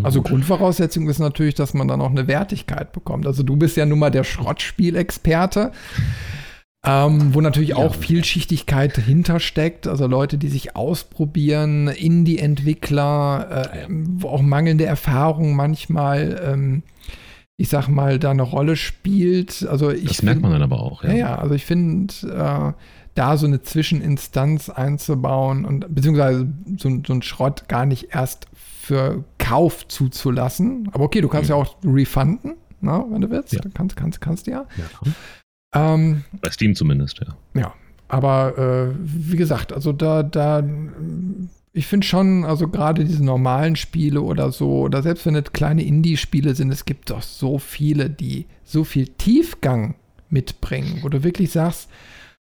[0.02, 3.24] Also Grundvoraussetzung ist natürlich, dass man dann auch eine Wertigkeit bekommt.
[3.24, 5.70] Also du bist ja nun mal der Schrottspielexperte.
[6.86, 14.28] Ähm, wo natürlich ja, auch Vielschichtigkeit hintersteckt, also Leute, die sich ausprobieren, Indie-Entwickler, äh, wo
[14.28, 16.82] auch mangelnde Erfahrung manchmal, ähm,
[17.56, 19.66] ich sag mal, da eine Rolle spielt.
[19.68, 21.12] Also ich das merkt man dann aber auch, ja.
[21.12, 22.72] Ja, also ich finde, äh,
[23.16, 26.46] da so eine Zwischeninstanz einzubauen und beziehungsweise
[26.76, 30.88] so, so einen Schrott gar nicht erst für Kauf zuzulassen.
[30.92, 31.56] Aber okay, du kannst mhm.
[31.56, 33.52] ja auch refunden, na, ne, wenn du willst.
[33.52, 33.60] Ja.
[33.74, 34.66] Kannst, kannst, kannst ja.
[34.76, 35.12] ja.
[35.74, 37.60] Ähm, Bei Steam zumindest, ja.
[37.60, 37.74] Ja,
[38.08, 40.62] aber äh, wie gesagt, also da, da,
[41.72, 45.82] ich finde schon, also gerade diese normalen Spiele oder so, oder selbst wenn es kleine
[45.82, 49.94] Indie-Spiele sind, es gibt doch so viele, die so viel Tiefgang
[50.30, 51.88] mitbringen, wo du wirklich sagst,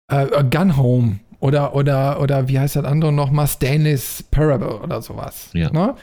[0.08, 5.50] äh, Gun Home oder, oder, oder wie heißt das andere nochmal, Stainless Parable oder sowas.
[5.52, 5.70] Ja.
[5.72, 5.94] Ne?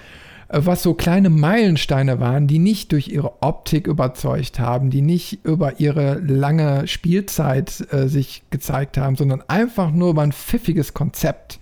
[0.49, 5.79] Was so kleine Meilensteine waren, die nicht durch ihre Optik überzeugt haben, die nicht über
[5.79, 11.59] ihre lange Spielzeit äh, sich gezeigt haben, sondern einfach nur über ein pfiffiges Konzept,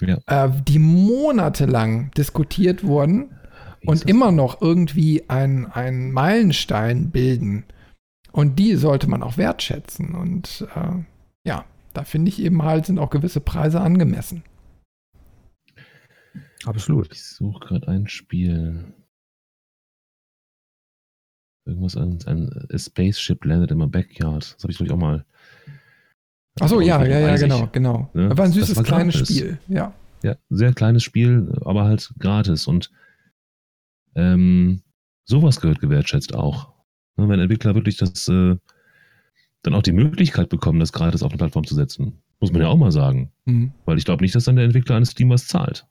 [0.00, 0.18] ja.
[0.26, 3.30] äh, die monatelang diskutiert wurden
[3.84, 7.64] und immer noch irgendwie ein Meilenstein bilden.
[8.30, 10.14] Und die sollte man auch wertschätzen.
[10.14, 11.04] Und äh,
[11.44, 14.42] ja, da finde ich eben halt, sind auch gewisse Preise angemessen.
[16.64, 17.12] Absolut.
[17.12, 18.94] Ich suche gerade ein Spiel.
[21.64, 24.54] Irgendwas an, ein Spaceship landed in my backyard.
[24.56, 25.24] Das habe ich glaube ich auch mal.
[26.60, 28.10] Achso, ja, ja, ja, genau, genau.
[28.14, 28.36] Ne?
[28.36, 29.36] War ein süßes kleines gratis.
[29.36, 29.94] Spiel, ja.
[30.22, 32.66] Ja, sehr kleines Spiel, aber halt gratis.
[32.66, 32.90] Und
[34.14, 34.82] ähm,
[35.24, 36.72] sowas gehört gewertschätzt auch.
[37.16, 38.56] Ne, wenn Entwickler wirklich das äh,
[39.62, 42.22] dann auch die Möglichkeit bekommen, das gratis auf eine Plattform zu setzen.
[42.40, 43.32] Muss man ja auch mal sagen.
[43.44, 43.72] Mhm.
[43.84, 45.86] Weil ich glaube nicht, dass dann der Entwickler eines Steam was zahlt.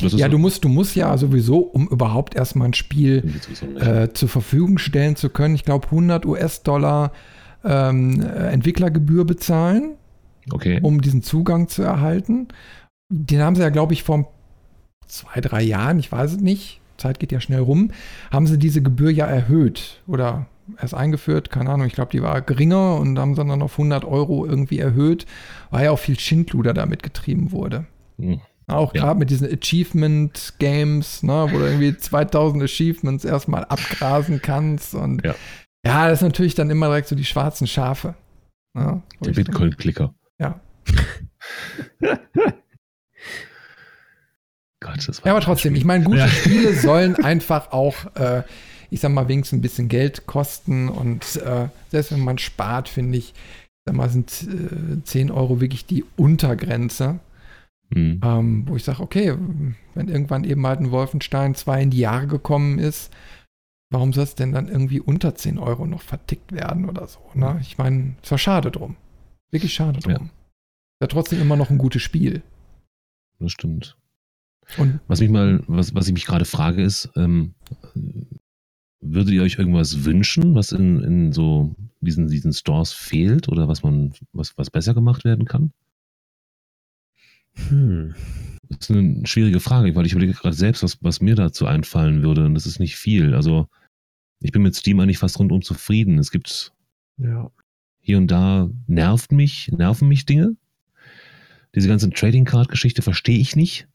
[0.00, 3.34] Ja, du musst, du musst ja sowieso, um überhaupt erstmal ein Spiel
[3.80, 7.12] äh, zur Verfügung stellen zu können, ich glaube 100 US-Dollar
[7.64, 9.96] ähm, Entwicklergebühr bezahlen,
[10.52, 10.78] okay.
[10.82, 12.46] um diesen Zugang zu erhalten.
[13.10, 14.32] Den haben sie ja, glaube ich, vor
[15.08, 17.90] zwei, drei Jahren, ich weiß es nicht, Zeit geht ja schnell rum,
[18.30, 20.46] haben sie diese Gebühr ja erhöht oder
[20.80, 24.04] erst eingeführt, keine Ahnung, ich glaube, die war geringer und haben sie dann auf 100
[24.04, 25.26] Euro irgendwie erhöht,
[25.70, 27.86] weil ja auch viel Schindluder damit getrieben wurde.
[28.18, 28.40] Hm.
[28.68, 29.00] Auch ja.
[29.02, 34.94] gerade mit diesen Achievement Games, ne, wo du irgendwie 2000 Achievements erstmal abgrasen kannst.
[34.94, 35.34] Und ja.
[35.84, 38.14] ja, das ist natürlich dann immer direkt so die schwarzen Schafe.
[38.74, 40.14] Ne, Der Bitcoin-Klicker.
[40.38, 40.60] Ja.
[44.80, 46.28] Gott, das war ja, aber trotzdem, ich meine, gute ja.
[46.28, 48.42] Spiele sollen einfach auch, äh,
[48.90, 50.90] ich sag mal, wenigstens ein bisschen Geld kosten.
[50.90, 53.32] Und äh, selbst wenn man spart, finde ich,
[53.86, 57.18] sag mal, sind äh, 10 Euro wirklich die Untergrenze.
[57.90, 58.20] Mhm.
[58.22, 59.34] Ähm, wo ich sage, okay,
[59.94, 63.12] wenn irgendwann eben halt ein Wolfenstein 2 in die Jahre gekommen ist,
[63.90, 67.20] warum soll es denn dann irgendwie unter 10 Euro noch vertickt werden oder so?
[67.34, 67.58] Ne?
[67.62, 68.96] Ich meine, es war schade drum.
[69.50, 70.12] Wirklich schade drum.
[70.12, 70.20] Ja.
[71.00, 72.42] Ja, trotzdem immer noch ein gutes Spiel.
[73.38, 73.96] Das stimmt.
[74.76, 77.54] Und was mich mal, was, was ich mich gerade frage, ist, ähm,
[79.00, 83.82] würdet ihr euch irgendwas wünschen, was in, in so diesen, diesen Stores fehlt oder was
[83.82, 85.72] man, was, was besser gemacht werden kann?
[87.68, 88.14] Hm.
[88.68, 92.22] Das ist eine schwierige Frage, weil ich überlege gerade selbst, was, was mir dazu einfallen
[92.22, 92.44] würde.
[92.44, 93.34] Und das ist nicht viel.
[93.34, 93.68] Also
[94.40, 96.18] ich bin mit Steam eigentlich fast rundum zufrieden.
[96.18, 96.72] Es gibt
[97.16, 97.50] ja.
[98.00, 100.56] hier und da nervt mich, nerven mich Dinge.
[101.74, 103.88] Diese ganze Trading Card Geschichte verstehe ich nicht.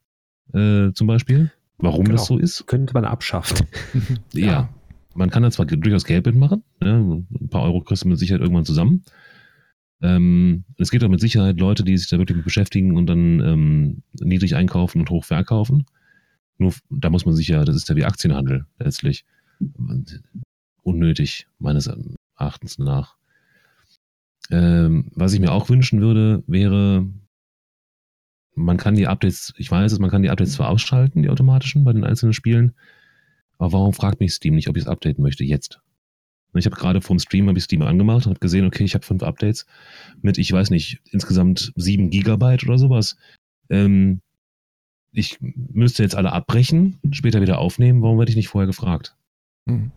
[0.53, 2.17] Äh, zum Beispiel, warum genau.
[2.17, 2.65] das so ist.
[2.67, 3.67] Könnte man abschaffen.
[4.33, 4.45] ja.
[4.45, 4.69] ja.
[5.15, 6.63] Man kann da zwar durchaus Geld mitmachen.
[6.81, 7.23] Ne?
[7.39, 9.03] Ein paar Euro kriegst du mit Sicherheit irgendwann zusammen.
[10.03, 13.39] Ähm, es gibt auch mit Sicherheit Leute, die sich da wirklich mit beschäftigen und dann
[13.39, 15.85] ähm, niedrig einkaufen und hoch verkaufen.
[16.57, 19.25] Nur da muss man sich ja, das ist ja wie Aktienhandel letztlich.
[20.83, 21.89] Unnötig, meines
[22.35, 23.15] Erachtens nach.
[24.51, 27.07] Ähm, was ich mir auch wünschen würde, wäre,
[28.55, 31.85] man kann die Updates, ich weiß es, man kann die Updates zwar ausschalten, die automatischen
[31.85, 32.73] bei den einzelnen Spielen,
[33.57, 35.79] aber warum fragt mich Steam nicht, ob ich es updaten möchte jetzt?
[36.59, 39.05] Ich habe gerade vom Stream habe ich Steam angemacht und habe gesehen, okay, ich habe
[39.05, 39.65] fünf Updates
[40.21, 43.15] mit, ich weiß nicht, insgesamt sieben Gigabyte oder sowas.
[43.69, 44.21] Ähm,
[45.11, 48.01] ich müsste jetzt alle abbrechen, später wieder aufnehmen.
[48.01, 49.15] Warum werde ich nicht vorher gefragt?
[49.65, 49.91] Mhm.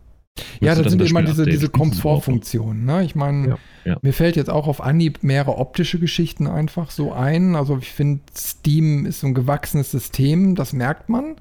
[0.59, 2.85] Ja, das, das sind immer diese, diese Komfortfunktionen.
[2.85, 3.03] Ne?
[3.03, 3.97] Ich meine, ja, ja.
[4.01, 7.55] mir fällt jetzt auch auf Anhieb mehrere optische Geschichten einfach so ein.
[7.55, 11.35] Also ich finde, Steam ist so ein gewachsenes System, das merkt man.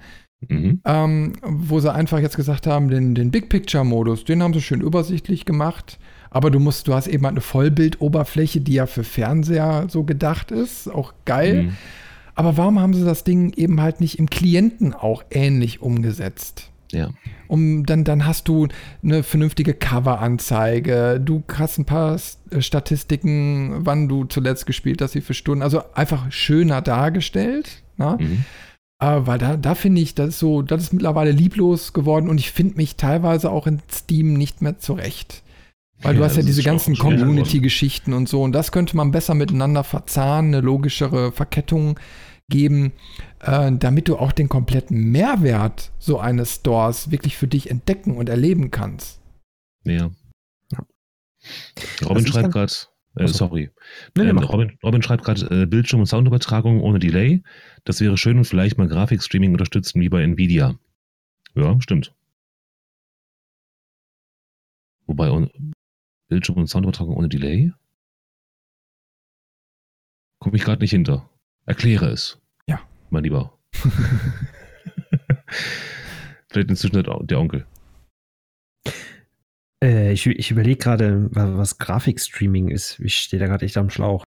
[0.49, 0.81] Mhm.
[0.85, 4.81] Ähm, wo sie einfach jetzt gesagt haben, den, den Big Picture-Modus, den haben sie schön
[4.81, 5.99] übersichtlich gemacht.
[6.31, 10.51] Aber du musst, du hast eben halt eine Vollbildoberfläche, die ja für Fernseher so gedacht
[10.51, 10.89] ist.
[10.93, 11.65] Auch geil.
[11.65, 11.77] Mhm.
[12.35, 16.71] Aber warum haben sie das Ding eben halt nicht im Klienten auch ähnlich umgesetzt?
[16.93, 17.11] Ja.
[17.49, 18.69] Um, dann, dann hast du
[19.03, 22.19] eine vernünftige Cover-Anzeige, du hast ein paar
[22.59, 25.63] Statistiken, wann du zuletzt gespielt hast, wie viele Stunden.
[25.63, 27.83] Also einfach schöner dargestellt.
[27.97, 28.19] Ne?
[28.21, 28.45] Mhm.
[28.98, 32.39] Aber äh, da, da finde ich, das ist so, das ist mittlerweile lieblos geworden und
[32.39, 35.43] ich finde mich teilweise auch in Steam nicht mehr zurecht.
[36.02, 39.35] Weil ja, du hast ja diese ganzen Community-Geschichten und so und das könnte man besser
[39.35, 41.98] miteinander verzahnen, eine logischere Verkettung
[42.48, 42.93] geben,
[43.40, 48.28] äh, damit du auch den kompletten Mehrwert so eines Stores wirklich für dich entdecken und
[48.28, 49.20] erleben kannst.
[49.85, 50.10] Ja.
[50.73, 50.86] ja.
[52.05, 52.73] Robin schreibt gerade,
[53.16, 53.70] äh, sorry.
[54.16, 57.43] Nee, ähm, Robin, Robin, schreibt gerade äh, Bildschirm- und Soundübertragung ohne Delay.
[57.87, 60.77] Das wäre schön und vielleicht mal Grafikstreaming unterstützen wie bei Nvidia.
[61.55, 62.13] Ja, stimmt.
[65.07, 65.31] Wobei
[66.29, 67.73] Bildschirm- und Soundübertragung ohne Delay?
[70.41, 71.31] Komme ich gerade nicht hinter.
[71.65, 72.43] Erkläre es.
[72.67, 72.81] Ja.
[73.11, 73.57] Mein Lieber.
[76.51, 77.67] Vielleicht inzwischen der Onkel.
[79.81, 82.99] Äh, ich ich überlege gerade, was Grafikstreaming ist.
[82.99, 84.25] Ich stehe da gerade echt am Schlauch.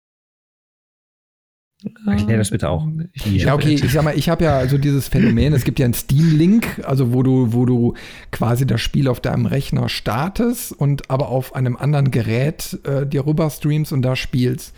[2.06, 2.88] Erklär das bitte auch.
[3.24, 5.94] Ja, okay, ich sag mal, ich habe ja also dieses Phänomen, es gibt ja einen
[5.94, 7.94] Steam-Link, also wo du, wo du
[8.32, 13.26] quasi das Spiel auf deinem Rechner startest und aber auf einem anderen Gerät äh, dir
[13.26, 14.74] rüber streamst und da spielst.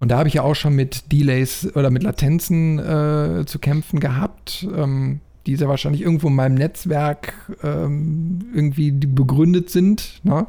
[0.00, 4.00] Und da habe ich ja auch schon mit Delays oder mit Latenzen äh, zu kämpfen
[4.00, 4.66] gehabt.
[4.74, 7.32] Ähm, die sehr wahrscheinlich irgendwo in meinem Netzwerk
[7.62, 10.20] ähm, irgendwie begründet sind.
[10.22, 10.46] Ne?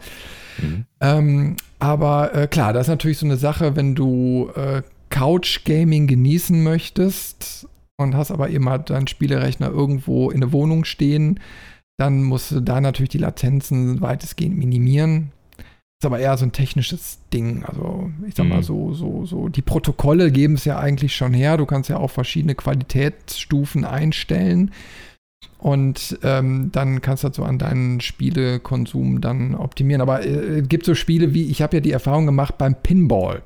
[0.61, 0.86] Mhm.
[0.99, 4.82] Ähm, aber äh, klar, das ist natürlich so eine Sache, wenn du äh,
[5.12, 7.68] Couch-Gaming genießen möchtest
[7.98, 11.40] und hast aber eben halt deinen Spielerechner irgendwo in der Wohnung stehen,
[12.00, 15.32] dann musst du da natürlich die Latenzen weitestgehend minimieren.
[16.02, 17.64] Ist aber eher so ein technisches Ding.
[17.64, 18.64] Also, ich sag mal, mhm.
[18.64, 19.50] so, so, so.
[19.50, 21.58] Die Protokolle geben es ja eigentlich schon her.
[21.58, 24.72] Du kannst ja auch verschiedene Qualitätsstufen einstellen.
[25.60, 30.02] Und ähm, dann kannst du halt so an deinen Spielekonsum dann optimieren.
[30.02, 33.44] Aber äh, es gibt so Spiele wie, ich habe ja die Erfahrung gemacht beim Pinball.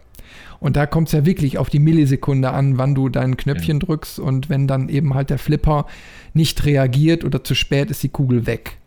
[0.59, 3.85] Und da kommt es ja wirklich auf die Millisekunde an, wann du dein Knöpfchen ja.
[3.85, 4.19] drückst.
[4.19, 5.85] Und wenn dann eben halt der Flipper
[6.33, 8.77] nicht reagiert oder zu spät ist die Kugel weg.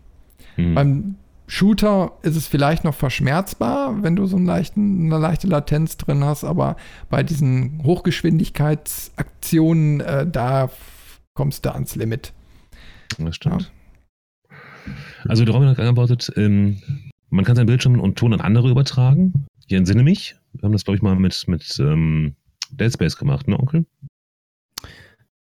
[0.57, 0.75] Mhm.
[0.75, 1.15] Beim
[1.47, 6.23] Shooter ist es vielleicht noch verschmerzbar, wenn du so einen leichten, eine leichte Latenz drin
[6.23, 6.77] hast, aber
[7.09, 10.69] bei diesen Hochgeschwindigkeitsaktionen, äh, da
[11.33, 12.35] kommst du ans Limit.
[13.19, 13.73] Das stimmt.
[14.51, 14.57] Ja.
[15.27, 16.83] Also der Robin hat geantwortet, ähm,
[17.31, 19.47] man kann seinen Bildschirm und Ton an andere übertragen.
[19.67, 22.35] Ich entsinne mich, wir haben das, glaube ich, mal mit, mit ähm,
[22.71, 23.87] Dead Space gemacht, ne, Onkel?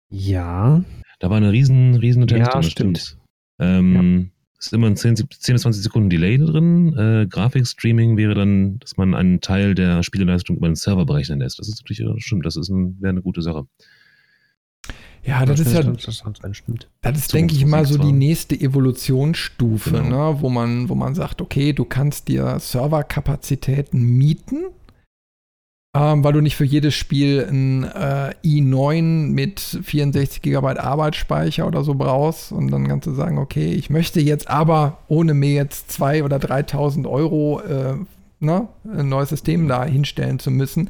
[0.10, 0.84] Ja.
[1.20, 3.18] Da war eine riesen, riesen Ja, stimmt.
[3.60, 4.34] Ähm, ja
[4.66, 6.96] ist immer ein 10, 10 bis 20 Sekunden Delay drin.
[6.98, 11.60] Äh, Grafikstreaming wäre dann, dass man einen Teil der Spieleleistung über den Server berechnen lässt.
[11.60, 13.68] Das ist natürlich stimmt, das ist ein, wäre eine gute Sache.
[15.26, 16.90] Ja, das, das ist ja, das, stimmt.
[17.02, 20.34] das ist, denke ich mal, so die nächste Evolutionsstufe, genau.
[20.34, 24.66] ne, wo man, wo man sagt, okay, du kannst dir Serverkapazitäten mieten
[25.96, 31.84] ähm, weil du nicht für jedes Spiel ein äh, i9 mit 64 GB Arbeitsspeicher oder
[31.84, 35.92] so brauchst und dann kannst du sagen, okay, ich möchte jetzt aber, ohne mir jetzt
[35.92, 37.96] 2.000 oder 3.000 Euro äh,
[38.40, 40.90] ne, ein neues System da hinstellen zu müssen,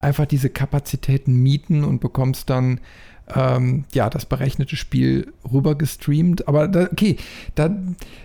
[0.00, 2.80] einfach diese Kapazitäten mieten und bekommst dann
[3.34, 6.48] ähm, ja, das berechnete Spiel rüber gestreamt.
[6.48, 7.16] Aber da, okay,
[7.54, 7.70] da,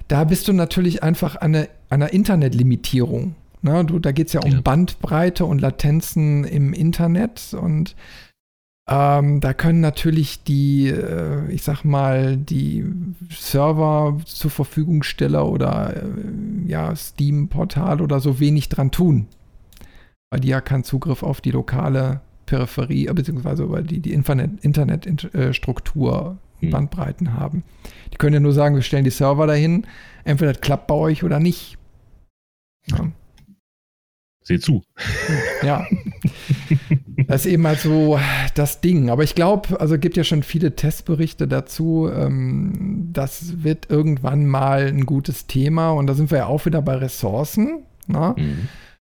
[0.07, 3.35] da bist du natürlich einfach an eine, einer Internetlimitierung.
[3.66, 3.84] Ne?
[3.84, 4.62] Du, da geht es ja um ja.
[4.62, 7.96] Bandbreite und Latenzen im Internet und
[8.88, 12.86] ähm, da können natürlich die, äh, ich sag mal, die
[13.32, 16.04] Server zur Verfügungsteller oder äh,
[16.68, 19.26] ja, Steam-Portal oder so wenig dran tun.
[20.30, 26.38] Weil die ja keinen Zugriff auf die lokale Peripherie, äh, beziehungsweise über die, die Internetstruktur,
[26.60, 26.70] hm.
[26.70, 27.64] Bandbreiten haben.
[28.14, 29.88] Die können ja nur sagen, wir stellen die Server dahin,
[30.26, 31.80] entweder das klappt bei euch oder nicht.
[32.86, 33.10] Ja.
[34.47, 34.84] Seht zu.
[35.63, 35.85] Ja.
[37.27, 38.19] Das ist eben halt so
[38.53, 39.09] das Ding.
[39.09, 42.07] Aber ich glaube, also es gibt ja schon viele Testberichte dazu.
[42.13, 45.91] Ähm, das wird irgendwann mal ein gutes Thema.
[45.91, 47.80] Und da sind wir ja auch wieder bei Ressourcen.
[48.05, 48.35] Ne?
[48.38, 48.67] Mhm.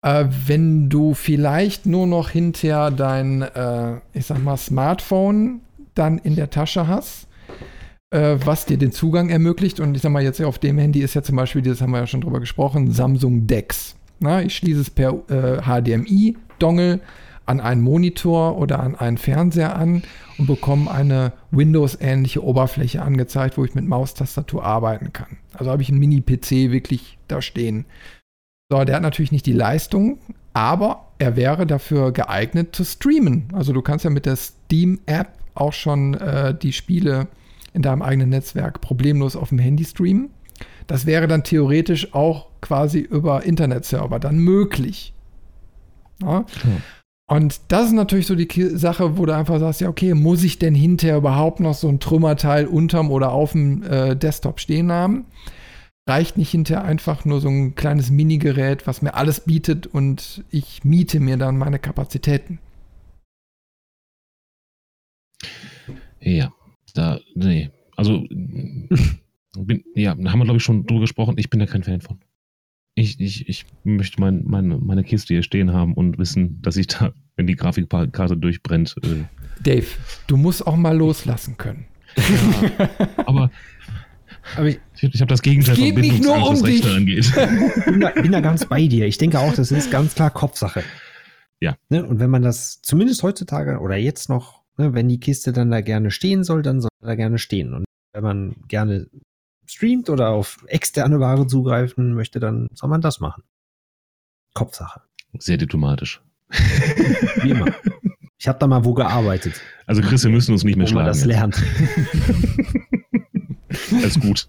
[0.00, 5.60] Äh, wenn du vielleicht nur noch hinterher dein, äh, ich sag mal, Smartphone
[5.94, 7.26] dann in der Tasche hast,
[8.10, 9.80] äh, was dir den Zugang ermöglicht.
[9.80, 11.98] Und ich sag mal, jetzt auf dem Handy ist ja zum Beispiel, das haben wir
[11.98, 13.97] ja schon drüber gesprochen, Samsung Dex.
[14.20, 17.00] Na, ich schließe es per äh, HDMI-Dongle
[17.46, 20.02] an einen Monitor oder an einen Fernseher an
[20.36, 25.38] und bekomme eine Windows-ähnliche Oberfläche angezeigt, wo ich mit Maustastatur arbeiten kann.
[25.54, 27.86] Also habe ich einen Mini-PC wirklich da stehen.
[28.70, 30.18] So, der hat natürlich nicht die Leistung,
[30.52, 33.48] aber er wäre dafür geeignet zu streamen.
[33.54, 37.28] Also du kannst ja mit der Steam-App auch schon äh, die Spiele
[37.72, 40.30] in deinem eigenen Netzwerk problemlos auf dem Handy streamen.
[40.88, 45.14] Das wäre dann theoretisch auch quasi über Internetserver dann möglich.
[46.20, 46.44] Ja?
[46.62, 46.82] Hm.
[47.30, 50.58] Und das ist natürlich so die Sache, wo du einfach sagst, ja, okay, muss ich
[50.58, 55.26] denn hinterher überhaupt noch so ein Trümmerteil unterm oder auf dem äh, Desktop stehen haben?
[56.08, 60.84] Reicht nicht hinterher einfach nur so ein kleines Minigerät, was mir alles bietet und ich
[60.84, 62.60] miete mir dann meine Kapazitäten.
[66.20, 66.50] Ja,
[66.94, 67.70] da, nee.
[67.94, 68.24] Also,
[69.66, 71.34] bin, ja, da haben wir, glaube ich, schon drüber gesprochen.
[71.38, 72.18] Ich bin da kein Fan von.
[72.94, 76.88] Ich, ich, ich möchte mein, mein, meine Kiste hier stehen haben und wissen, dass ich
[76.88, 78.96] da, wenn die Grafikkarte durchbrennt.
[79.02, 79.24] Äh
[79.62, 79.86] Dave,
[80.26, 81.86] du musst auch mal loslassen können.
[82.16, 82.88] Ja,
[83.26, 83.50] aber,
[84.56, 86.84] aber ich, ich habe das Gegenteil von nicht nur um dich.
[86.86, 87.32] angeht.
[87.76, 89.06] Ich bin da, bin da ganz bei dir.
[89.06, 90.82] Ich denke auch, das ist ganz klar Kopfsache.
[91.60, 91.76] Ja.
[91.88, 92.04] Ne?
[92.04, 95.80] Und wenn man das zumindest heutzutage oder jetzt noch, ne, wenn die Kiste dann da
[95.80, 97.74] gerne stehen soll, dann soll da gerne stehen.
[97.74, 99.08] Und wenn man gerne
[99.68, 103.42] streamt oder auf externe Ware zugreifen möchte, dann soll man das machen.
[104.54, 105.02] Kopfsache.
[105.38, 106.22] Sehr diplomatisch.
[107.42, 107.66] Wie immer.
[108.38, 109.60] Ich habe da mal wo gearbeitet.
[109.86, 111.06] Also Chris, wir müssen uns nicht mehr wo schlagen.
[111.06, 111.62] Man das lernt.
[113.92, 114.48] Alles gut.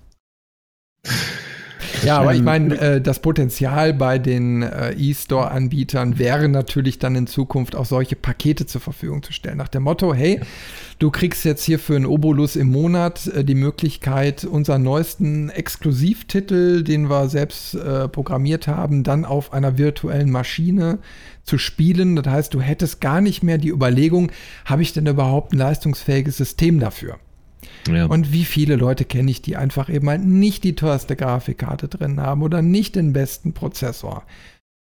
[2.04, 7.28] Ja, aber ich meine, äh, das Potenzial bei den äh, E-Store-Anbietern wäre natürlich dann in
[7.28, 9.58] Zukunft auch solche Pakete zur Verfügung zu stellen.
[9.58, 10.40] Nach dem Motto, hey,
[11.00, 16.84] du kriegst jetzt hier für einen Obolus im Monat äh, die Möglichkeit, unseren neuesten Exklusivtitel,
[16.84, 21.00] den wir selbst äh, programmiert haben, dann auf einer virtuellen Maschine
[21.44, 22.16] zu spielen.
[22.16, 24.32] Das heißt, du hättest gar nicht mehr die Überlegung,
[24.66, 27.18] habe ich denn überhaupt ein leistungsfähiges System dafür?
[27.88, 28.06] Ja.
[28.06, 32.20] Und wie viele Leute kenne ich, die einfach eben halt nicht die teuerste Grafikkarte drin
[32.20, 34.24] haben oder nicht den besten Prozessor.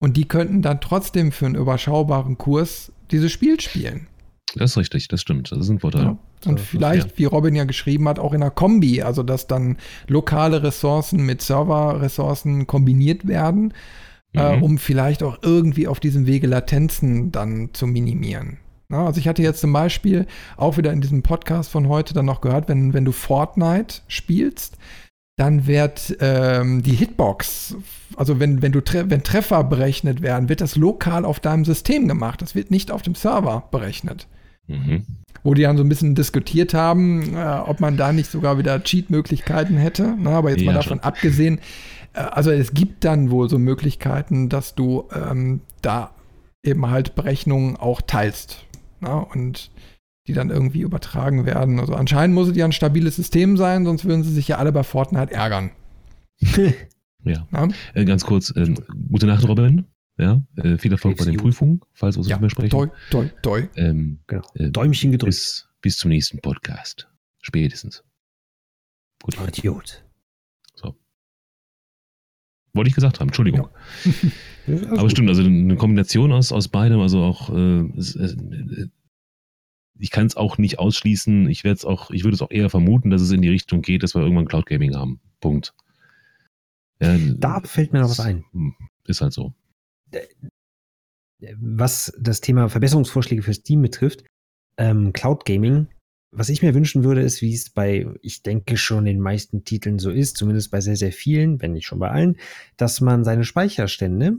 [0.01, 4.07] Und die könnten dann trotzdem für einen überschaubaren Kurs dieses Spiel spielen.
[4.55, 5.53] Das ist richtig, das stimmt.
[5.53, 6.03] Das ist ein Vorteil.
[6.03, 6.19] Ja.
[6.47, 9.77] Und so, vielleicht, wie Robin ja geschrieben hat, auch in einer Kombi, also dass dann
[10.09, 13.75] lokale Ressourcen mit Serverressourcen kombiniert werden,
[14.33, 14.63] äh, mhm.
[14.63, 18.59] äh, um vielleicht auch irgendwie auf diesem Wege Latenzen dann zu minimieren.
[18.91, 20.27] Also ich hatte jetzt zum Beispiel
[20.57, 24.77] auch wieder in diesem Podcast von heute dann noch gehört, wenn, wenn du Fortnite spielst,
[25.37, 27.77] dann wird ähm, die Hitbox,
[28.17, 32.09] also wenn, wenn, du tre wenn Treffer berechnet werden, wird das lokal auf deinem System
[32.09, 32.43] gemacht.
[32.43, 34.27] Das wird nicht auf dem Server berechnet.
[34.67, 35.07] Mhm.
[35.43, 38.83] Wo die dann so ein bisschen diskutiert haben, äh, ob man da nicht sogar wieder
[38.83, 40.15] Cheat-Möglichkeiten hätte.
[40.19, 41.01] Na, aber jetzt ja, mal davon schon.
[41.01, 41.61] abgesehen,
[42.13, 46.11] äh, also es gibt dann wohl so Möglichkeiten, dass du ähm, da
[46.63, 48.67] eben halt Berechnungen auch teilst
[49.01, 49.71] na, ne, und
[50.27, 51.81] die dann irgendwie übertragen werden.
[51.81, 54.73] Also anscheinend muss es ja ein stabiles System sein, sonst würden sie sich ja alle
[54.73, 55.71] bei Fortnite ärgern.
[57.25, 57.47] ja.
[57.95, 58.75] Äh, ganz kurz, äh,
[59.11, 59.87] gute Nacht, Robin.
[60.19, 62.71] Ja, äh, viel Erfolg bei den Prüfungen, falls wir uns ja, nicht mehr sprechen.
[62.71, 63.69] Toi, toi, toi.
[63.77, 64.43] Ähm, genau.
[64.55, 65.31] Äh, Däumchen gedrückt.
[65.31, 67.09] Bis, bis zum nächsten Podcast.
[67.41, 68.05] Spätestens.
[69.23, 69.37] Gut.
[69.49, 70.05] Idiot.
[70.75, 70.95] So.
[72.75, 73.69] Wollte ich gesagt haben, Entschuldigung.
[74.05, 74.13] Ja.
[74.89, 75.11] Aber gut.
[75.13, 78.89] stimmt, also eine Kombination aus, aus beidem, also auch, äh, äh,
[79.99, 81.49] ich kann es auch nicht ausschließen.
[81.49, 83.83] Ich werde es auch, ich würde es auch eher vermuten, dass es in die Richtung
[83.83, 85.21] geht, dass wir irgendwann Cloud Gaming haben.
[85.41, 85.75] Punkt.
[87.01, 88.45] Ja, da fällt mir noch was ein.
[89.07, 89.55] Ist halt so.
[91.59, 94.25] Was das Thema Verbesserungsvorschläge für Steam betrifft,
[94.77, 95.89] ähm, Cloud Gaming
[96.33, 99.99] was ich mir wünschen würde, ist, wie es bei, ich denke schon den meisten Titeln
[99.99, 102.37] so ist, zumindest bei sehr, sehr vielen, wenn nicht schon bei allen,
[102.77, 104.39] dass man seine Speicherstände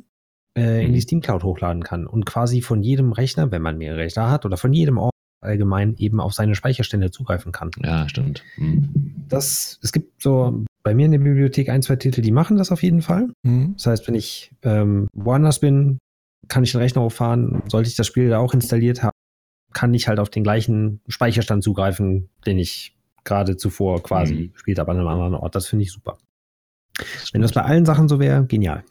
[0.58, 1.02] äh, in die mhm.
[1.02, 4.58] Steam Cloud hochladen kann und quasi von jedem Rechner, wenn man mehrere Rechner hat, oder
[4.58, 5.12] von jedem Ort
[5.42, 7.72] allgemein eben auf seine Speicherstände zugreifen kann.
[7.84, 8.44] Ja, stimmt.
[8.58, 9.26] Mhm.
[9.28, 12.72] Das, es gibt so bei mir in der Bibliothek ein, zwei Titel, die machen das
[12.72, 13.30] auf jeden Fall.
[13.44, 13.74] Mhm.
[13.76, 16.00] Das heißt, wenn ich ähm, woanders bin,
[16.48, 17.64] kann ich den Rechner hochfahren.
[17.68, 19.16] Sollte ich das Spiel da auch installiert haben,
[19.74, 24.54] kann ich halt auf den gleichen Speicherstand zugreifen, den ich gerade zuvor quasi mhm.
[24.54, 25.56] gespielt habe an einem anderen Ort.
[25.56, 26.18] Das finde ich super.
[26.98, 28.84] Das Wenn das bei allen Sachen so wäre, genial.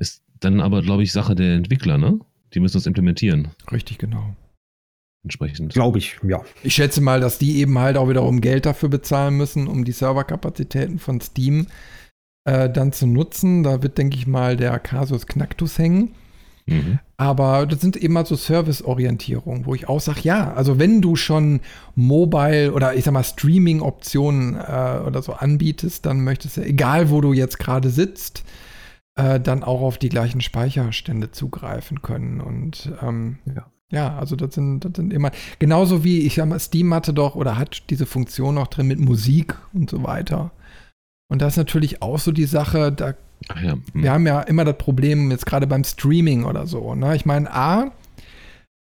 [0.00, 2.18] Ist dann aber, glaube ich, Sache der Entwickler, ne?
[2.54, 3.48] Die müssen das implementieren.
[3.70, 4.34] Richtig, genau.
[5.22, 5.74] Entsprechend.
[5.74, 6.40] Glaube ich, ja.
[6.62, 9.92] Ich schätze mal, dass die eben halt auch wiederum Geld dafür bezahlen müssen, um die
[9.92, 11.66] Serverkapazitäten von Steam
[12.46, 13.62] äh, dann zu nutzen.
[13.62, 16.14] Da wird, denke ich mal, der Casus Knactus hängen.
[16.64, 16.98] Mhm.
[17.18, 21.16] Aber das sind eben mal so Service-Orientierungen, wo ich auch sage, ja, also wenn du
[21.16, 21.60] schon
[21.94, 27.20] Mobile oder ich sag mal Streaming-Optionen äh, oder so anbietest, dann möchtest du, egal wo
[27.20, 28.44] du jetzt gerade sitzt,
[29.20, 32.40] äh, dann auch auf die gleichen Speicherstände zugreifen können.
[32.40, 33.66] Und ähm, ja.
[33.90, 34.18] ja.
[34.18, 37.58] also das sind, das sind immer, genauso wie, ich sag mal, Steam hatte doch oder
[37.58, 40.52] hat diese Funktion noch drin mit Musik und so weiter.
[41.28, 43.14] Und das ist natürlich auch so die Sache, da
[43.62, 43.72] ja.
[43.72, 43.82] Hm.
[43.94, 46.94] Wir haben ja immer das Problem, jetzt gerade beim Streaming oder so.
[46.94, 47.16] Ne?
[47.16, 47.92] Ich meine, A,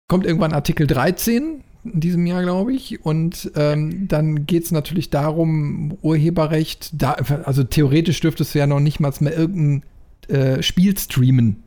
[0.09, 3.05] kommt irgendwann Artikel 13 in diesem Jahr, glaube ich.
[3.05, 7.12] Und ähm, dann geht es natürlich darum, Urheberrecht, da,
[7.44, 9.82] also theoretisch dürftest du ja noch nicht mal mehr irgendein
[10.28, 11.62] äh, Spiel streamen.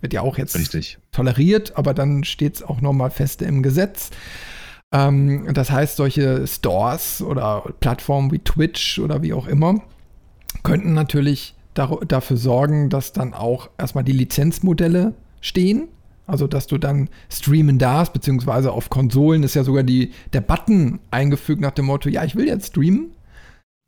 [0.00, 0.98] Wird ja auch jetzt Richtig.
[1.12, 4.10] toleriert, aber dann steht es auch nochmal fest im Gesetz.
[4.92, 9.82] Ähm, das heißt, solche Stores oder Plattformen wie Twitch oder wie auch immer
[10.62, 15.88] könnten natürlich dafür sorgen, dass dann auch erstmal die Lizenzmodelle stehen.
[16.26, 21.00] Also, dass du dann streamen darfst, beziehungsweise auf Konsolen ist ja sogar die, der Button
[21.10, 23.10] eingefügt nach dem Motto, ja, ich will jetzt streamen.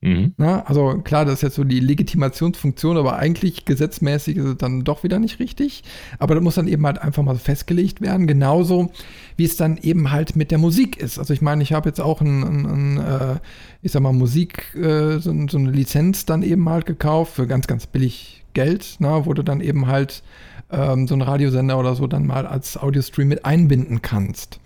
[0.02, 0.34] Mhm.
[0.36, 4.82] Na, also klar, das ist jetzt so die Legitimationsfunktion, aber eigentlich gesetzmäßig ist es dann
[4.82, 5.84] doch wieder nicht richtig.
[6.18, 8.90] Aber das muss dann eben halt einfach mal festgelegt werden, genauso
[9.36, 11.20] wie es dann eben halt mit der Musik ist.
[11.20, 13.36] Also ich meine, ich habe jetzt auch ein, ein, ein äh,
[13.80, 17.68] ich sag mal, Musik, äh, so, so, eine Lizenz dann eben halt gekauft für ganz,
[17.68, 20.24] ganz billig Geld, na, wo du dann eben halt
[20.72, 24.58] ähm, so einen Radiosender oder so dann mal als Audiostream mit einbinden kannst.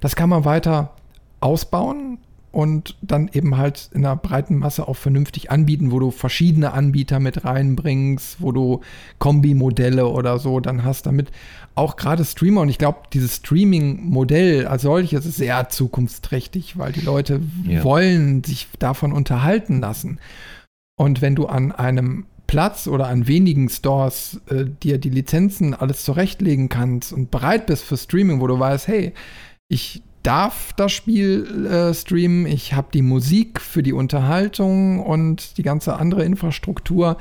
[0.00, 0.96] Das kann man weiter
[1.38, 2.18] ausbauen
[2.52, 7.20] und dann eben halt in einer breiten Masse auch vernünftig anbieten, wo du verschiedene Anbieter
[7.20, 8.80] mit reinbringst, wo du
[9.18, 11.30] Kombi-Modelle oder so dann hast, damit
[11.74, 17.00] auch gerade Streamer und ich glaube, dieses Streaming-Modell als solches ist sehr zukunftsträchtig, weil die
[17.00, 17.84] Leute ja.
[17.84, 20.18] wollen sich davon unterhalten lassen.
[20.96, 26.04] Und wenn du an einem Platz oder an wenigen Stores äh, dir die Lizenzen alles
[26.04, 29.12] zurechtlegen kannst und bereit bist für Streaming, wo du weißt, hey,
[29.68, 35.62] ich darf das Spiel äh, streamen, ich habe die Musik für die Unterhaltung und die
[35.62, 37.18] ganze andere Infrastruktur,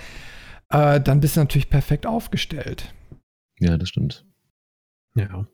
[0.69, 2.93] äh, dann bist du natürlich perfekt aufgestellt.
[3.59, 4.25] Ja, das stimmt.
[5.15, 5.45] Ja.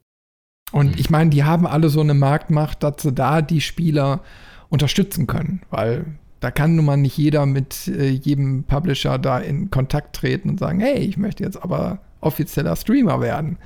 [0.72, 0.97] Und mhm.
[0.97, 4.22] ich meine, die haben alle so eine Marktmacht, dass sie da die Spieler
[4.69, 6.05] unterstützen können, weil
[6.39, 10.59] da kann nun mal nicht jeder mit äh, jedem Publisher da in Kontakt treten und
[10.59, 13.57] sagen, hey, ich möchte jetzt aber offizieller Streamer werden.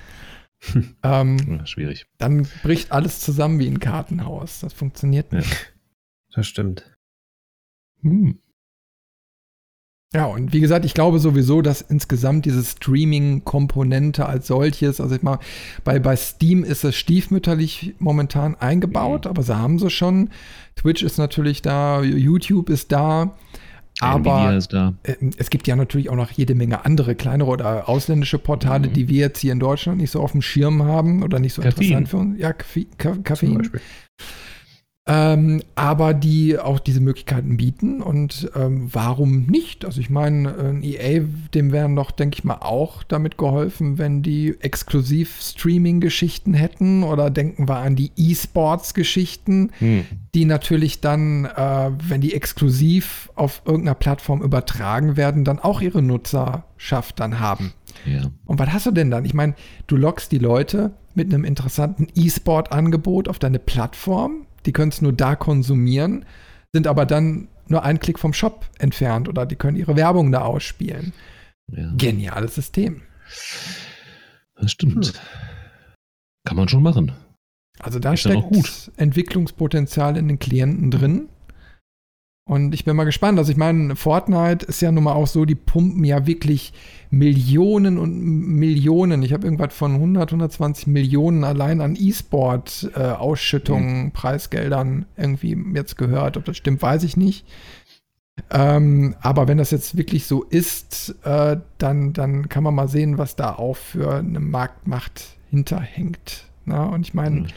[1.04, 2.08] ähm, ja, schwierig.
[2.18, 4.60] Dann bricht alles zusammen wie ein Kartenhaus.
[4.60, 5.50] Das funktioniert nicht.
[5.50, 5.58] Ja,
[6.36, 6.98] das stimmt.
[8.02, 8.40] Hm.
[10.12, 15.22] Ja, und wie gesagt, ich glaube sowieso, dass insgesamt diese Streaming-Komponente als solches, also ich
[15.22, 15.38] mal,
[15.84, 19.30] bei, bei Steam ist es stiefmütterlich momentan eingebaut, mhm.
[19.30, 20.32] aber sie haben sie schon.
[20.76, 23.38] Twitch ist natürlich da, YouTube ist da.
[24.02, 24.58] Aber
[25.04, 28.94] äh, es gibt ja natürlich auch noch jede Menge andere kleinere oder ausländische Portale, mhm.
[28.94, 31.62] die wir jetzt hier in Deutschland nicht so auf dem Schirm haben oder nicht so
[31.62, 31.84] Kaffein.
[31.84, 32.40] interessant für uns.
[32.40, 32.54] Ja,
[33.24, 33.70] Kaffein.
[35.12, 39.84] Ähm, aber die auch diese Möglichkeiten bieten und ähm, warum nicht?
[39.84, 41.26] Also ich meine, ein EA,
[41.56, 47.32] dem wären doch, denke ich mal, auch damit geholfen, wenn die exklusiv Streaming-Geschichten hätten oder
[47.32, 50.06] denken wir an die E-Sports-Geschichten, hm.
[50.36, 56.04] die natürlich dann, äh, wenn die exklusiv auf irgendeiner Plattform übertragen werden, dann auch ihre
[56.04, 57.74] Nutzerschaft dann haben.
[58.06, 58.30] Ja.
[58.46, 59.26] Und was hast du denn dann?
[59.26, 59.56] Ich meine,
[59.88, 65.14] du lockst die Leute mit einem interessanten E-Sport-Angebot auf deine Plattform die können es nur
[65.14, 66.26] da konsumieren,
[66.74, 70.42] sind aber dann nur einen Klick vom Shop entfernt oder die können ihre Werbung da
[70.42, 71.14] ausspielen.
[71.72, 71.92] Ja.
[71.96, 73.02] Geniales System.
[74.56, 75.06] Das stimmt.
[75.08, 75.14] Hm.
[76.46, 77.12] Kann man schon machen.
[77.80, 81.30] Also da Ist steckt Entwicklungspotenzial in den Klienten drin.
[82.50, 83.38] Und ich bin mal gespannt.
[83.38, 86.74] Also ich meine, Fortnite ist ja nun mal auch so, die pumpen ja wirklich
[87.12, 89.22] Millionen und Millionen.
[89.22, 94.12] Ich habe irgendwas von 100, 120 Millionen allein an E-Sport-Ausschüttungen, mhm.
[94.14, 96.38] Preisgeldern irgendwie jetzt gehört.
[96.38, 97.46] Ob das stimmt, weiß ich nicht.
[98.50, 103.20] Ähm, aber wenn das jetzt wirklich so ist, äh, dann, dann kann man mal sehen,
[103.20, 106.46] was da auch für eine Marktmacht hinterhängt.
[106.66, 106.86] Na?
[106.86, 107.48] Und ich meine, ja,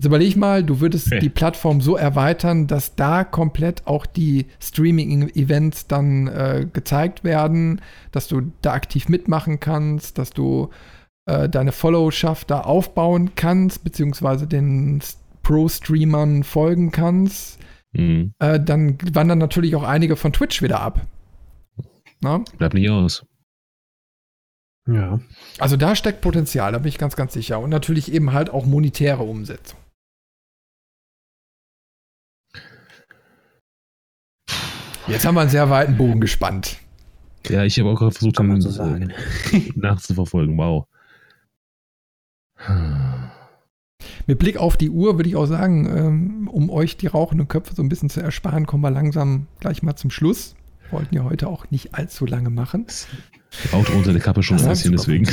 [0.00, 1.18] Jetzt überleg mal, du würdest okay.
[1.18, 8.26] die Plattform so erweitern, dass da komplett auch die Streaming-Events dann äh, gezeigt werden, dass
[8.26, 10.70] du da aktiv mitmachen kannst, dass du
[11.26, 15.02] äh, deine Followschaft da aufbauen kannst, beziehungsweise den
[15.42, 17.58] Pro-Streamern folgen kannst.
[17.92, 18.32] Mhm.
[18.38, 21.02] Äh, dann wandern natürlich auch einige von Twitch wieder ab.
[22.22, 22.42] Na?
[22.56, 23.26] Bleibt nicht aus.
[24.88, 25.20] Ja.
[25.58, 27.60] Also da steckt Potenzial, da bin ich ganz, ganz sicher.
[27.60, 29.78] Und natürlich eben halt auch monetäre Umsetzung.
[35.10, 36.78] Jetzt haben wir einen sehr weiten Bogen gespannt.
[37.48, 39.12] Ja, ich habe auch gerade versucht, Kann so sagen.
[39.74, 40.56] nachzuverfolgen.
[40.56, 40.86] Wow.
[44.26, 47.74] Mit Blick auf die Uhr würde ich auch sagen, ähm, um euch die rauchenden Köpfe
[47.74, 50.54] so ein bisschen zu ersparen, kommen wir langsam gleich mal zum Schluss.
[50.90, 52.86] Wollten ja heute auch nicht allzu lange machen.
[53.72, 55.26] Raucht unter der Kappe schon ein bisschen, deswegen.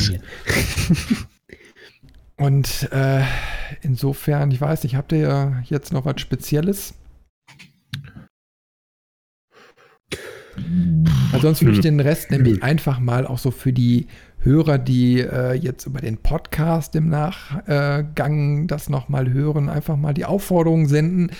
[2.37, 3.23] Und äh,
[3.81, 6.93] insofern, ich weiß nicht, habt ihr ja jetzt noch was Spezielles?
[11.41, 14.07] Sonst würde ich den Rest nämlich einfach mal auch so für die
[14.39, 20.25] Hörer, die äh, jetzt über den Podcast im Nachgang das nochmal hören, einfach mal die
[20.25, 21.31] Aufforderung senden.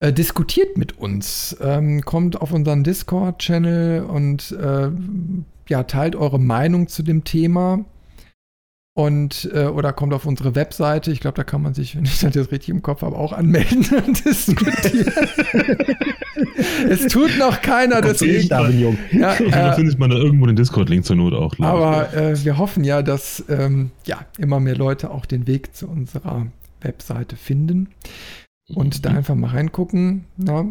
[0.00, 4.90] Äh, diskutiert mit uns, ähm, kommt auf unseren Discord-Channel und äh,
[5.68, 7.84] ja, teilt eure Meinung zu dem Thema
[8.98, 11.12] und äh, oder kommt auf unsere Webseite.
[11.12, 13.32] Ich glaube, da kann man sich, wenn ich das jetzt richtig im Kopf habe, auch
[13.32, 15.12] anmelden und diskutieren.
[16.88, 18.48] es tut noch keiner, deswegen.
[19.12, 21.56] Ja, äh, da findet man da irgendwo den Discord-Link zur Not auch.
[21.60, 25.86] Aber äh, wir hoffen ja, dass ähm, ja immer mehr Leute auch den Weg zu
[25.86, 26.48] unserer
[26.80, 27.90] Webseite finden
[28.74, 29.02] und mhm.
[29.02, 30.24] da einfach mal reingucken.
[30.36, 30.64] Na?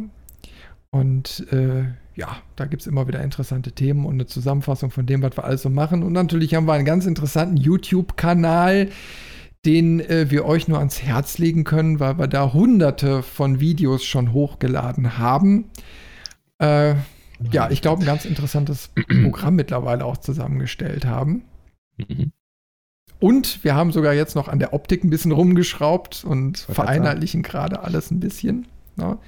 [0.91, 1.85] Und äh,
[2.17, 5.43] ja, da gibt es immer wieder interessante Themen und eine Zusammenfassung von dem, was wir
[5.43, 6.01] alles so machen.
[6.01, 8.89] Und natürlich haben wir einen ganz interessanten YouTube-Kanal,
[9.65, 14.03] den äh, wir euch nur ans Herz legen können, weil wir da hunderte von Videos
[14.03, 15.65] schon hochgeladen haben.
[16.57, 16.95] Äh,
[17.51, 18.89] ja, ich glaube, ein ganz interessantes
[19.23, 21.43] Programm mittlerweile auch zusammengestellt haben.
[21.97, 22.31] Mhm.
[23.19, 27.81] Und wir haben sogar jetzt noch an der Optik ein bisschen rumgeschraubt und vereinheitlichen gerade
[27.83, 28.65] alles ein bisschen.
[28.95, 29.19] Ne?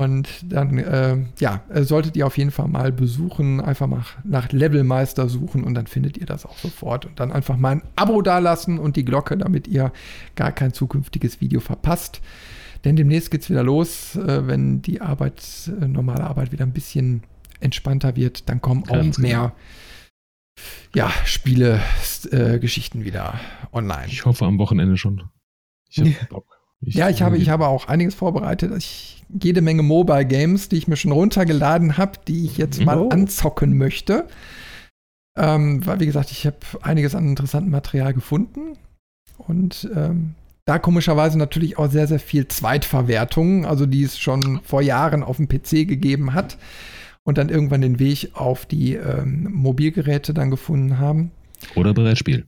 [0.00, 4.50] Und dann, äh, ja, äh, solltet ihr auf jeden Fall mal besuchen, einfach mal nach
[4.50, 7.04] Levelmeister suchen und dann findet ihr das auch sofort.
[7.04, 9.92] Und dann einfach mal ein Abo dalassen und die Glocke, damit ihr
[10.36, 12.22] gar kein zukünftiges Video verpasst.
[12.86, 15.42] Denn demnächst geht es wieder los, äh, wenn die Arbeit,
[15.78, 17.22] äh, normale Arbeit wieder ein bisschen
[17.60, 19.52] entspannter wird, dann kommen Ganz auch mehr
[20.94, 21.78] ja, Spiele,
[22.30, 23.38] äh, Geschichten wieder
[23.70, 24.06] online.
[24.06, 25.24] Ich hoffe am Wochenende schon.
[25.90, 26.46] Ich hab Bock.
[26.80, 28.72] Ich ja, ich habe, ich habe auch einiges vorbereitet.
[28.78, 32.98] Ich, jede Menge Mobile Games, die ich mir schon runtergeladen habe, die ich jetzt mal
[32.98, 33.08] oh.
[33.08, 34.26] anzocken möchte.
[35.36, 38.76] Ähm, weil, wie gesagt, ich habe einiges an interessantem Material gefunden.
[39.38, 40.34] Und ähm,
[40.66, 45.36] da komischerweise natürlich auch sehr, sehr viel Zweitverwertung, also die es schon vor Jahren auf
[45.36, 46.58] dem PC gegeben hat
[47.24, 51.30] und dann irgendwann den Weg auf die ähm, Mobilgeräte dann gefunden haben.
[51.74, 52.46] Oder Brettspiel.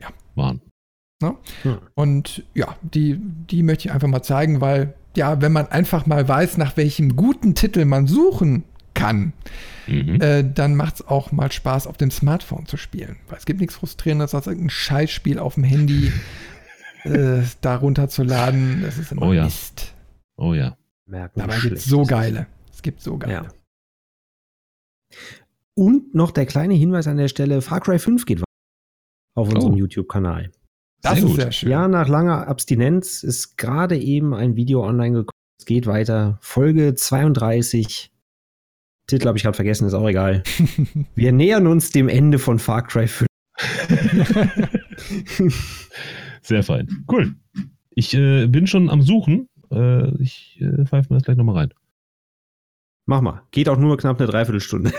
[0.00, 0.08] Ja.
[0.34, 0.60] Waren.
[1.22, 1.36] Ne?
[1.62, 1.78] Hm.
[1.94, 6.26] Und ja, die, die möchte ich einfach mal zeigen, weil ja, wenn man einfach mal
[6.26, 8.64] weiß, nach welchem guten Titel man suchen
[8.94, 9.32] kann,
[9.86, 10.20] mhm.
[10.20, 13.16] äh, dann macht es auch mal Spaß, auf dem Smartphone zu spielen.
[13.28, 16.12] Weil es gibt nichts Frustrierendes, als irgendein Scheißspiel auf dem Handy
[17.04, 18.82] äh, da runterzuladen.
[18.82, 19.44] Das ist immer oh ja.
[19.44, 19.94] Mist.
[20.36, 20.76] Oh ja.
[21.06, 22.46] Merken Dabei gibt es so geile.
[22.72, 23.32] Es gibt so geile.
[23.32, 23.48] Ja.
[25.74, 28.42] Und noch der kleine Hinweis an der Stelle: Far Cry 5 geht
[29.34, 29.76] auf unserem oh.
[29.76, 30.50] YouTube-Kanal.
[31.04, 31.36] Das sehr ist gut.
[31.36, 31.70] sehr schön.
[31.70, 35.38] Ja, nach langer Abstinenz ist gerade eben ein Video online gekommen.
[35.60, 36.38] Es geht weiter.
[36.40, 38.10] Folge 32.
[39.06, 40.42] Titel habe ich gerade vergessen, ist auch egal.
[41.14, 43.26] Wir nähern uns dem Ende von Far Cry 5.
[46.42, 47.04] Sehr fein.
[47.10, 47.34] Cool.
[47.90, 49.50] Ich äh, bin schon am Suchen.
[49.70, 51.74] Äh, ich äh, pfeife mir das gleich nochmal rein.
[53.04, 53.42] Mach mal.
[53.50, 54.94] Geht auch nur knapp eine Dreiviertelstunde.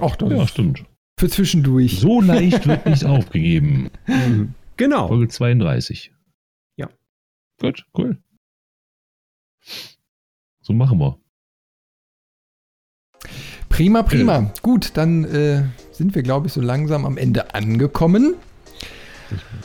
[0.00, 0.84] Ach, das ja, stimmt.
[1.18, 1.98] Für zwischendurch.
[1.98, 3.88] So leicht wird nicht aufgegeben.
[4.06, 4.54] Mhm.
[4.80, 5.08] Genau.
[5.08, 6.10] Folge 32.
[6.76, 6.88] Ja.
[7.60, 8.16] Gut, cool.
[10.62, 11.18] So machen wir.
[13.68, 14.38] Prima, prima.
[14.38, 14.46] Äh.
[14.62, 18.36] Gut, dann äh, sind wir, glaube ich, so langsam am Ende angekommen.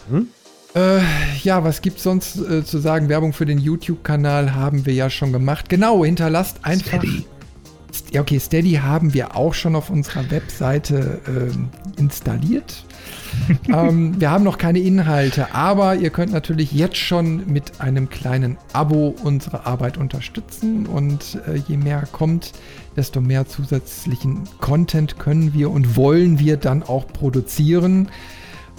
[0.10, 0.28] Mhm.
[0.76, 1.00] Äh,
[1.44, 3.08] ja, was gibt es sonst äh, zu sagen?
[3.08, 5.70] Werbung für den YouTube-Kanal haben wir ja schon gemacht.
[5.70, 7.02] Genau, hinterlasst einfach.
[7.02, 7.26] Steady.
[8.12, 12.85] Ja, okay, Steady haben wir auch schon auf unserer Webseite äh, installiert.
[13.68, 18.58] ähm, wir haben noch keine Inhalte, aber ihr könnt natürlich jetzt schon mit einem kleinen
[18.74, 22.54] Abo unsere Arbeit unterstützen und äh, je mehr kommt,
[22.96, 28.10] desto mehr zusätzlichen Content können wir und wollen wir dann auch produzieren.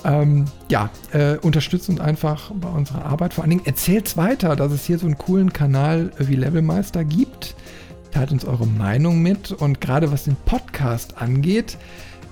[0.04, 3.34] Ähm, ja, äh, unterstützt uns einfach bei unserer Arbeit.
[3.34, 7.04] Vor allen Dingen erzählt es weiter, dass es hier so einen coolen Kanal wie Levelmeister
[7.04, 7.56] gibt.
[8.12, 11.76] Teilt uns eure Meinung mit und gerade was den Podcast angeht,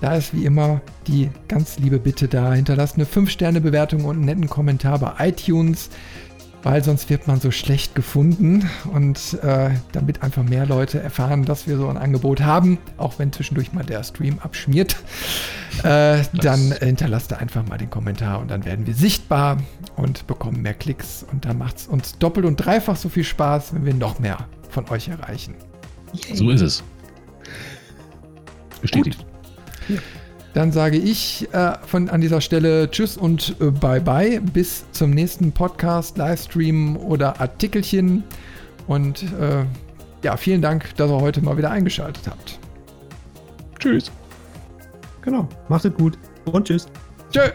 [0.01, 2.53] da ist wie immer die ganz liebe Bitte da.
[2.53, 5.89] Hinterlasst eine 5-Sterne-Bewertung und einen netten Kommentar bei iTunes
[6.65, 11.67] weil sonst wird man so schlecht gefunden und äh, damit einfach mehr Leute erfahren, dass
[11.67, 14.95] wir so ein Angebot haben, auch wenn zwischendurch mal der Stream abschmiert,
[15.83, 19.57] äh, dann hinterlasst da einfach mal den Kommentar und dann werden wir sichtbar
[19.95, 23.75] und bekommen mehr Klicks und dann macht es uns doppelt und dreifach so viel Spaß,
[23.75, 25.53] wenn wir noch mehr von euch erreichen.
[26.13, 26.35] Yay.
[26.35, 26.83] So ist es.
[28.81, 29.19] Bestätigt.
[29.19, 29.34] Gut.
[30.53, 34.39] Dann sage ich äh, von an dieser Stelle Tschüss und äh, Bye Bye.
[34.39, 38.23] Bis zum nächsten Podcast, Livestream oder Artikelchen.
[38.87, 39.65] Und äh,
[40.23, 42.57] ja, vielen Dank, dass ihr heute mal wieder eingeschaltet habt.
[43.79, 44.11] Tschüss.
[45.21, 45.49] Genau.
[45.67, 46.17] Macht es gut.
[46.45, 46.87] Und tschüss.
[47.31, 47.49] Tschö.